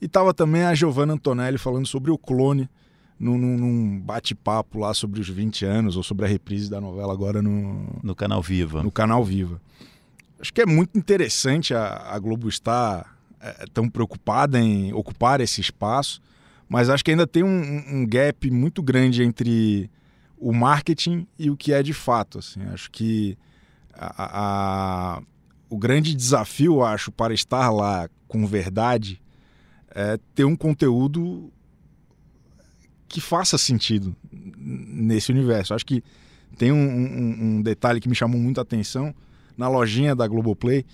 E 0.00 0.08
tava 0.08 0.32
também 0.32 0.62
a 0.62 0.74
Giovanna 0.74 1.12
Antonelli 1.12 1.58
falando 1.58 1.86
sobre 1.86 2.10
o 2.10 2.16
clone 2.16 2.70
num, 3.18 3.36
num 3.36 4.00
bate-papo 4.00 4.78
lá 4.78 4.94
sobre 4.94 5.20
os 5.20 5.28
20 5.28 5.66
anos 5.66 5.96
ou 5.96 6.02
sobre 6.02 6.24
a 6.24 6.28
reprise 6.28 6.70
da 6.70 6.80
novela 6.80 7.12
agora 7.12 7.42
no, 7.42 7.86
no 8.02 8.14
Canal 8.14 8.40
Viva. 8.40 8.82
No 8.82 8.90
Canal 8.90 9.22
Viva. 9.22 9.60
Acho 10.40 10.54
que 10.54 10.62
é 10.62 10.66
muito 10.66 10.96
interessante 10.96 11.74
a, 11.74 12.14
a 12.14 12.18
Globo 12.18 12.48
estar 12.48 13.14
é, 13.38 13.66
tão 13.74 13.90
preocupada 13.90 14.58
em 14.58 14.90
ocupar 14.94 15.42
esse 15.42 15.60
espaço 15.60 16.22
mas 16.70 16.88
acho 16.88 17.04
que 17.04 17.10
ainda 17.10 17.26
tem 17.26 17.42
um, 17.42 17.84
um 17.88 18.06
gap 18.06 18.48
muito 18.48 18.80
grande 18.80 19.24
entre 19.24 19.90
o 20.38 20.52
marketing 20.52 21.26
e 21.36 21.50
o 21.50 21.56
que 21.56 21.72
é 21.72 21.82
de 21.82 21.92
fato. 21.92 22.38
Assim. 22.38 22.62
Acho 22.72 22.88
que 22.92 23.36
a, 23.92 25.16
a, 25.18 25.22
o 25.68 25.76
grande 25.76 26.14
desafio, 26.14 26.84
acho, 26.84 27.10
para 27.10 27.34
estar 27.34 27.70
lá 27.70 28.08
com 28.28 28.46
verdade 28.46 29.20
é 29.92 30.16
ter 30.32 30.44
um 30.44 30.54
conteúdo 30.54 31.52
que 33.08 33.20
faça 33.20 33.58
sentido 33.58 34.14
nesse 34.32 35.32
universo. 35.32 35.74
Acho 35.74 35.84
que 35.84 36.04
tem 36.56 36.70
um, 36.70 36.76
um, 36.76 37.44
um 37.56 37.62
detalhe 37.62 37.98
que 37.98 38.08
me 38.08 38.14
chamou 38.14 38.40
muita 38.40 38.60
atenção 38.60 39.12
na 39.56 39.68
lojinha 39.68 40.14
da 40.14 40.26
Globoplay 40.26 40.84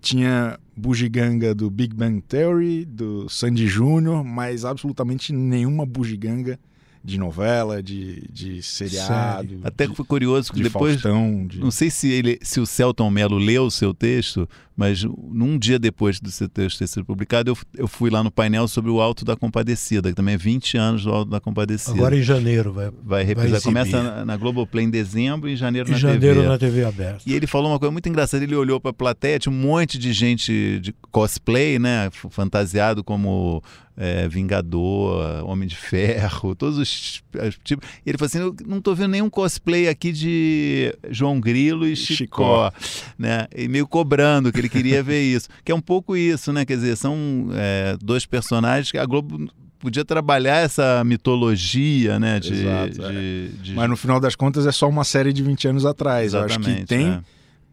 tinha 0.00 0.58
bugiganga 0.76 1.54
do 1.54 1.70
Big 1.70 1.94
Bang 1.94 2.20
Theory, 2.20 2.84
do 2.84 3.28
Sandy 3.28 3.66
Júnior, 3.66 4.24
mas 4.24 4.64
absolutamente 4.64 5.32
nenhuma 5.32 5.84
bugiganga 5.84 6.58
de 7.06 7.18
novela, 7.18 7.80
de, 7.80 8.26
de 8.30 8.60
seriado. 8.62 9.48
Sério? 9.48 9.60
Até 9.62 9.86
que 9.86 9.94
foi 9.94 10.04
curioso 10.04 10.50
que 10.50 10.56
de 10.56 10.64
depois. 10.64 11.00
Faustão, 11.00 11.46
de... 11.46 11.60
Não 11.60 11.70
sei 11.70 11.88
se 11.88 12.10
ele, 12.10 12.38
se 12.42 12.58
o 12.58 12.66
Celton 12.66 13.08
Mello 13.10 13.38
leu 13.38 13.66
o 13.66 13.70
seu 13.70 13.94
texto, 13.94 14.48
mas 14.76 15.04
num 15.04 15.56
dia 15.56 15.78
depois 15.78 16.20
do 16.20 16.30
seu 16.30 16.48
texto 16.48 16.78
ter 16.78 16.88
sido 16.88 17.04
publicado, 17.04 17.50
eu, 17.50 17.58
eu 17.78 17.86
fui 17.86 18.10
lá 18.10 18.24
no 18.24 18.30
painel 18.30 18.66
sobre 18.66 18.90
o 18.90 19.00
Alto 19.00 19.24
da 19.24 19.36
Compadecida, 19.36 20.08
que 20.10 20.16
também 20.16 20.34
é 20.34 20.38
20 20.38 20.76
anos 20.76 21.04
do 21.04 21.12
Alto 21.12 21.30
da 21.30 21.40
Compadecida. 21.40 21.96
Agora 21.96 22.16
em 22.16 22.22
janeiro 22.22 22.72
vai. 22.72 22.90
Vai 23.02 23.22
reprisar. 23.22 23.62
Começa 23.62 24.02
na, 24.02 24.24
na 24.24 24.36
Globoplay 24.36 24.84
em 24.84 24.90
dezembro 24.90 25.48
e 25.48 25.52
em 25.52 25.56
janeiro 25.56 25.88
em 25.88 25.92
na 25.92 25.98
janeiro 25.98 26.40
TV. 26.40 26.48
na 26.48 26.58
TV 26.58 26.84
aberta. 26.84 27.22
E 27.24 27.32
ele 27.32 27.46
falou 27.46 27.70
uma 27.70 27.78
coisa 27.78 27.92
muito 27.92 28.08
engraçada. 28.08 28.42
Ele 28.42 28.56
olhou 28.56 28.80
para 28.80 28.90
a 28.90 28.94
plateia, 28.94 29.38
tinha 29.38 29.52
um 29.52 29.56
monte 29.56 29.96
de 29.96 30.12
gente 30.12 30.80
de 30.80 30.92
cosplay, 31.12 31.78
né? 31.78 32.10
Fantasiado 32.10 33.04
como 33.04 33.62
é, 33.96 34.28
Vingador, 34.28 35.44
Homem 35.44 35.66
de 35.66 35.76
Ferro, 35.76 36.54
todos 36.56 36.78
os 36.78 37.22
tipos. 37.64 37.88
E 38.04 38.10
ele 38.10 38.18
falou 38.18 38.26
assim: 38.26 38.38
eu 38.38 38.54
não 38.66 38.78
estou 38.78 38.94
vendo 38.94 39.12
nenhum 39.12 39.30
cosplay 39.30 39.88
aqui 39.88 40.12
de 40.12 40.94
João 41.10 41.40
Grilo 41.40 41.86
e 41.86 41.96
Chicó, 41.96 42.70
Chicó. 42.70 42.72
né? 43.18 43.46
E 43.54 43.68
meio 43.68 43.86
cobrando 43.86 44.52
que 44.52 44.58
ele 44.58 44.68
queria 44.68 45.02
ver 45.02 45.22
isso. 45.24 45.48
Que 45.64 45.72
é 45.72 45.74
um 45.74 45.80
pouco 45.80 46.16
isso, 46.16 46.52
né? 46.52 46.64
Quer 46.64 46.76
dizer, 46.76 46.96
são 46.96 47.48
é, 47.52 47.96
dois 48.00 48.26
personagens 48.26 48.90
que 48.90 48.98
a 48.98 49.06
Globo 49.06 49.48
podia 49.78 50.04
trabalhar 50.04 50.56
essa 50.56 51.02
mitologia, 51.04 52.18
né? 52.18 52.38
De, 52.38 52.52
Exato, 52.52 52.92
de, 52.92 53.02
é. 53.02 53.62
de... 53.62 53.74
Mas 53.74 53.88
no 53.88 53.96
final 53.96 54.20
das 54.20 54.34
contas 54.34 54.66
é 54.66 54.72
só 54.72 54.88
uma 54.88 55.04
série 55.04 55.32
de 55.32 55.42
20 55.42 55.68
anos 55.68 55.86
atrás. 55.86 56.34
Acho 56.34 56.60
que 56.60 56.84
tem. 56.84 57.12
É. 57.12 57.20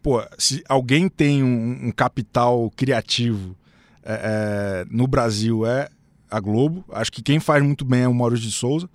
Pô, 0.02 0.22
se 0.38 0.62
alguém 0.68 1.08
tem 1.08 1.42
um, 1.42 1.88
um 1.88 1.90
capital 1.90 2.70
criativo 2.76 3.56
é, 4.04 4.84
é, 4.84 4.86
no 4.90 5.06
Brasil 5.06 5.64
é 5.64 5.88
a 6.34 6.40
Globo. 6.40 6.84
Acho 6.90 7.12
que 7.12 7.22
quem 7.22 7.38
faz 7.38 7.62
muito 7.62 7.84
bem 7.84 8.02
é 8.02 8.08
o 8.08 8.14
Maurício 8.14 8.46
de 8.46 8.52
Souza. 8.52 8.88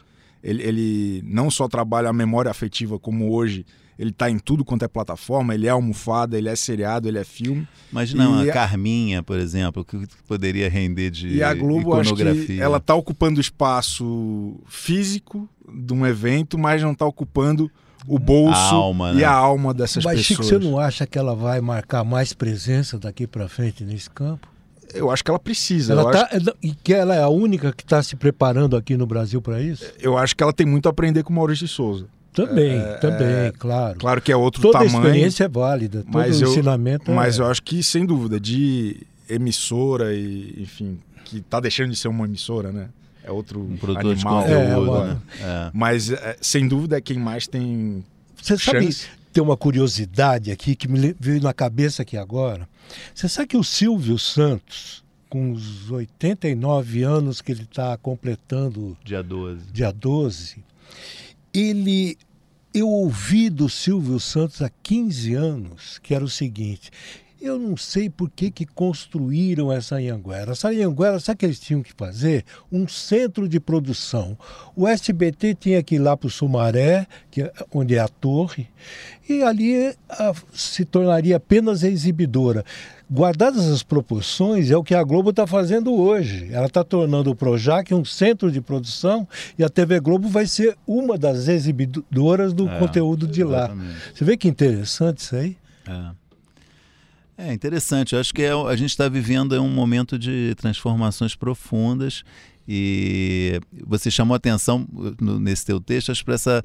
Ele, 0.43 0.62
ele 0.63 1.23
não 1.25 1.49
só 1.49 1.67
trabalha 1.67 2.10
a 2.10 2.13
memória 2.13 2.52
afetiva, 2.52 2.99
como 2.99 3.32
hoje 3.34 3.65
ele 3.97 4.12
está 4.12 4.30
em 4.30 4.39
tudo 4.39 4.63
quanto 4.63 4.84
é 4.84 4.88
plataforma, 4.88 5.54
ele 5.54 5.67
é 5.67 5.69
almofada, 5.69 6.38
ele 6.38 6.47
é 6.47 6.56
seriado, 6.56 7.08
ele 7.08 7.17
é 7.17 7.23
filme. 7.25 7.67
Imagina 7.91 8.23
não, 8.23 8.39
a 8.39 8.52
Carminha, 8.52 9.21
por 9.21 9.38
exemplo, 9.38 9.84
que 9.84 10.06
poderia 10.25 10.69
render 10.69 11.10
de 11.12 11.36
E 11.36 11.43
a 11.43 11.54
Globo, 11.54 11.93
acho 11.95 12.15
que 12.15 12.60
ela 12.60 12.78
está 12.78 12.95
ocupando 12.95 13.41
espaço 13.41 14.58
físico 14.67 15.49
de 15.73 15.93
um 15.93 16.06
evento, 16.06 16.58
mas 16.58 16.82
não 16.82 16.93
está 16.93 17.06
ocupando 17.06 17.69
o 18.08 18.17
bolso 18.17 18.58
a 18.58 18.71
alma, 18.71 19.13
né? 19.13 19.21
e 19.21 19.23
a 19.25 19.32
alma 19.32 19.73
dessas 19.73 20.04
mas, 20.04 20.19
pessoas. 20.19 20.38
Mas 20.39 20.47
Chico, 20.47 20.62
você 20.62 20.69
não 20.69 20.80
acha 20.80 21.06
que 21.06 21.17
ela 21.17 21.36
vai 21.36 21.60
marcar 21.60 22.06
mais 22.06 22.32
presença 22.34 22.97
daqui 22.97 23.28
para 23.28 23.49
frente 23.49 23.84
nesse 23.84 24.10
campo? 24.10 24.47
Eu 24.93 25.12
acho 25.12 25.23
que 25.23 25.30
ela 25.30 25.39
precisa. 25.39 25.93
Ela 25.93 26.12
tá, 26.12 26.30
acho... 26.32 26.54
E 26.62 26.73
que 26.73 26.93
ela 26.93 27.15
é 27.15 27.21
a 27.21 27.30
única 27.30 27.71
que 27.71 27.84
está 27.84 28.02
se 28.02 28.15
preparando 28.15 28.75
aqui 28.75 28.97
no 28.97 29.06
Brasil 29.06 29.41
para 29.41 29.62
isso? 29.62 29.86
Eu 29.99 30.17
acho 30.17 30.36
que 30.36 30.43
ela 30.43 30.54
tem 30.54 30.65
muito 30.65 30.88
a 30.88 30.89
aprender 30.89 31.23
com 31.23 31.32
o 31.32 31.36
Maurício 31.36 31.67
de 31.67 31.71
Souza. 31.71 32.06
Também, 32.34 32.78
é, 32.78 32.93
também, 32.95 33.28
é, 33.28 33.52
claro. 33.58 33.99
Claro 33.99 34.21
que 34.21 34.32
é 34.32 34.36
outro 34.36 34.62
Toda 34.62 34.73
tamanho. 34.73 34.91
Toda 34.91 35.08
experiência 35.08 35.43
é 35.43 35.47
válida, 35.47 36.04
todo 36.04 36.13
mas 36.13 36.39
eu, 36.39 36.49
ensinamento 36.49 37.12
Mas 37.12 37.39
é... 37.39 37.41
eu 37.41 37.47
acho 37.47 37.62
que, 37.63 37.84
sem 37.84 38.06
dúvida, 38.06 38.39
de 38.39 39.02
emissora 39.28 40.13
e, 40.13 40.56
enfim, 40.60 40.99
que 41.25 41.38
está 41.38 41.60
deixando 41.60 41.89
de 41.89 41.97
ser 41.97 42.08
uma 42.08 42.25
emissora, 42.25 42.71
né? 42.71 42.89
É 43.23 43.32
outro 43.32 43.60
um 43.60 43.97
animal. 43.97 44.43
De 44.43 44.54
conteúdo, 44.54 44.95
é, 44.95 45.08
né? 45.08 45.17
É. 45.41 45.71
Mas, 45.73 46.12
é, 46.12 46.38
sem 46.39 46.67
dúvida, 46.67 46.97
é 46.97 47.02
quem 47.02 47.19
mais 47.19 47.47
tem 47.47 48.04
Você 48.41 48.58
chance. 48.58 49.08
Tem 49.31 49.43
uma 49.43 49.57
curiosidade 49.57 50.51
aqui 50.51 50.75
que 50.75 50.87
me 50.87 51.15
veio 51.19 51.41
na 51.41 51.53
cabeça 51.53 52.01
aqui 52.01 52.17
agora. 52.17 52.67
Você 53.13 53.29
sabe 53.29 53.47
que 53.47 53.57
o 53.57 53.63
Silvio 53.63 54.17
Santos 54.17 55.03
com 55.29 55.51
os 55.51 55.91
89 55.91 57.03
anos 57.03 57.41
que 57.41 57.51
ele 57.51 57.61
está 57.61 57.95
completando. 57.97 58.97
Dia 59.03 59.21
12. 59.21 59.71
Dia 59.71 59.91
12. 59.91 60.63
Ele. 61.53 62.17
Eu 62.71 62.87
ouvi 62.87 63.49
do 63.49 63.67
Silvio 63.67 64.19
Santos 64.19 64.61
há 64.61 64.69
15 64.83 65.33
anos 65.33 65.99
que 65.99 66.13
era 66.13 66.23
o 66.23 66.29
seguinte: 66.29 66.91
eu 67.41 67.58
não 67.58 67.78
sei 67.78 68.10
por 68.10 68.30
que, 68.30 68.52
que 68.52 68.65
construíram 68.65 69.71
essa 69.71 69.95
Anhanguera. 69.95 70.52
Essa 70.52 70.69
Anhanguera, 70.69 71.19
sabe 71.19 71.36
o 71.36 71.38
que 71.39 71.45
eles 71.45 71.60
tinham 71.60 71.82
que 71.82 71.93
fazer? 71.93 72.43
Um 72.71 72.88
centro 72.88 73.47
de 73.47 73.60
produção. 73.60 74.38
O 74.75 74.88
SBT 74.88 75.56
tinha 75.56 75.82
que 75.82 75.95
ir 75.95 75.99
lá 75.99 76.17
para 76.17 76.28
o 76.28 76.30
Sumaré, 76.30 77.08
que 77.32 77.43
é, 77.43 77.54
onde 77.73 77.95
é 77.95 77.99
a 77.99 78.08
torre, 78.08 78.67
e 79.28 79.41
ali 79.41 79.95
a, 80.10 80.34
se 80.54 80.84
tornaria 80.84 81.38
apenas 81.38 81.84
exibidora. 81.84 82.65
Guardadas 83.10 83.67
as 83.67 83.84
proporções, 83.84 84.69
é 84.69 84.78
o 84.78 84.84
que 84.84 84.93
a 84.93 85.04
Globo 85.04 85.30
está 85.30 85.47
fazendo 85.47 85.93
hoje. 85.93 86.49
Ela 86.52 86.67
está 86.67 86.84
tornando 86.84 87.32
o 87.32 87.36
Projac 87.36 87.93
um 87.93 88.06
centro 88.06 88.52
de 88.52 88.62
produção 88.62 89.28
e 89.58 89.63
a 89.63 89.69
TV 89.69 89.99
Globo 89.99 90.28
vai 90.28 90.45
ser 90.45 90.78
uma 90.86 91.17
das 91.17 91.47
exibidoras 91.47 92.54
do 92.54 92.67
é, 92.69 92.80
conteúdo 92.80 93.25
de 93.25 93.41
exatamente. 93.41 93.88
lá. 93.88 93.95
Você 94.13 94.25
vê 94.25 94.38
que 94.38 94.47
interessante 94.47 95.19
isso 95.19 95.36
aí? 95.36 95.58
É. 95.88 96.18
É 97.41 97.54
interessante. 97.54 98.13
Eu 98.13 98.19
acho 98.19 98.34
que 98.34 98.41
é, 98.41 98.52
a 98.52 98.75
gente 98.75 98.89
está 98.89 99.08
vivendo 99.08 99.54
um 99.62 99.69
momento 99.69 100.19
de 100.19 100.54
transformações 100.56 101.36
profundas 101.36 102.23
e 102.67 103.62
você 103.88 104.12
chamou 104.12 104.36
atenção 104.36 104.86
no, 105.19 105.39
nesse 105.39 105.65
teu 105.65 105.80
texto, 105.80 106.12
acho 106.12 106.23
que 106.23 106.32
essa, 106.32 106.62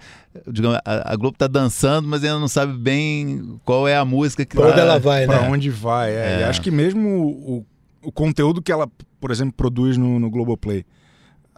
digamos, 0.51 0.79
a, 0.85 1.13
a 1.13 1.17
Globo 1.17 1.37
está 1.37 1.47
dançando, 1.47 2.09
mas 2.09 2.25
ainda 2.25 2.41
não 2.41 2.49
sabe 2.49 2.73
bem 2.77 3.59
qual 3.65 3.87
é 3.87 3.97
a 3.97 4.05
música 4.05 4.45
que 4.45 4.57
para 4.57 4.69
onde 4.69 4.81
ela 4.81 4.99
vai, 4.99 5.27
para 5.27 5.43
né? 5.43 5.49
onde 5.49 5.71
vai. 5.71 6.11
É. 6.11 6.41
É. 6.41 6.45
acho 6.45 6.61
que 6.61 6.73
mesmo 6.73 7.09
o, 7.09 7.67
o, 8.03 8.13
conteúdo 8.13 8.61
que 8.61 8.73
ela, 8.73 8.91
por 9.21 9.31
exemplo, 9.31 9.55
produz 9.57 9.97
no, 9.97 10.19
no 10.19 10.29
Globoplay, 10.29 10.85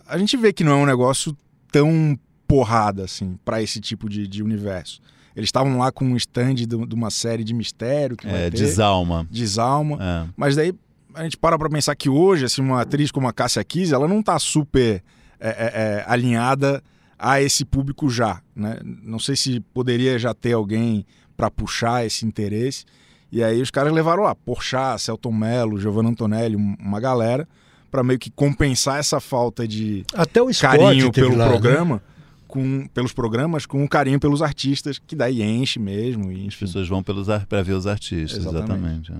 a 0.07 0.19
gente 0.19 0.37
vê 0.37 0.53
que 0.53 0.63
não 0.63 0.73
é 0.73 0.77
um 0.77 0.87
negócio 0.87 1.37
tão 1.73 2.17
porrada, 2.47 3.03
assim, 3.05 3.39
para 3.45 3.63
esse 3.63 3.81
tipo 3.81 4.09
de, 4.09 4.29
de 4.29 4.43
universo. 4.43 5.01
Eles 5.37 5.49
estavam 5.49 5.79
lá 5.79 5.93
com 5.93 6.07
um 6.07 6.17
stand 6.17 6.55
de, 6.55 6.67
de, 6.67 6.95
uma 6.95 7.11
série 7.11 7.45
de 7.45 7.53
mistério 7.53 8.17
que 8.17 8.27
é, 8.27 8.49
Desalma. 8.49 9.29
Desalma. 9.31 9.99
É. 10.01 10.29
Mas 10.35 10.57
daí 10.57 10.75
a 11.15 11.23
gente 11.25 11.37
para 11.37 11.59
pra 11.59 11.69
pensar 11.69 11.95
que 11.95 12.09
hoje, 12.09 12.47
assim, 12.47 12.63
uma 12.63 12.81
atriz 12.81 13.11
como 13.11 13.29
a 13.29 13.33
Cássia 13.33 13.63
Kiss, 13.63 13.93
ela 13.93 14.09
não 14.09 14.23
tá 14.23 14.39
super 14.39 15.03
é, 15.39 15.49
é, 15.49 15.49
é, 15.49 16.05
alinhada 16.07 16.83
a 17.19 17.41
esse 17.41 17.65
público 17.65 18.09
já, 18.09 18.41
né? 18.55 18.79
Não 18.83 19.19
sei 19.19 19.37
se 19.37 19.61
poderia 19.75 20.19
já 20.19 20.33
ter 20.33 20.55
alguém 20.55 21.05
para 21.37 21.51
puxar 21.51 22.07
esse 22.07 22.25
interesse. 22.25 22.87
E 23.31 23.45
aí 23.45 23.61
os 23.61 23.71
caras 23.71 23.93
levaram 23.93 24.23
lá 24.23 24.35
Porchat, 24.35 25.01
Celton 25.03 25.33
Mello, 25.33 25.79
Giovanna 25.79 26.09
Antonelli, 26.09 26.57
uma 26.57 27.01
galera 27.01 27.47
para 27.91 28.03
meio 28.03 28.19
que 28.19 28.31
compensar 28.31 28.99
essa 28.99 29.21
falta 29.21 29.69
de 29.69 30.05
Até 30.15 30.41
o 30.41 30.49
carinho 30.59 31.13
pelo 31.13 31.37
lá, 31.37 31.45
né? 31.45 31.51
programa. 31.51 31.95
Né? 31.97 32.01
Com, 32.47 32.87
pelos 32.89 33.13
programas, 33.13 33.67
com 33.67 33.83
um 33.83 33.87
carinho 33.87 34.21
pelos 34.21 34.41
artistas, 34.41 35.01
que 35.05 35.17
daí 35.17 35.43
enche 35.43 35.79
mesmo. 35.81 36.31
E, 36.31 36.47
As 36.47 36.55
pessoas 36.55 36.89
vão 36.89 37.03
para 37.03 37.63
ver 37.63 37.73
os 37.73 37.87
artistas, 37.87 38.39
exatamente. 38.47 39.11
exatamente 39.11 39.13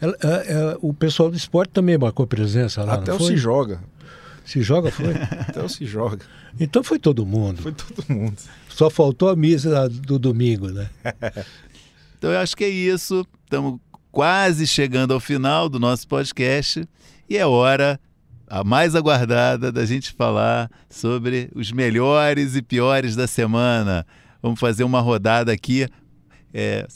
é. 0.00 0.06
É, 0.06 0.52
é, 0.52 0.78
o 0.80 0.92
pessoal 0.92 1.30
do 1.30 1.36
esporte 1.36 1.70
também 1.70 1.96
marcou 1.96 2.26
presença 2.26 2.84
lá. 2.84 2.94
Até 2.94 3.12
o 3.12 3.18
Se 3.18 3.36
Joga. 3.36 3.80
Se 4.44 4.62
Joga 4.62 4.90
foi? 4.90 5.14
Até 5.48 5.62
o 5.62 5.68
Se 5.68 5.86
Joga. 5.86 6.24
Então 6.60 6.84
foi 6.84 6.98
todo 6.98 7.24
mundo. 7.24 7.62
Foi 7.62 7.72
todo 7.72 8.04
mundo. 8.08 8.36
Só 8.68 8.90
faltou 8.90 9.30
a 9.30 9.36
missa 9.36 9.88
do 9.88 10.18
domingo, 10.18 10.68
né? 10.68 10.90
então 12.18 12.30
eu 12.30 12.38
acho 12.38 12.56
que 12.56 12.64
é 12.64 12.68
isso. 12.68 13.26
Estamos 13.44 13.80
quase 14.12 14.66
chegando 14.66 15.14
ao 15.14 15.20
final 15.20 15.68
do 15.68 15.80
nosso 15.80 16.06
podcast 16.06 16.86
e 17.28 17.36
é 17.36 17.46
hora 17.46 17.98
a 18.46 18.62
mais 18.62 18.94
aguardada 18.94 19.72
da 19.72 19.84
gente 19.84 20.12
falar 20.12 20.70
sobre 20.88 21.50
os 21.54 21.72
melhores 21.72 22.56
e 22.56 22.62
piores 22.62 23.16
da 23.16 23.26
semana. 23.26 24.06
Vamos 24.42 24.60
fazer 24.60 24.84
uma 24.84 25.00
rodada 25.00 25.52
aqui, 25.52 25.88
é, 26.52 26.86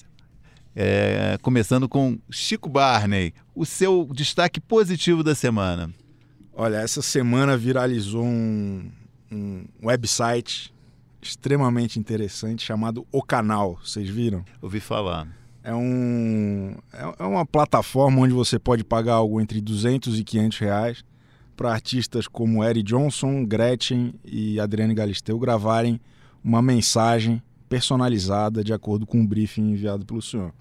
é, 0.77 1.39
começando 1.41 1.89
com 1.89 2.19
Chico 2.31 2.69
Barney. 2.69 3.33
O 3.55 3.65
seu 3.65 4.09
destaque 4.13 4.61
positivo 4.61 5.23
da 5.23 5.35
semana? 5.35 5.93
Olha, 6.53 6.77
essa 6.77 7.01
semana 7.01 7.57
viralizou 7.57 8.25
um, 8.25 8.91
um 9.31 9.65
website 9.83 10.75
extremamente 11.21 11.99
interessante 11.99 12.65
chamado 12.65 13.07
O 13.11 13.23
Canal. 13.23 13.79
Vocês 13.83 14.09
viram? 14.09 14.45
Ouvi 14.61 14.81
falar. 14.81 15.29
É, 15.63 15.75
um, 15.75 16.75
é, 16.93 17.15
é 17.19 17.25
uma 17.25 17.45
plataforma 17.45 18.21
onde 18.21 18.33
você 18.33 18.59
pode 18.59 18.85
pagar 18.85 19.15
algo 19.15 19.41
entre 19.41 19.61
200 19.61 20.19
e 20.19 20.25
500 20.25 20.59
reais 20.59 21.05
para 21.59 21.73
artistas 21.73 22.29
como 22.29 22.63
Eric 22.63 22.85
Johnson, 22.85 23.45
Gretchen 23.45 24.15
e 24.25 24.61
Adriane 24.61 24.95
Galisteu 24.95 25.37
gravarem 25.41 26.01
uma 26.43 26.63
mensagem 26.63 27.43
personalizada 27.69 28.63
de 28.63 28.73
acordo 28.73 29.05
com 29.05 29.21
o 29.21 29.27
briefing 29.27 29.73
enviado 29.73 30.07
pelo 30.07 30.23
senhor. 30.23 30.55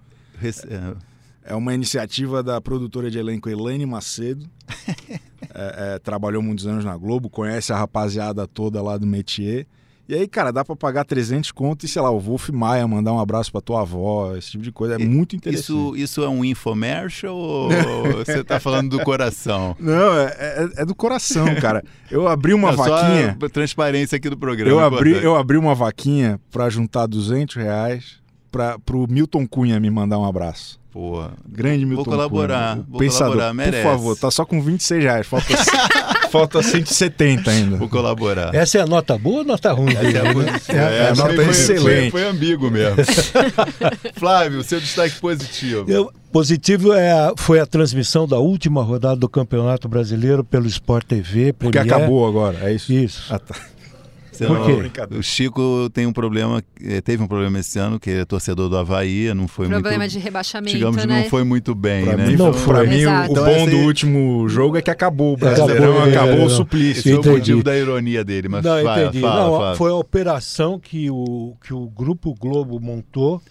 É, 0.43 1.51
é 1.51 1.55
uma 1.55 1.71
iniciativa 1.75 2.41
da 2.41 2.59
produtora 2.59 3.11
de 3.11 3.19
elenco 3.19 3.47
Elaine 3.47 3.85
Macedo. 3.85 4.49
é, 5.53 5.93
é, 5.93 5.99
trabalhou 5.99 6.41
muitos 6.41 6.65
anos 6.65 6.83
na 6.83 6.97
Globo, 6.97 7.29
conhece 7.29 7.71
a 7.71 7.77
rapaziada 7.77 8.47
toda 8.47 8.81
lá 8.81 8.97
do 8.97 9.05
métier 9.05 9.67
e 10.07 10.15
aí, 10.15 10.27
cara, 10.27 10.51
dá 10.51 10.63
para 10.63 10.75
pagar 10.75 11.03
300 11.03 11.51
contos 11.51 11.89
e, 11.89 11.91
sei 11.91 12.01
lá, 12.01 12.09
o 12.09 12.19
Wolf 12.19 12.49
Maia 12.49 12.87
mandar 12.87 13.11
um 13.11 13.19
abraço 13.19 13.51
para 13.51 13.59
tua 13.59 13.81
avó, 13.81 14.35
esse 14.37 14.51
tipo 14.51 14.63
de 14.63 14.71
coisa. 14.71 14.95
É 14.95 15.01
e, 15.01 15.05
muito 15.05 15.35
interessante. 15.35 15.65
Isso, 15.65 15.95
isso 15.95 16.23
é 16.23 16.29
um 16.29 16.45
infomercial 16.45 17.35
ou 17.35 17.69
você 18.13 18.43
tá 18.43 18.59
falando 18.59 18.97
do 18.97 19.03
coração? 19.03 19.75
Não, 19.79 20.17
é, 20.17 20.25
é, 20.39 20.69
é 20.81 20.85
do 20.85 20.95
coração, 20.95 21.53
cara. 21.55 21.83
Eu 22.09 22.27
abri 22.27 22.53
uma 22.53 22.71
Não, 22.71 22.77
vaquinha. 22.77 23.37
Transparência 23.51 24.15
aqui 24.15 24.29
do 24.29 24.37
programa. 24.37 24.71
Eu 24.71 24.79
abri, 24.79 25.11
eu 25.11 25.35
abri 25.35 25.57
uma 25.57 25.75
vaquinha 25.75 26.39
para 26.51 26.69
juntar 26.69 27.05
200 27.05 27.55
reais 27.55 28.19
para 28.49 28.79
pro 28.79 29.05
Milton 29.09 29.45
Cunha 29.45 29.79
me 29.79 29.89
mandar 29.89 30.17
um 30.17 30.25
abraço. 30.25 30.79
Pô, 30.91 31.23
grande 31.47 31.85
Milton 31.85 32.03
Vou 32.03 32.13
colaborar, 32.13 32.75
Cunha. 32.75 32.85
vou 32.89 32.99
pensador, 32.99 33.33
colaborar, 33.33 33.53
merece. 33.53 33.83
Por 33.83 33.91
favor, 33.91 34.17
tá 34.17 34.31
só 34.31 34.45
com 34.45 34.61
26 34.61 35.03
reais, 35.03 35.27
falta, 35.27 35.45
falta 36.29 36.61
170 36.61 37.49
ainda. 37.49 37.77
Vou 37.77 37.89
colaborar. 37.89 38.53
Essa 38.53 38.79
é 38.79 38.81
a 38.81 38.87
nota 38.87 39.17
boa 39.17 39.39
ou 39.39 39.43
nota 39.43 39.71
ruim? 39.71 39.93
Essa 39.93 40.71
é 40.71 40.79
a, 40.79 40.91
é, 40.91 40.97
é 40.97 41.09
a 41.09 41.15
nota 41.15 41.35
foi, 41.35 41.49
excelente. 41.49 42.11
Foi, 42.11 42.21
foi, 42.21 42.29
ambíguo 42.29 42.69
mesmo. 42.69 42.97
Flávio, 44.15 44.63
seu 44.63 44.79
destaque 44.79 45.19
positivo. 45.19 45.89
Eu, 45.89 46.11
positivo 46.31 46.93
é 46.93 47.11
a, 47.11 47.33
foi 47.37 47.59
a 47.59 47.65
transmissão 47.65 48.27
da 48.27 48.37
última 48.37 48.83
rodada 48.83 49.15
do 49.15 49.29
Campeonato 49.29 49.87
Brasileiro 49.87 50.43
pelo 50.43 50.67
Sport 50.67 51.05
TV. 51.05 51.53
Premier. 51.53 51.71
Que 51.71 51.93
acabou 51.93 52.27
agora, 52.27 52.69
é 52.69 52.73
isso? 52.73 52.91
Isso. 52.91 53.33
Ah, 53.33 53.39
tá. 53.39 53.55
Por 54.45 54.65
quê? 54.65 55.15
O 55.15 55.23
Chico 55.23 55.89
tem 55.93 56.05
um 56.05 56.13
problema, 56.13 56.61
eh, 56.83 57.01
teve 57.01 57.23
um 57.23 57.27
problema 57.27 57.59
esse 57.59 57.79
ano, 57.79 57.99
que 57.99 58.09
é 58.09 58.25
torcedor 58.25 58.69
do 58.69 58.77
Havaí, 58.77 59.33
não 59.33 59.47
foi 59.47 59.67
problema 59.67 59.97
muito... 59.97 60.11
de 60.11 60.19
rebaixamento, 60.19 60.75
Digamos 60.75 61.05
né? 61.05 61.23
não 61.23 61.29
foi 61.29 61.43
muito 61.43 61.73
bem, 61.73 62.05
pra 62.05 62.17
né? 62.17 62.27
Mim, 62.27 62.35
não 62.35 62.53
foi. 62.53 62.73
Pra 62.75 62.83
mim, 62.83 63.05
o, 63.05 63.25
então, 63.25 63.45
bom 63.45 63.65
do 63.67 63.77
último 63.77 64.49
jogo 64.49 64.77
é 64.77 64.81
que 64.81 64.91
acabou 64.91 65.33
o 65.33 65.37
Brasileirão, 65.37 66.03
acabou, 66.03 66.23
acabou 66.23 66.45
o 66.45 66.49
suplício. 66.49 66.99
Esse 66.99 67.23
foi 67.23 67.33
o 67.33 67.37
motivo 67.37 67.63
da 67.63 67.77
ironia 67.77 68.23
dele, 68.23 68.49
mas 68.49 68.63
não, 68.63 68.83
fala, 68.83 69.03
entendi. 69.03 69.21
Fala, 69.21 69.43
não, 69.43 69.57
fala. 69.57 69.75
Foi 69.75 69.91
a 69.91 69.95
operação 69.95 70.79
que 70.79 71.09
o, 71.09 71.55
que 71.63 71.73
o 71.73 71.87
Grupo 71.87 72.35
Globo 72.35 72.79
montou 72.79 73.41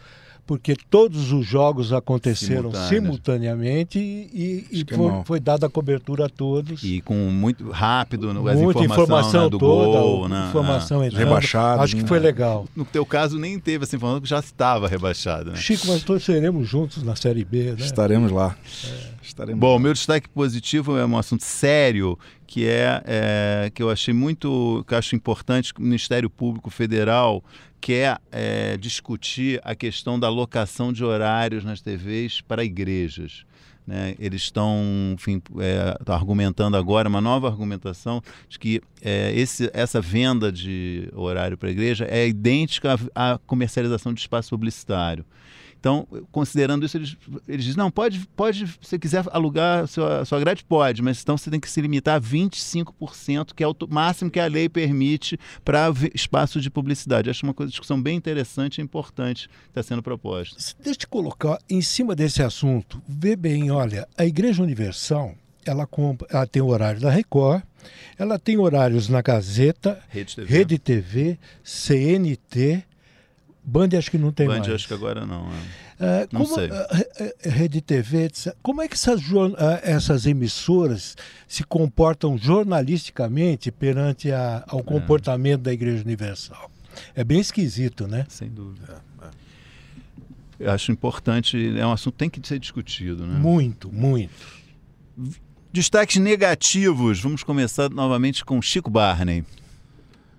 porque 0.47 0.77
todos 0.89 1.33
os 1.33 1.45
jogos 1.45 1.93
aconteceram 1.93 2.73
simultaneamente 2.89 3.99
e, 3.99 4.65
e 4.71 4.87
foi, 4.95 5.25
foi, 5.25 5.41
dada 5.41 5.67
a 5.67 5.69
cobertura 5.69 6.27
a 6.27 6.29
todos. 6.29 6.83
E 6.85 7.01
com 7.01 7.15
muito 7.15 7.69
rápido, 7.71 8.33
Muita 8.33 8.85
informação 8.85 9.45
né, 9.45 9.51
do 9.51 9.59
toda, 9.59 9.99
gol, 9.99 10.29
né? 10.29 10.47
informação 10.49 11.03
é. 11.03 11.09
rebaixado. 11.09 11.83
Acho 11.83 11.97
que 11.97 12.07
foi 12.07 12.21
né? 12.21 12.27
legal. 12.27 12.67
No 12.77 12.85
teu 12.85 13.05
caso 13.05 13.39
nem 13.39 13.59
teve 13.59 13.85
essa 13.85 13.97
informação 13.97 14.21
que 14.21 14.29
já 14.29 14.39
estava 14.39 14.87
rebaixado. 14.87 15.51
Né? 15.51 15.57
Chico, 15.57 15.89
mas 15.89 16.05
torceremos 16.05 16.69
juntos 16.69 17.03
na 17.03 17.17
Série 17.17 17.45
B, 17.45 17.73
né? 17.73 17.77
Estaremos 17.79 18.31
lá. 18.31 18.57
É. 18.85 19.17
Estaremos 19.23 19.59
Bom, 19.59 19.73
lá. 19.73 19.79
meu 19.81 19.93
destaque 19.93 20.29
positivo 20.29 20.97
é 20.97 21.05
um 21.05 21.19
assunto 21.19 21.43
sério 21.43 22.17
que 22.47 22.69
é, 22.69 23.03
é, 23.05 23.71
que 23.75 23.83
eu 23.83 23.91
achei 23.91 24.15
muito, 24.15 24.85
que 24.87 24.95
acho 24.95 25.17
importante 25.17 25.75
que 25.75 25.81
o 25.81 25.83
Ministério 25.83 26.31
Público 26.31 26.71
Federal 26.71 27.43
quer 27.87 28.21
é, 28.33 28.77
discutir 28.77 29.61
a 29.63 29.73
questão 29.73 30.19
da 30.19 30.29
locação 30.29 30.93
de 30.93 31.05
horários 31.05 31.63
nas 31.63 31.81
TVs 31.81 32.41
para 32.41 32.65
igrejas. 32.65 33.47
Né? 33.87 34.17
Eles 34.19 34.43
estão 34.43 34.83
enfim, 35.15 35.41
é, 35.61 35.97
argumentando 36.13 36.77
agora 36.77 37.09
uma 37.09 37.21
nova 37.21 37.47
argumentação 37.47 38.21
de 38.49 38.59
que 38.59 38.83
é, 39.01 39.33
esse, 39.37 39.71
essa 39.73 40.01
venda 40.01 40.51
de 40.51 41.09
horário 41.15 41.57
para 41.57 41.69
a 41.69 41.71
igreja 41.71 42.09
é 42.11 42.27
idêntica 42.27 42.99
à, 43.15 43.35
à 43.35 43.39
comercialização 43.39 44.13
de 44.13 44.19
espaço 44.19 44.51
publicitário. 44.51 45.25
Então, 45.79 46.07
considerando 46.33 46.85
isso, 46.85 46.97
eles, 46.97 47.17
eles 47.47 47.65
dizem, 47.65 47.79
não, 47.79 47.91
pode, 47.91 48.27
pode, 48.35 48.67
se 48.67 48.79
você 48.81 48.99
quiser 48.99 49.25
alugar 49.31 49.85
a 49.85 49.87
sua, 49.87 50.25
sua 50.25 50.41
grade, 50.41 50.65
pode, 50.65 51.03
mas 51.03 51.23
então 51.23 51.37
você 51.37 51.51
tem 51.51 51.61
que 51.61 51.71
se 51.71 51.81
limitar 51.81 52.17
a 52.17 52.21
25%, 52.21 53.55
que 53.55 53.63
é 53.63 53.69
o 53.69 53.75
máximo 53.89 54.31
que 54.31 54.41
a 54.41 54.47
lei 54.47 54.69
permite 54.69 55.39
para 55.65 55.93
espaço 56.15 56.61
de 56.61 56.71
publicidade. 56.71 57.31
Acho 57.31 57.47
uma 57.47 57.55
coisa, 57.55 57.71
discussão 57.71 58.01
bem 58.01 58.17
interessante 58.17 58.79
e 58.79 58.83
importante 58.83 59.49
que 59.49 59.55
está 59.69 59.83
sendo 59.83 60.03
proposta. 60.03 60.57
Deixa 60.57 60.91
eu 60.91 60.97
te 60.97 61.07
colocar 61.07 61.59
em 61.69 61.81
cima 61.81 62.15
desse 62.15 62.43
assunto. 62.43 63.01
Vê 63.07 63.37
bem, 63.37 63.71
olha, 63.71 64.09
a 64.17 64.25
Igreja 64.25 64.63
Universal, 64.63 65.35
ela, 65.65 65.87
compra, 65.87 66.27
ela 66.31 66.47
tem 66.47 66.63
o 66.63 66.67
horário 66.67 67.01
da 67.01 67.11
Record, 67.11 67.63
ela 68.19 68.39
tem 68.39 68.57
horários 68.57 69.09
na 69.09 69.21
Gazeta, 69.23 70.03
Rede 70.09 70.37
TV, 70.37 70.57
Rede 70.57 70.79
TV 70.79 71.39
CNT, 71.63 72.85
Band 73.67 73.89
acho 73.99 74.13
que 74.13 74.17
não 74.17 74.31
tem 74.31 74.47
Band 74.47 74.59
mais. 74.61 74.69
acho 74.69 74.87
que 74.87 74.95
agora 74.95 75.27
não. 75.27 75.49
É. 75.99 76.25
Uh, 76.25 76.29
não 76.31 76.45
como, 76.45 76.55
sei. 76.55 76.71
Uh, 76.71 77.51
Rede 77.51 77.81
TV, 77.81 78.31
como 78.63 78.81
é 78.81 78.87
que 78.87 78.95
essas, 78.95 79.21
uh, 79.23 79.57
essas 79.83 80.25
emissoras 80.25 81.17
se 81.49 81.65
comportam 81.65 82.39
jornalisticamente 82.39 83.73
perante 83.73 84.31
a, 84.31 84.65
ao 84.69 84.81
é. 84.81 84.83
comportamento 84.85 85.63
da 85.63 85.73
Igreja 85.73 86.05
Universal? 86.05 86.71
É 87.13 87.25
bem 87.25 87.41
esquisito, 87.41 88.07
né? 88.07 88.25
Sem 88.29 88.49
dúvida. 88.49 89.03
É, 90.61 90.67
Eu 90.67 90.71
acho 90.71 90.93
importante, 90.93 91.77
é 91.77 91.85
um 91.85 91.93
assunto 91.93 92.15
que 92.15 92.19
tem 92.19 92.31
que 92.31 92.47
ser 92.47 92.61
discutido, 92.61 93.27
né? 93.27 93.37
Muito, 93.37 93.93
muito. 93.93 94.31
Destaques 95.73 96.17
negativos. 96.17 97.21
Vamos 97.21 97.43
começar 97.43 97.91
novamente 97.91 98.45
com 98.45 98.63
Chico 98.63 98.89
Barney. 98.89 99.45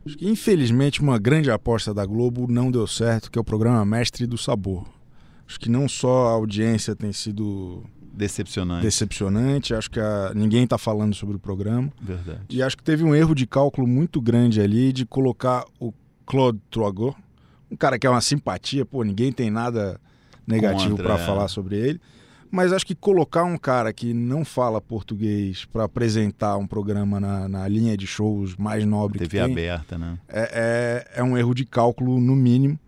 Acho 0.07 0.17
que, 0.17 0.27
infelizmente, 0.27 1.01
uma 1.01 1.19
grande 1.19 1.51
aposta 1.51 1.93
da 1.93 2.05
Globo 2.05 2.47
não 2.49 2.71
deu 2.71 2.87
certo, 2.87 3.29
que 3.29 3.37
é 3.37 3.41
o 3.41 3.43
programa 3.43 3.85
Mestre 3.85 4.25
do 4.25 4.37
Sabor. 4.37 4.87
Acho 5.45 5.59
que 5.59 5.69
não 5.69 5.87
só 5.87 6.27
a 6.27 6.31
audiência 6.31 6.95
tem 6.95 7.11
sido 7.11 7.83
decepcionante, 8.13 8.81
decepcionante 8.81 9.73
acho 9.75 9.91
que 9.91 9.99
a... 9.99 10.31
ninguém 10.33 10.63
está 10.63 10.77
falando 10.77 11.13
sobre 11.13 11.35
o 11.35 11.39
programa. 11.39 11.91
Verdade. 12.01 12.39
E 12.49 12.63
acho 12.63 12.75
que 12.75 12.83
teve 12.83 13.03
um 13.03 13.13
erro 13.13 13.35
de 13.35 13.45
cálculo 13.45 13.85
muito 13.85 14.19
grande 14.19 14.59
ali 14.59 14.91
de 14.91 15.05
colocar 15.05 15.65
o 15.79 15.93
Claude 16.25 16.59
Troagot, 16.71 17.15
um 17.69 17.75
cara 17.75 17.99
que 17.99 18.07
é 18.07 18.09
uma 18.09 18.21
simpatia, 18.21 18.85
pô, 18.85 19.03
ninguém 19.03 19.31
tem 19.31 19.49
nada 19.49 19.99
negativo 20.45 20.95
para 20.95 21.15
é. 21.15 21.25
falar 21.25 21.47
sobre 21.49 21.75
ele, 21.75 22.01
Mas 22.51 22.71
acho 22.71 22.85
que 22.85 22.95
colocar 22.95 23.43
um 23.43 23.57
cara 23.57 23.91
que 23.91 24.13
não 24.13 24.45
fala 24.45 24.79
português 24.79 25.65
para 25.65 25.83
apresentar 25.83 26.57
um 26.57 26.65
programa 26.65 27.19
na, 27.19 27.47
na, 27.47 27.67
linha 27.67 27.97
de 27.97 28.07
shows 28.07 28.55
mais 28.55 28.85
nobre 28.85 29.19
TV 29.19 29.37
que 29.39 29.43
tem, 29.43 29.51
aberta, 29.51 29.97
né? 29.97 30.17
É, 30.27 31.05
é, 31.15 31.19
é, 31.19 31.23
um 31.23 31.37
erro 31.37 31.53
de 31.53 31.65
cálculo, 31.65 32.19
no 32.19 32.35
mínimo. 32.35 32.79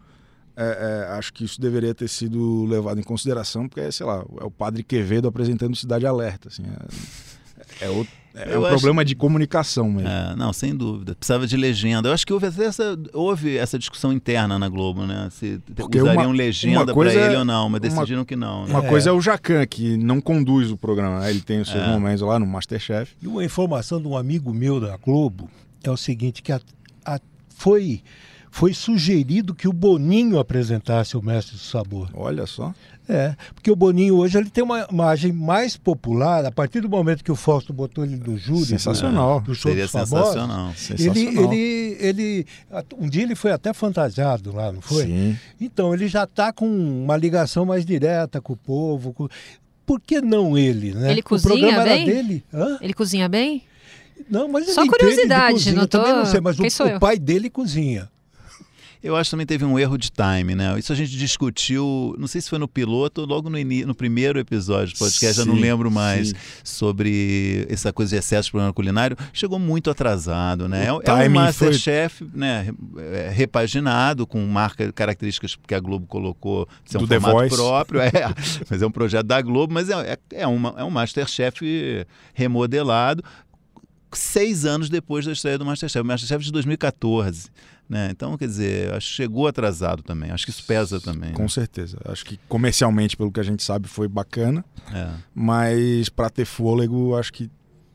É, 0.56 1.08
é, 1.08 1.13
acho 1.13 1.34
que 1.34 1.45
isso 1.45 1.60
deveria 1.60 1.95
ter 1.95 2.10
sido 2.10 2.65
levado 2.65 3.00
em 3.00 3.04
consideração, 3.04 3.67
porque, 3.67 3.91
sei 3.91 4.06
lá, 4.06 4.26
é 4.41 4.43
o 4.43 4.52
Padre 4.52 4.84
Quevedo 4.84 5.28
apresentando 5.28 5.76
Cidade 5.76 6.06
Alerta. 6.06 6.50
Assim, 6.50 6.63
é, 6.63 7.86
é 7.86 7.89
outro 7.89 8.13
é 8.34 8.58
um 8.58 8.65
acho... 8.65 8.76
problema 8.76 9.04
de 9.04 9.15
comunicação 9.15 9.92
mesmo. 9.92 10.08
É, 10.08 10.36
não, 10.36 10.54
sem 10.54 10.76
dúvida. 10.76 11.15
Precisava 11.15 11.48
de 11.48 11.58
legenda. 11.58 12.10
Eu 12.10 12.13
acho 12.13 12.26
que 12.26 12.34
houve 12.34 12.48
essa, 12.48 12.98
houve 13.13 13.58
essa 13.58 13.78
discussão 13.80 14.13
interna 14.13 14.60
na 14.60 14.70
Globo, 14.70 15.06
né? 15.06 15.30
Se 15.32 15.60
Porque 15.76 16.00
usariam 16.00 16.26
uma, 16.26 16.34
legenda 16.34 16.94
para 16.94 17.13
ele 17.13 17.36
ou 17.36 17.46
não, 17.46 17.70
mas 17.70 17.82
decidiram 17.82 18.20
uma, 18.20 18.26
que 18.26 18.36
não. 18.36 18.65
Né? 18.65 18.72
Uma 18.72 18.86
é. 18.86 18.89
coisa 18.89 19.10
é 19.10 19.13
o 19.13 19.20
Jacan, 19.20 19.65
que 19.65 19.98
não 19.98 20.22
conduz 20.22 20.72
o 20.72 20.78
programa. 20.78 21.22
Né? 21.22 21.32
Ele 21.32 21.42
tem 21.42 21.60
os 21.60 21.70
seus 21.70 21.84
é. 21.84 21.88
momentos 21.88 22.22
lá 22.22 22.38
no 22.39 22.46
Masterchef. 22.46 23.13
E 23.22 23.28
uma 23.28 23.44
informação 23.44 24.02
de 24.02 24.08
um 24.08 24.15
amigo 24.15 24.54
meu 24.54 24.80
da 24.80 24.96
Globo 24.98 25.50
é 25.84 25.89
o 25.89 25.98
seguinte, 25.98 26.44
que 26.44 26.52
a, 26.52 26.62
a, 27.06 27.20
foi 27.50 28.02
foi 28.52 28.74
sugerido 28.74 29.54
que 29.54 29.68
o 29.68 29.74
Boninho 29.74 30.40
apresentasse 30.40 31.16
o 31.16 31.22
Mestre 31.22 31.56
do 31.56 31.62
Sabor. 31.62 32.10
Olha 32.14 32.46
só. 32.46 32.74
É, 33.08 33.36
porque 33.56 33.72
o 33.72 33.76
Boninho 33.76 34.18
hoje 34.18 34.38
ele 34.38 34.52
tem 34.52 34.64
uma 34.64 34.88
imagem 34.92 35.34
mais 35.34 35.76
popular, 35.76 36.46
a 36.46 36.52
partir 36.52 36.80
do 36.80 36.88
momento 36.88 37.24
que 37.24 37.32
o 37.32 37.36
Fausto 37.36 37.74
botou 37.74 38.06
ele 38.06 38.16
no 38.16 38.38
júri. 38.38 38.66
Sensacional. 38.66 39.40
Do, 39.40 39.48
do 39.48 39.56
show 39.56 39.72
Seria 39.72 39.88
sensacional. 39.88 40.72
Ele, 41.00 41.20
ele, 41.20 41.98
ele, 42.00 42.46
um 43.00 43.10
dia 43.10 43.24
ele 43.24 43.34
foi 43.34 43.52
até 43.52 43.74
fantasiado 43.74 44.54
lá, 44.54 44.72
não 44.72 44.80
foi? 44.80 45.06
Sim. 45.06 45.38
Então, 45.60 45.92
ele 45.92 46.08
já 46.08 46.26
está 46.26 46.54
com 46.54 46.68
uma 46.68 47.18
ligação 47.18 47.66
mais 47.66 47.84
direta 47.84 48.40
com 48.40 48.54
o 48.54 48.58
povo. 48.58 49.12
Com... 49.12 49.28
Por 49.88 50.00
que 50.00 50.22
não 50.22 50.56
ele, 50.56 50.94
né? 50.94 51.12
Ele 51.12 51.24
cozinha 51.24 51.56
o 51.56 51.58
programa 51.58 51.84
bem? 51.84 52.04
Era 52.04 52.14
dele. 52.14 52.44
Hã? 52.54 52.78
Ele 52.80 52.94
cozinha 52.94 53.28
bem? 53.28 53.64
Não, 54.30 54.48
mas 54.48 54.70
Só 54.70 54.86
curiosidade, 54.86 55.72
não 55.72 55.88
tô... 55.88 55.98
Também 55.98 56.14
não 56.14 56.26
sei, 56.28 56.42
mas 56.42 56.60
o, 56.60 56.64
o 56.64 57.00
pai 57.00 57.18
dele 57.18 57.50
cozinha. 57.50 58.08
Eu 59.02 59.16
acho 59.16 59.30
que 59.30 59.32
também 59.32 59.46
teve 59.46 59.64
um 59.64 59.80
erro 59.80 59.98
de 59.98 60.12
time, 60.12 60.56
né? 60.56 60.78
Isso 60.78 60.92
a 60.92 60.96
gente 60.96 61.12
discutiu, 61.12 62.14
não 62.20 62.28
sei 62.28 62.42
se 62.42 62.50
foi 62.50 62.60
no 62.60 62.68
piloto 62.68 63.22
ou 63.22 63.28
logo 63.28 63.50
no, 63.50 63.58
no 63.86 63.96
primeiro 63.96 64.38
episódio 64.38 64.94
do 64.94 65.00
podcast, 65.00 65.36
sim, 65.36 65.42
já 65.42 65.46
não 65.46 65.58
lembro 65.58 65.90
mais, 65.90 66.30
sim. 66.30 66.36
sobre 66.66 67.66
essa 67.70 67.94
coisa 67.94 68.10
de 68.10 68.20
excesso 68.20 68.48
de 68.48 68.52
programa 68.52 68.74
culinário. 68.74 69.16
Chegou 69.32 69.58
muito 69.58 69.90
atrasado, 69.90 70.68
né? 70.68 70.92
O 70.92 71.02
é, 71.02 71.26
é 71.26 71.30
um 71.30 71.30
Masterchef 71.30 72.26
foi... 72.26 72.28
né, 72.38 72.74
é, 72.98 73.30
repaginado, 73.30 74.28
com 74.28 74.46
marca, 74.46 74.92
características 74.92 75.56
que 75.56 75.74
a 75.74 75.80
Globo 75.80 76.06
colocou, 76.06 76.68
de 76.84 76.92
ser 76.92 76.98
um 76.98 77.06
Do 77.06 77.08
formato 77.08 77.56
próprio, 77.56 78.02
é, 78.02 78.12
mas 78.70 78.82
é 78.82 78.86
um 78.86 78.92
projeto 78.92 79.26
da 79.26 79.42
Globo, 79.42 79.74
mas 79.74 79.90
é, 79.90 79.94
é, 80.12 80.18
é, 80.42 80.48
uma, 80.48 80.76
é 80.78 80.84
um 80.84 80.90
Masterchef 80.90 82.06
remodelado 82.34 83.24
seis 84.12 84.66
anos 84.66 84.90
depois 84.90 85.26
da 85.26 85.32
estreia 85.32 85.58
do 85.58 85.66
Masterchef. 85.66 86.02
O 86.02 86.06
Masterchef 86.06 86.44
de 86.44 86.52
2014. 86.52 87.50
Né? 87.89 88.10
Então, 88.12 88.38
quer 88.38 88.45
dizer, 88.45 88.93
acho 88.93 89.08
que 89.08 89.13
chegou 89.15 89.47
atrasado 89.47 90.04
também. 90.04 90.30
Acho 90.30 90.45
que 90.45 90.52
isso 90.52 90.63
pesa 90.63 91.02
também. 91.02 91.34
Com 91.34 91.43
né? 91.43 91.49
certeza. 91.49 91.97
Acho 92.06 92.23
que 92.23 92.39
comercialmente, 92.47 93.17
pelo 93.17 93.32
que 93.32 93.39
a 93.39 93.43
gente 93.43 93.63
sabe, 93.63 93.88
foi 93.88 94.08
bacana. 94.08 94.63
É. 94.93 95.10
Mas 95.34 96.08
para 96.08 96.30
ter 96.30 96.45
fôlego, 96.45 97.15
acho 97.17 97.34
que 97.34 97.49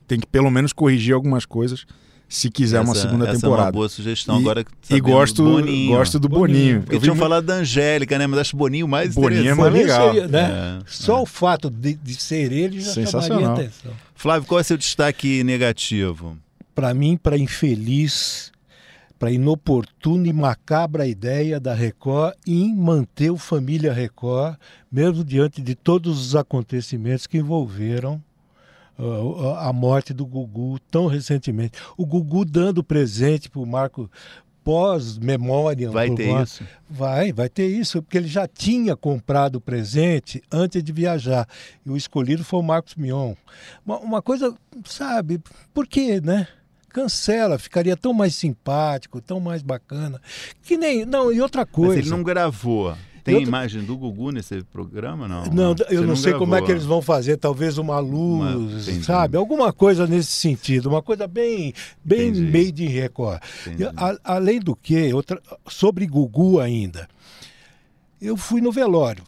tem 0.05 0.19
que 0.19 0.27
pelo 0.27 0.51
menos 0.51 0.73
corrigir 0.73 1.13
algumas 1.13 1.45
coisas 1.45 1.85
se 2.27 2.49
quiser 2.49 2.81
essa, 2.81 2.89
uma 2.89 2.95
segunda 2.95 3.25
essa 3.25 3.39
temporada. 3.39 3.61
é 3.61 3.65
uma 3.65 3.71
boa 3.71 3.89
sugestão. 3.89 4.37
E, 4.37 4.41
Agora 4.41 4.65
e 4.89 4.99
gosto, 4.99 5.43
do 5.43 5.51
Boninho. 5.51 5.95
gosto 5.95 6.19
do 6.19 6.27
Boninho. 6.27 6.57
Boninho. 6.57 6.81
Porque 6.81 6.99
tinham 6.99 7.15
falado 7.15 7.45
da 7.45 7.55
Angélica, 7.55 8.17
né? 8.17 8.27
Mas 8.27 8.39
acho 8.39 8.57
Boninho 8.57 8.87
mais 8.87 9.13
Boninho 9.13 9.51
é 9.51 9.53
mais 9.53 9.73
legal. 9.73 10.13
Seria, 10.13 10.27
né? 10.27 10.79
é, 10.79 10.83
Só 10.87 11.19
é. 11.19 11.21
o 11.21 11.25
fato 11.25 11.69
de, 11.69 11.93
de, 11.93 12.15
ser 12.15 12.51
ele 12.51 12.81
já 12.81 13.05
chamaria 13.05 13.49
atenção. 13.49 13.91
Flávio, 14.15 14.47
qual 14.47 14.59
é 14.59 14.61
o 14.61 14.65
seu 14.65 14.77
destaque 14.77 15.43
negativo? 15.43 16.37
Para 16.73 16.93
mim, 16.93 17.15
para 17.15 17.37
infeliz, 17.37 18.51
para 19.17 19.31
inoportuna 19.31 20.27
e 20.27 20.33
macabra 20.33 21.07
ideia 21.07 21.59
da 21.59 21.73
Record 21.73 22.35
em 22.45 22.75
manter 22.75 23.31
o 23.31 23.37
Família 23.37 23.93
Record, 23.93 24.57
mesmo 24.91 25.23
diante 25.23 25.61
de 25.61 25.75
todos 25.75 26.19
os 26.19 26.35
acontecimentos 26.35 27.25
que 27.25 27.37
envolveram 27.37 28.21
uh, 28.99 29.55
a 29.57 29.71
morte 29.71 30.13
do 30.13 30.25
Gugu 30.25 30.79
tão 30.91 31.07
recentemente. 31.07 31.79
O 31.97 32.05
Gugu 32.05 32.43
dando 32.43 32.83
presente 32.83 33.49
para 33.49 33.61
o 33.61 33.65
Marco 33.65 34.09
pós-memória. 34.65 35.91
Vai 35.91 36.09
ter 36.09 36.41
isso? 36.41 36.63
Vai, 36.89 37.31
vai 37.31 37.47
ter 37.47 37.67
isso, 37.67 38.01
porque 38.01 38.17
ele 38.17 38.27
já 38.27 38.47
tinha 38.47 38.95
comprado 38.95 39.57
o 39.57 39.61
presente 39.61 40.41
antes 40.51 40.83
de 40.83 40.91
viajar. 40.91 41.47
E 41.85 41.89
o 41.89 41.95
escolhido 41.95 42.43
foi 42.43 42.59
o 42.59 42.63
Marcos 42.63 42.95
Mion. 42.95 43.35
Uma, 43.85 43.99
uma 43.99 44.21
coisa, 44.23 44.53
sabe, 44.83 45.39
por 45.71 45.87
quê, 45.87 46.19
né? 46.19 46.47
Cancela, 46.95 47.59
ficaria 47.59 47.97
tão 47.97 48.13
mais 48.13 48.33
simpático, 48.33 49.19
tão 49.19 49.37
mais 49.41 49.61
bacana. 49.61 50.21
Que 50.63 50.77
nem. 50.77 51.05
Não, 51.05 51.29
e 51.29 51.41
outra 51.41 51.65
coisa. 51.65 51.97
Mas 51.97 52.05
ele 52.05 52.09
não 52.09 52.23
gravou. 52.23 52.95
Tem 53.21 53.35
outra... 53.35 53.49
imagem 53.49 53.83
do 53.83 53.97
Gugu 53.97 54.31
nesse 54.31 54.63
programa, 54.63 55.27
não? 55.27 55.45
Não, 55.47 55.75
eu 55.89 56.01
não, 56.01 56.09
não 56.09 56.15
sei 56.15 56.31
gravou. 56.31 56.47
como 56.47 56.55
é 56.55 56.61
que 56.61 56.71
eles 56.71 56.85
vão 56.85 57.01
fazer, 57.01 57.35
talvez 57.35 57.77
uma 57.77 57.99
luz, 57.99 58.87
uma... 58.87 59.03
sabe? 59.03 59.35
Alguma 59.35 59.73
coisa 59.73 60.07
nesse 60.07 60.31
sentido, 60.31 60.87
uma 60.87 61.01
coisa 61.01 61.27
bem, 61.27 61.73
bem 62.03 62.31
made 62.31 62.85
in 62.85 62.87
Record. 62.87 63.41
a, 63.97 64.35
além 64.35 64.59
do 64.59 64.75
que, 64.75 65.11
outra, 65.11 65.41
sobre 65.67 66.05
Gugu 66.05 66.59
ainda, 66.59 67.09
eu 68.21 68.37
fui 68.37 68.61
no 68.61 68.71
velório. 68.71 69.23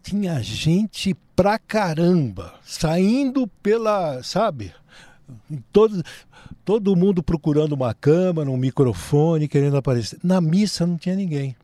Tinha 0.00 0.40
gente 0.40 1.14
pra 1.36 1.58
caramba, 1.58 2.54
saindo 2.64 3.46
pela, 3.62 4.22
sabe? 4.22 4.72
Todos, 5.72 6.02
todo 6.64 6.96
mundo 6.96 7.22
procurando 7.22 7.72
uma 7.72 7.92
câmera, 7.94 8.50
um 8.50 8.56
microfone, 8.56 9.48
querendo 9.48 9.76
aparecer. 9.76 10.18
Na 10.22 10.40
missa 10.40 10.86
não 10.86 10.96
tinha 10.96 11.14
ninguém. 11.14 11.56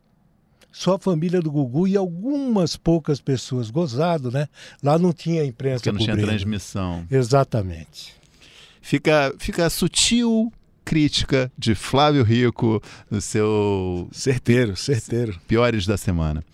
Só 0.70 0.94
a 0.94 0.98
família 0.98 1.40
do 1.40 1.52
Gugu 1.52 1.86
e 1.86 1.96
algumas 1.96 2.76
poucas 2.76 3.20
pessoas. 3.20 3.70
Gozado, 3.70 4.30
né? 4.30 4.48
Lá 4.82 4.98
não 4.98 5.12
tinha 5.12 5.44
imprensa 5.44 5.76
Porque 5.78 5.92
não 5.92 5.98
cobrindo. 5.98 6.18
tinha 6.18 6.28
transmissão. 6.28 7.06
Exatamente. 7.10 8.14
Fica, 8.82 9.32
fica 9.38 9.70
sutil 9.70 10.52
crítica 10.84 11.50
de 11.56 11.74
Flávio 11.74 12.22
Rico 12.24 12.82
no 13.10 13.20
seu. 13.20 14.08
Certeiro, 14.12 14.76
certeiro. 14.76 15.38
Piores 15.46 15.86
da 15.86 15.96
semana. 15.96 16.44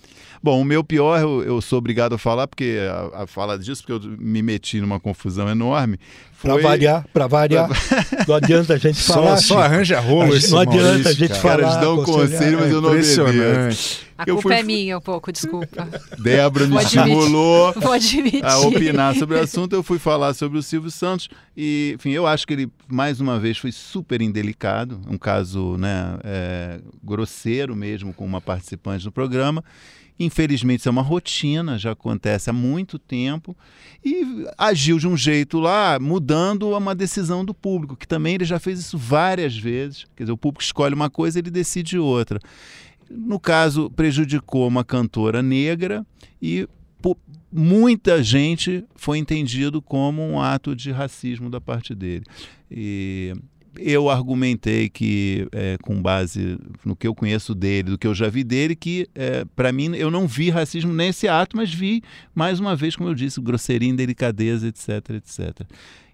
Bom, 0.42 0.60
o 0.60 0.64
meu 0.64 0.82
pior, 0.82 1.20
eu, 1.20 1.42
eu 1.42 1.60
sou 1.60 1.78
obrigado 1.78 2.14
a 2.14 2.18
falar, 2.18 2.46
porque 2.46 2.78
a, 2.90 3.22
a 3.22 3.26
fala 3.26 3.58
disso, 3.58 3.82
porque 3.84 4.06
eu 4.06 4.10
me 4.18 4.42
meti 4.42 4.80
numa 4.80 4.98
confusão 4.98 5.48
enorme. 5.48 5.98
Foi... 6.32 6.52
Para 6.52 6.62
variar, 6.62 7.06
para 7.12 7.26
variar. 7.26 7.68
não 8.26 8.34
adianta 8.34 8.72
a 8.72 8.78
gente 8.78 9.02
falar. 9.02 9.36
Só, 9.36 9.56
só 9.56 9.60
arranja 9.60 10.00
rolo 10.00 10.34
esse 10.34 10.50
Não 10.50 10.60
adianta 10.60 10.82
Maurício, 10.82 11.10
a 11.10 11.12
gente 11.12 11.28
cara. 11.28 11.40
falar. 11.40 11.56
Caras 11.58 11.76
dão 11.76 12.04
conselho, 12.04 12.58
mas 12.58 12.72
eu 12.72 12.80
não 12.80 12.88
obedeço. 12.88 14.00
A 14.16 14.24
culpa 14.24 14.42
fui... 14.42 14.54
é 14.54 14.62
minha 14.62 14.96
um 14.96 15.00
pouco, 15.00 15.30
desculpa. 15.30 15.88
Débora 16.18 16.66
me 16.66 16.76
estimulou 16.76 17.74
a 18.42 18.58
opinar 18.60 19.14
sobre 19.16 19.36
o 19.36 19.40
assunto. 19.42 19.74
Eu 19.74 19.82
fui 19.82 19.98
falar 19.98 20.32
sobre 20.32 20.58
o 20.58 20.62
Silvio 20.62 20.90
Santos 20.90 21.28
e, 21.54 21.92
enfim, 21.96 22.10
eu 22.10 22.26
acho 22.26 22.46
que 22.46 22.54
ele, 22.54 22.70
mais 22.86 23.20
uma 23.20 23.38
vez, 23.38 23.58
foi 23.58 23.72
super 23.72 24.22
indelicado. 24.22 25.00
Um 25.08 25.18
caso 25.18 25.76
né, 25.78 26.18
é, 26.24 26.80
grosseiro 27.02 27.76
mesmo 27.76 28.14
com 28.14 28.24
uma 28.24 28.40
participante 28.40 29.04
do 29.04 29.12
programa. 29.12 29.62
Infelizmente, 30.20 30.80
isso 30.80 30.88
é 30.88 30.92
uma 30.92 31.00
rotina, 31.00 31.78
já 31.78 31.92
acontece 31.92 32.50
há 32.50 32.52
muito 32.52 32.98
tempo. 32.98 33.56
E 34.04 34.46
agiu 34.58 34.98
de 34.98 35.08
um 35.08 35.16
jeito 35.16 35.58
lá, 35.58 35.98
mudando 35.98 36.68
uma 36.76 36.94
decisão 36.94 37.42
do 37.42 37.54
público, 37.54 37.96
que 37.96 38.06
também 38.06 38.34
ele 38.34 38.44
já 38.44 38.58
fez 38.58 38.78
isso 38.78 38.98
várias 38.98 39.56
vezes. 39.56 40.04
Quer 40.14 40.24
dizer, 40.24 40.32
o 40.32 40.36
público 40.36 40.62
escolhe 40.62 40.94
uma 40.94 41.08
coisa 41.08 41.38
ele 41.38 41.50
decide 41.50 41.98
outra. 41.98 42.38
No 43.10 43.40
caso, 43.40 43.88
prejudicou 43.90 44.68
uma 44.68 44.84
cantora 44.84 45.42
negra 45.42 46.06
e 46.40 46.68
muita 47.50 48.22
gente 48.22 48.84
foi 48.94 49.16
entendido 49.16 49.80
como 49.80 50.22
um 50.22 50.38
ato 50.38 50.76
de 50.76 50.92
racismo 50.92 51.48
da 51.48 51.62
parte 51.62 51.94
dele. 51.94 52.24
E 52.70 53.32
eu 53.80 54.10
argumentei 54.10 54.88
que, 54.88 55.48
é, 55.52 55.76
com 55.82 56.00
base 56.00 56.58
no 56.84 56.94
que 56.94 57.06
eu 57.06 57.14
conheço 57.14 57.54
dele, 57.54 57.90
do 57.90 57.98
que 57.98 58.06
eu 58.06 58.14
já 58.14 58.28
vi 58.28 58.44
dele, 58.44 58.76
que 58.76 59.08
é, 59.14 59.44
para 59.56 59.72
mim 59.72 59.96
eu 59.96 60.10
não 60.10 60.26
vi 60.26 60.50
racismo 60.50 60.92
nesse 60.92 61.26
ato, 61.26 61.56
mas 61.56 61.72
vi, 61.72 62.02
mais 62.34 62.60
uma 62.60 62.76
vez, 62.76 62.94
como 62.94 63.08
eu 63.08 63.14
disse, 63.14 63.40
grosseria, 63.40 63.88
indelicadeza, 63.88 64.68
etc, 64.68 65.10
etc. 65.10 65.66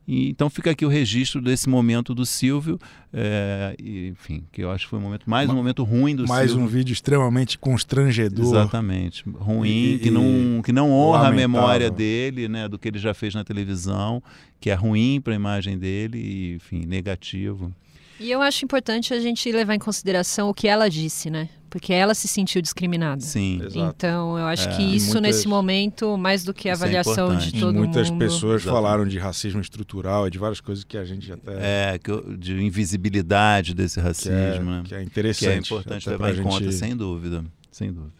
E, 0.06 0.28
então 0.28 0.48
fica 0.48 0.70
aqui 0.70 0.86
o 0.86 0.88
registro 0.88 1.40
desse 1.40 1.68
momento 1.68 2.14
do 2.14 2.24
Silvio, 2.24 2.78
é, 3.12 3.74
e, 3.78 4.08
enfim, 4.08 4.44
que 4.52 4.62
eu 4.62 4.70
acho 4.70 4.84
que 4.84 4.90
foi 4.90 4.98
um 4.98 5.02
momento 5.02 5.28
mais 5.28 5.50
um 5.50 5.54
momento 5.54 5.82
ruim 5.82 6.14
do 6.14 6.26
mais 6.28 6.50
Silvio. 6.50 6.62
Mais 6.62 6.72
um 6.72 6.78
vídeo 6.78 6.92
extremamente 6.92 7.58
constrangedor. 7.58 8.44
Exatamente, 8.44 9.24
ruim, 9.28 9.68
e, 9.68 9.98
que 9.98 10.10
não 10.10 10.62
que 10.62 10.72
não 10.72 10.92
honra 10.92 11.22
lamentável. 11.22 11.44
a 11.44 11.48
memória 11.48 11.90
dele, 11.90 12.48
né, 12.48 12.68
do 12.68 12.78
que 12.78 12.88
ele 12.88 12.98
já 12.98 13.12
fez 13.12 13.34
na 13.34 13.42
televisão, 13.42 14.22
que 14.60 14.70
é 14.70 14.74
ruim 14.74 15.20
para 15.20 15.32
a 15.32 15.36
imagem 15.36 15.76
dele 15.76 16.18
e, 16.18 16.54
enfim, 16.54 16.86
negativo. 16.86 17.72
E 18.18 18.30
eu 18.30 18.40
acho 18.40 18.64
importante 18.64 19.12
a 19.12 19.20
gente 19.20 19.50
levar 19.52 19.74
em 19.74 19.78
consideração 19.78 20.48
o 20.48 20.54
que 20.54 20.68
ela 20.68 20.88
disse, 20.88 21.28
né? 21.28 21.48
Porque 21.78 21.92
ela 21.92 22.14
se 22.14 22.26
sentiu 22.26 22.62
discriminada. 22.62 23.20
Sim. 23.20 23.60
Exato. 23.62 23.94
Então, 23.96 24.38
eu 24.38 24.46
acho 24.46 24.68
É, 24.68 24.76
que 24.76 24.82
isso, 24.82 25.12
muitas- 25.12 25.22
nesse 25.22 25.46
momento, 25.48 26.16
mais 26.16 26.42
do 26.42 26.54
que 26.54 26.68
a 26.68 26.72
é 26.72 26.74
avaliação 26.74 27.26
importante. 27.26 27.52
de 27.52 27.58
E 27.58 27.60
todo 27.60 27.74
muitas 27.74 28.08
mundo. 28.10 28.18
pessoas 28.18 28.62
Exatamente. 28.62 28.84
falaram 28.84 29.06
de 29.06 29.18
racismo 29.18 29.60
estrutural 29.60 30.26
e 30.26 30.30
de 30.30 30.38
várias 30.38 30.60
coisas 30.60 30.84
que 30.84 30.96
a 30.96 31.04
gente 31.04 31.30
até 31.32 31.52
É, 31.94 31.98
que 31.98 32.10
eu- 32.10 32.36
de 32.36 32.54
invisibilidade 32.62 33.74
desse 33.74 33.94
que, 33.94 34.00
é, 34.00 34.02
racismo, 34.04 34.70
né? 34.70 34.82
que 34.86 34.94
é 34.94 34.98
que 35.00 35.04
interessante. 35.04 35.52
é 35.52 35.56
importante 35.58 36.08
levar 36.08 36.34
em 36.34 36.42
conta, 36.42 36.64
gente- 36.64 36.74
sem 36.74 36.96
dúvida, 36.96 37.44
sem 37.70 37.92
dúvida. 37.92 38.12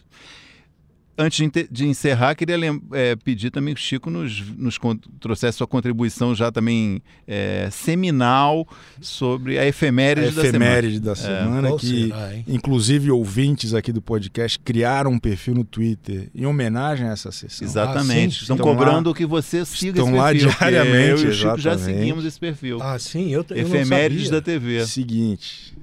Antes 1.18 1.48
de, 1.70 1.86
encerrar, 1.86 2.34
queria 2.34 2.56
é, 2.92 3.16
pedir 3.16 3.50
também 3.50 3.74
que 3.74 3.80
o 3.80 3.82
Chico 3.82 4.10
nos, 4.10 4.38
nos 4.56 4.78
trouxesse 5.18 5.56
sua 5.56 5.66
contribuição 5.66 6.34
já 6.34 6.52
também 6.52 7.00
é, 7.26 7.68
seminal 7.70 8.68
sobre 9.00 9.58
a 9.58 9.62
A 9.62 9.66
efeméride, 9.66 10.26
da 10.32 10.42
semana. 10.42 10.64
efeméride 10.66 11.00
da 11.00 11.14
semana, 11.14 11.68
Qual 11.68 11.78
que 11.78 12.02
será, 12.08 12.32
inclusive 12.46 13.10
ouvintes 13.10 13.72
aqui 13.72 13.92
do 13.92 14.02
podcast 14.02 14.58
criaram 14.58 15.12
um 15.12 15.18
perfil 15.18 15.54
no 15.54 15.64
Twitter 15.64 16.28
em 16.34 16.44
homenagem 16.44 17.08
a 17.08 17.12
essa 17.12 17.32
sessão. 17.32 17.66
Exatamente. 17.66 18.38
Ah, 18.40 18.42
Estão 18.42 18.56
sim. 18.58 18.62
cobrando 18.62 19.14
que 19.14 19.24
você 19.24 19.64
siga 19.64 19.98
estão 19.98 20.08
esse 20.08 20.16
lá 20.16 20.28
perfil. 20.32 20.50
diariamente, 20.50 21.22
Eu 21.22 21.28
e 21.28 21.30
o 21.30 21.32
Chico 21.32 21.58
já 21.58 21.78
seguimos 21.78 22.24
esse 22.26 22.38
perfil. 22.38 22.78
Ah, 22.82 22.98
sim, 22.98 23.30
eu, 23.32 23.44
eu 23.50 23.56
Efemérides 23.56 24.24
não 24.30 24.32
da. 24.38 24.42
TV. 24.42 24.84
Seguinte, 24.86 25.74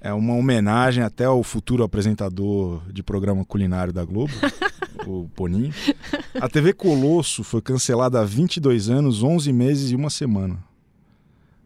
é 0.00 0.12
uma 0.12 0.34
homenagem 0.34 1.02
até 1.02 1.24
ao 1.24 1.42
futuro 1.42 1.82
apresentador 1.82 2.80
de 2.92 3.02
programa 3.02 3.44
culinário 3.44 3.92
da 3.92 4.04
Globo, 4.04 4.32
o 5.10 5.30
Boninho. 5.36 5.72
A 6.40 6.48
TV 6.48 6.72
Colosso 6.72 7.42
foi 7.44 7.60
cancelada 7.62 8.20
há 8.20 8.24
22 8.24 8.88
anos, 8.90 9.22
11 9.22 9.52
meses 9.52 9.90
e 9.90 9.96
uma 9.96 10.10
semana. 10.10 10.58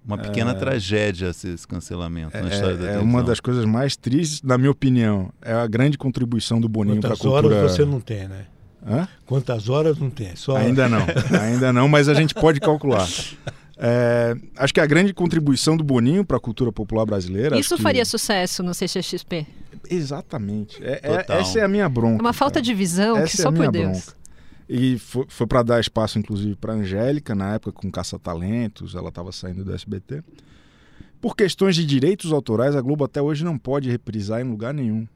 Uma 0.05 0.16
pequena 0.18 0.55
tragédia 0.55 1.28
esse, 1.28 1.57
cancelamento 1.68 2.36
na 2.36 2.49
história 2.49 2.76
da 2.76 2.84
É, 2.84 2.86
é 2.86 2.93
televisão. 2.93 3.03
uma 3.03 3.22
das 3.22 3.38
coisas 3.38 3.64
mais 3.66 3.97
tristes, 3.97 4.43
na 4.43 4.57
minha 4.57 4.70
opinião. 4.70 5.30
É 5.43 5.53
a 5.53 5.66
grande 5.66 5.99
contribuição 5.99 6.61
do 6.61 6.68
Boninho 6.68 7.01
para 7.01 7.12
a 7.12 7.16
Quantas 7.16 7.26
horas 7.26 7.51
cultura. 7.51 7.68
você 7.68 7.84
não 7.84 8.01
tem, 8.01 8.26
né? 8.26 8.47
Hã? 8.86 9.07
Quantas 9.26 9.68
horas 9.68 9.99
não 9.99 10.09
tem? 10.09 10.34
Só... 10.36 10.57
Ainda 10.57 10.88
não, 10.88 11.05
ainda 11.41 11.70
não, 11.72 11.86
mas 11.86 12.09
a 12.09 12.14
gente 12.14 12.34
pode 12.34 12.61
calcular. 12.61 13.07
É, 13.82 14.36
acho 14.59 14.74
que 14.74 14.80
a 14.80 14.84
grande 14.84 15.14
contribuição 15.14 15.74
do 15.74 15.82
Boninho 15.82 16.22
para 16.22 16.36
a 16.36 16.41
cultura 16.41 16.70
popular 16.70 17.07
brasileira. 17.07 17.59
Isso 17.59 17.72
acho 17.72 17.76
que- 17.78 17.82
faria 17.82 18.05
sucesso 18.05 18.62
no 18.62 18.74
CCXP. 18.74 19.47
Exatamente. 19.89 20.83
É- 20.83 21.01
é- 21.03 21.26
essa 21.41 21.59
é 21.61 21.62
a 21.64 21.68
minha 21.68 21.89
bronca. 21.89 22.18
É 22.18 22.20
uma 22.20 22.33
falta 22.33 22.55
cara. 22.55 22.64
de 22.64 22.74
visão 22.74 23.16
Essa 23.16 23.37
que 23.37 23.41
é 23.41 23.45
só 23.45 23.49
a 23.49 23.53
minha 23.53 23.64
por 23.66 23.72
Deus. 23.72 23.91
bronca. 23.93 24.20
E 24.68 24.99
foi, 24.99 25.24
foi 25.28 25.47
para 25.47 25.62
dar 25.62 25.81
espaço, 25.81 26.18
inclusive, 26.18 26.55
para 26.55 26.72
Angélica, 26.74 27.35
na 27.35 27.55
época 27.55 27.72
com 27.72 27.91
Caça-Talentos, 27.91 28.95
ela 28.95 29.09
estava 29.09 29.33
saindo 29.33 29.64
do 29.64 29.74
SBT. 29.74 30.22
Por 31.20 31.35
questões 31.37 31.74
de 31.74 31.85
direitos 31.85 32.33
autorais, 32.33 32.76
a 32.76 32.81
Globo 32.81 33.05
até 33.05 33.20
hoje 33.20 33.45
não 33.45 33.59
pode 33.59 33.91
reprisar 33.91 34.41
em 34.41 34.45
lugar 34.49 34.72
nenhum 34.72 35.07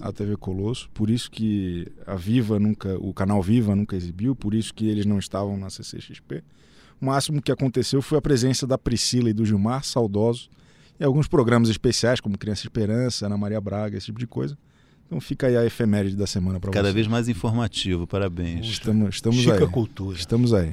a 0.00 0.12
TV 0.12 0.36
Colosso. 0.36 0.88
Por 0.94 1.10
isso 1.10 1.30
que 1.30 1.90
a 2.06 2.14
Viva 2.14 2.58
nunca, 2.60 2.96
o 2.98 3.12
canal 3.12 3.42
Viva 3.42 3.74
nunca 3.74 3.96
exibiu, 3.96 4.34
por 4.36 4.54
isso 4.54 4.72
que 4.72 4.88
eles 4.88 5.04
não 5.04 5.18
estavam 5.18 5.56
na 5.56 5.68
CCXP. 5.68 6.42
O 7.00 7.06
máximo 7.06 7.42
que 7.42 7.50
aconteceu 7.50 8.00
foi 8.00 8.18
a 8.18 8.22
presença 8.22 8.66
da 8.66 8.78
Priscila 8.78 9.28
e 9.28 9.32
do 9.32 9.44
Gilmar, 9.44 9.82
saudosos, 9.84 10.48
em 11.00 11.04
alguns 11.04 11.26
programas 11.28 11.68
especiais, 11.68 12.20
como 12.20 12.38
Criança 12.38 12.64
Esperança, 12.66 13.26
Ana 13.26 13.36
Maria 13.36 13.60
Braga, 13.60 13.96
esse 13.96 14.06
tipo 14.06 14.18
de 14.18 14.26
coisa. 14.26 14.56
Então 15.06 15.20
fica 15.20 15.46
aí 15.46 15.56
a 15.56 15.64
efeméride 15.64 16.16
da 16.16 16.26
semana 16.26 16.58
para 16.58 16.70
Cada 16.70 16.84
vocês. 16.88 16.94
vez 16.94 17.06
mais 17.06 17.28
informativo, 17.28 18.06
parabéns. 18.06 18.66
Estamos, 18.66 19.16
estamos 19.16 19.38
Chica 19.38 19.64
aí. 19.64 19.70
Cultura. 19.70 20.16
Estamos 20.16 20.54
aí. 20.54 20.72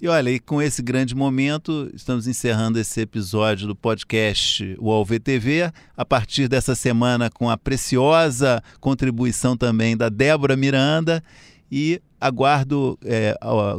E 0.00 0.06
olha, 0.06 0.30
e 0.30 0.38
com 0.38 0.62
esse 0.62 0.80
grande 0.80 1.12
momento, 1.14 1.90
estamos 1.92 2.28
encerrando 2.28 2.78
esse 2.78 3.00
episódio 3.00 3.66
do 3.66 3.74
podcast 3.74 4.76
UOL 4.78 5.04
VTV. 5.04 5.72
A 5.96 6.04
partir 6.04 6.46
dessa 6.46 6.76
semana, 6.76 7.28
com 7.28 7.50
a 7.50 7.56
preciosa 7.56 8.62
contribuição 8.80 9.56
também 9.56 9.96
da 9.96 10.08
Débora 10.08 10.56
Miranda. 10.56 11.22
E 11.70 12.00
aguardo 12.20 12.98
é, 13.04 13.34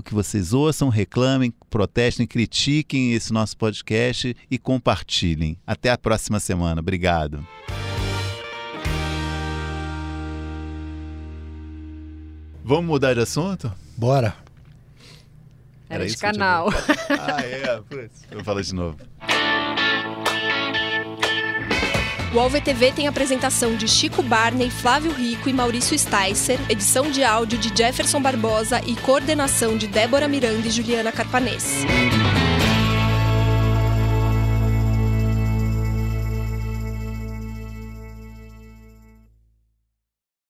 que 0.05 0.13
vocês 0.13 0.53
ouçam, 0.53 0.89
reclamem, 0.89 1.53
protestem, 1.69 2.27
critiquem 2.27 3.13
esse 3.13 3.33
nosso 3.33 3.57
podcast 3.57 4.35
e 4.49 4.57
compartilhem. 4.57 5.57
Até 5.65 5.89
a 5.89 5.97
próxima 5.97 6.39
semana. 6.39 6.81
Obrigado. 6.81 7.45
Vamos 12.63 12.85
mudar 12.85 13.15
de 13.15 13.21
assunto? 13.21 13.71
Bora. 13.97 14.35
Era 15.89 16.05
de 16.05 16.13
eu 16.13 16.17
tinha 16.17 16.31
canal. 16.31 16.69
Ah, 17.09 17.41
é. 17.41 17.81
Eu 18.29 18.43
falo 18.43 18.61
de 18.61 18.75
novo. 18.75 18.97
O 22.31 22.35
UOL-VTV 22.35 22.91
tem 22.91 23.07
apresentação 23.07 23.75
de 23.75 23.87
Chico 23.87 24.21
Barney, 24.21 24.69
Flávio 24.69 25.11
Rico 25.11 25.49
e 25.49 25.53
Maurício 25.53 25.97
Sticer, 25.97 26.59
edição 26.69 27.09
de 27.09 27.23
áudio 27.23 27.57
de 27.57 27.75
Jefferson 27.75 28.21
Barbosa 28.21 28.79
e 28.85 28.95
coordenação 28.95 29.75
de 29.75 29.87
Débora 29.87 30.27
Miranda 30.27 30.67
e 30.67 30.71
Juliana 30.71 31.11
Carpanês. 31.11 31.85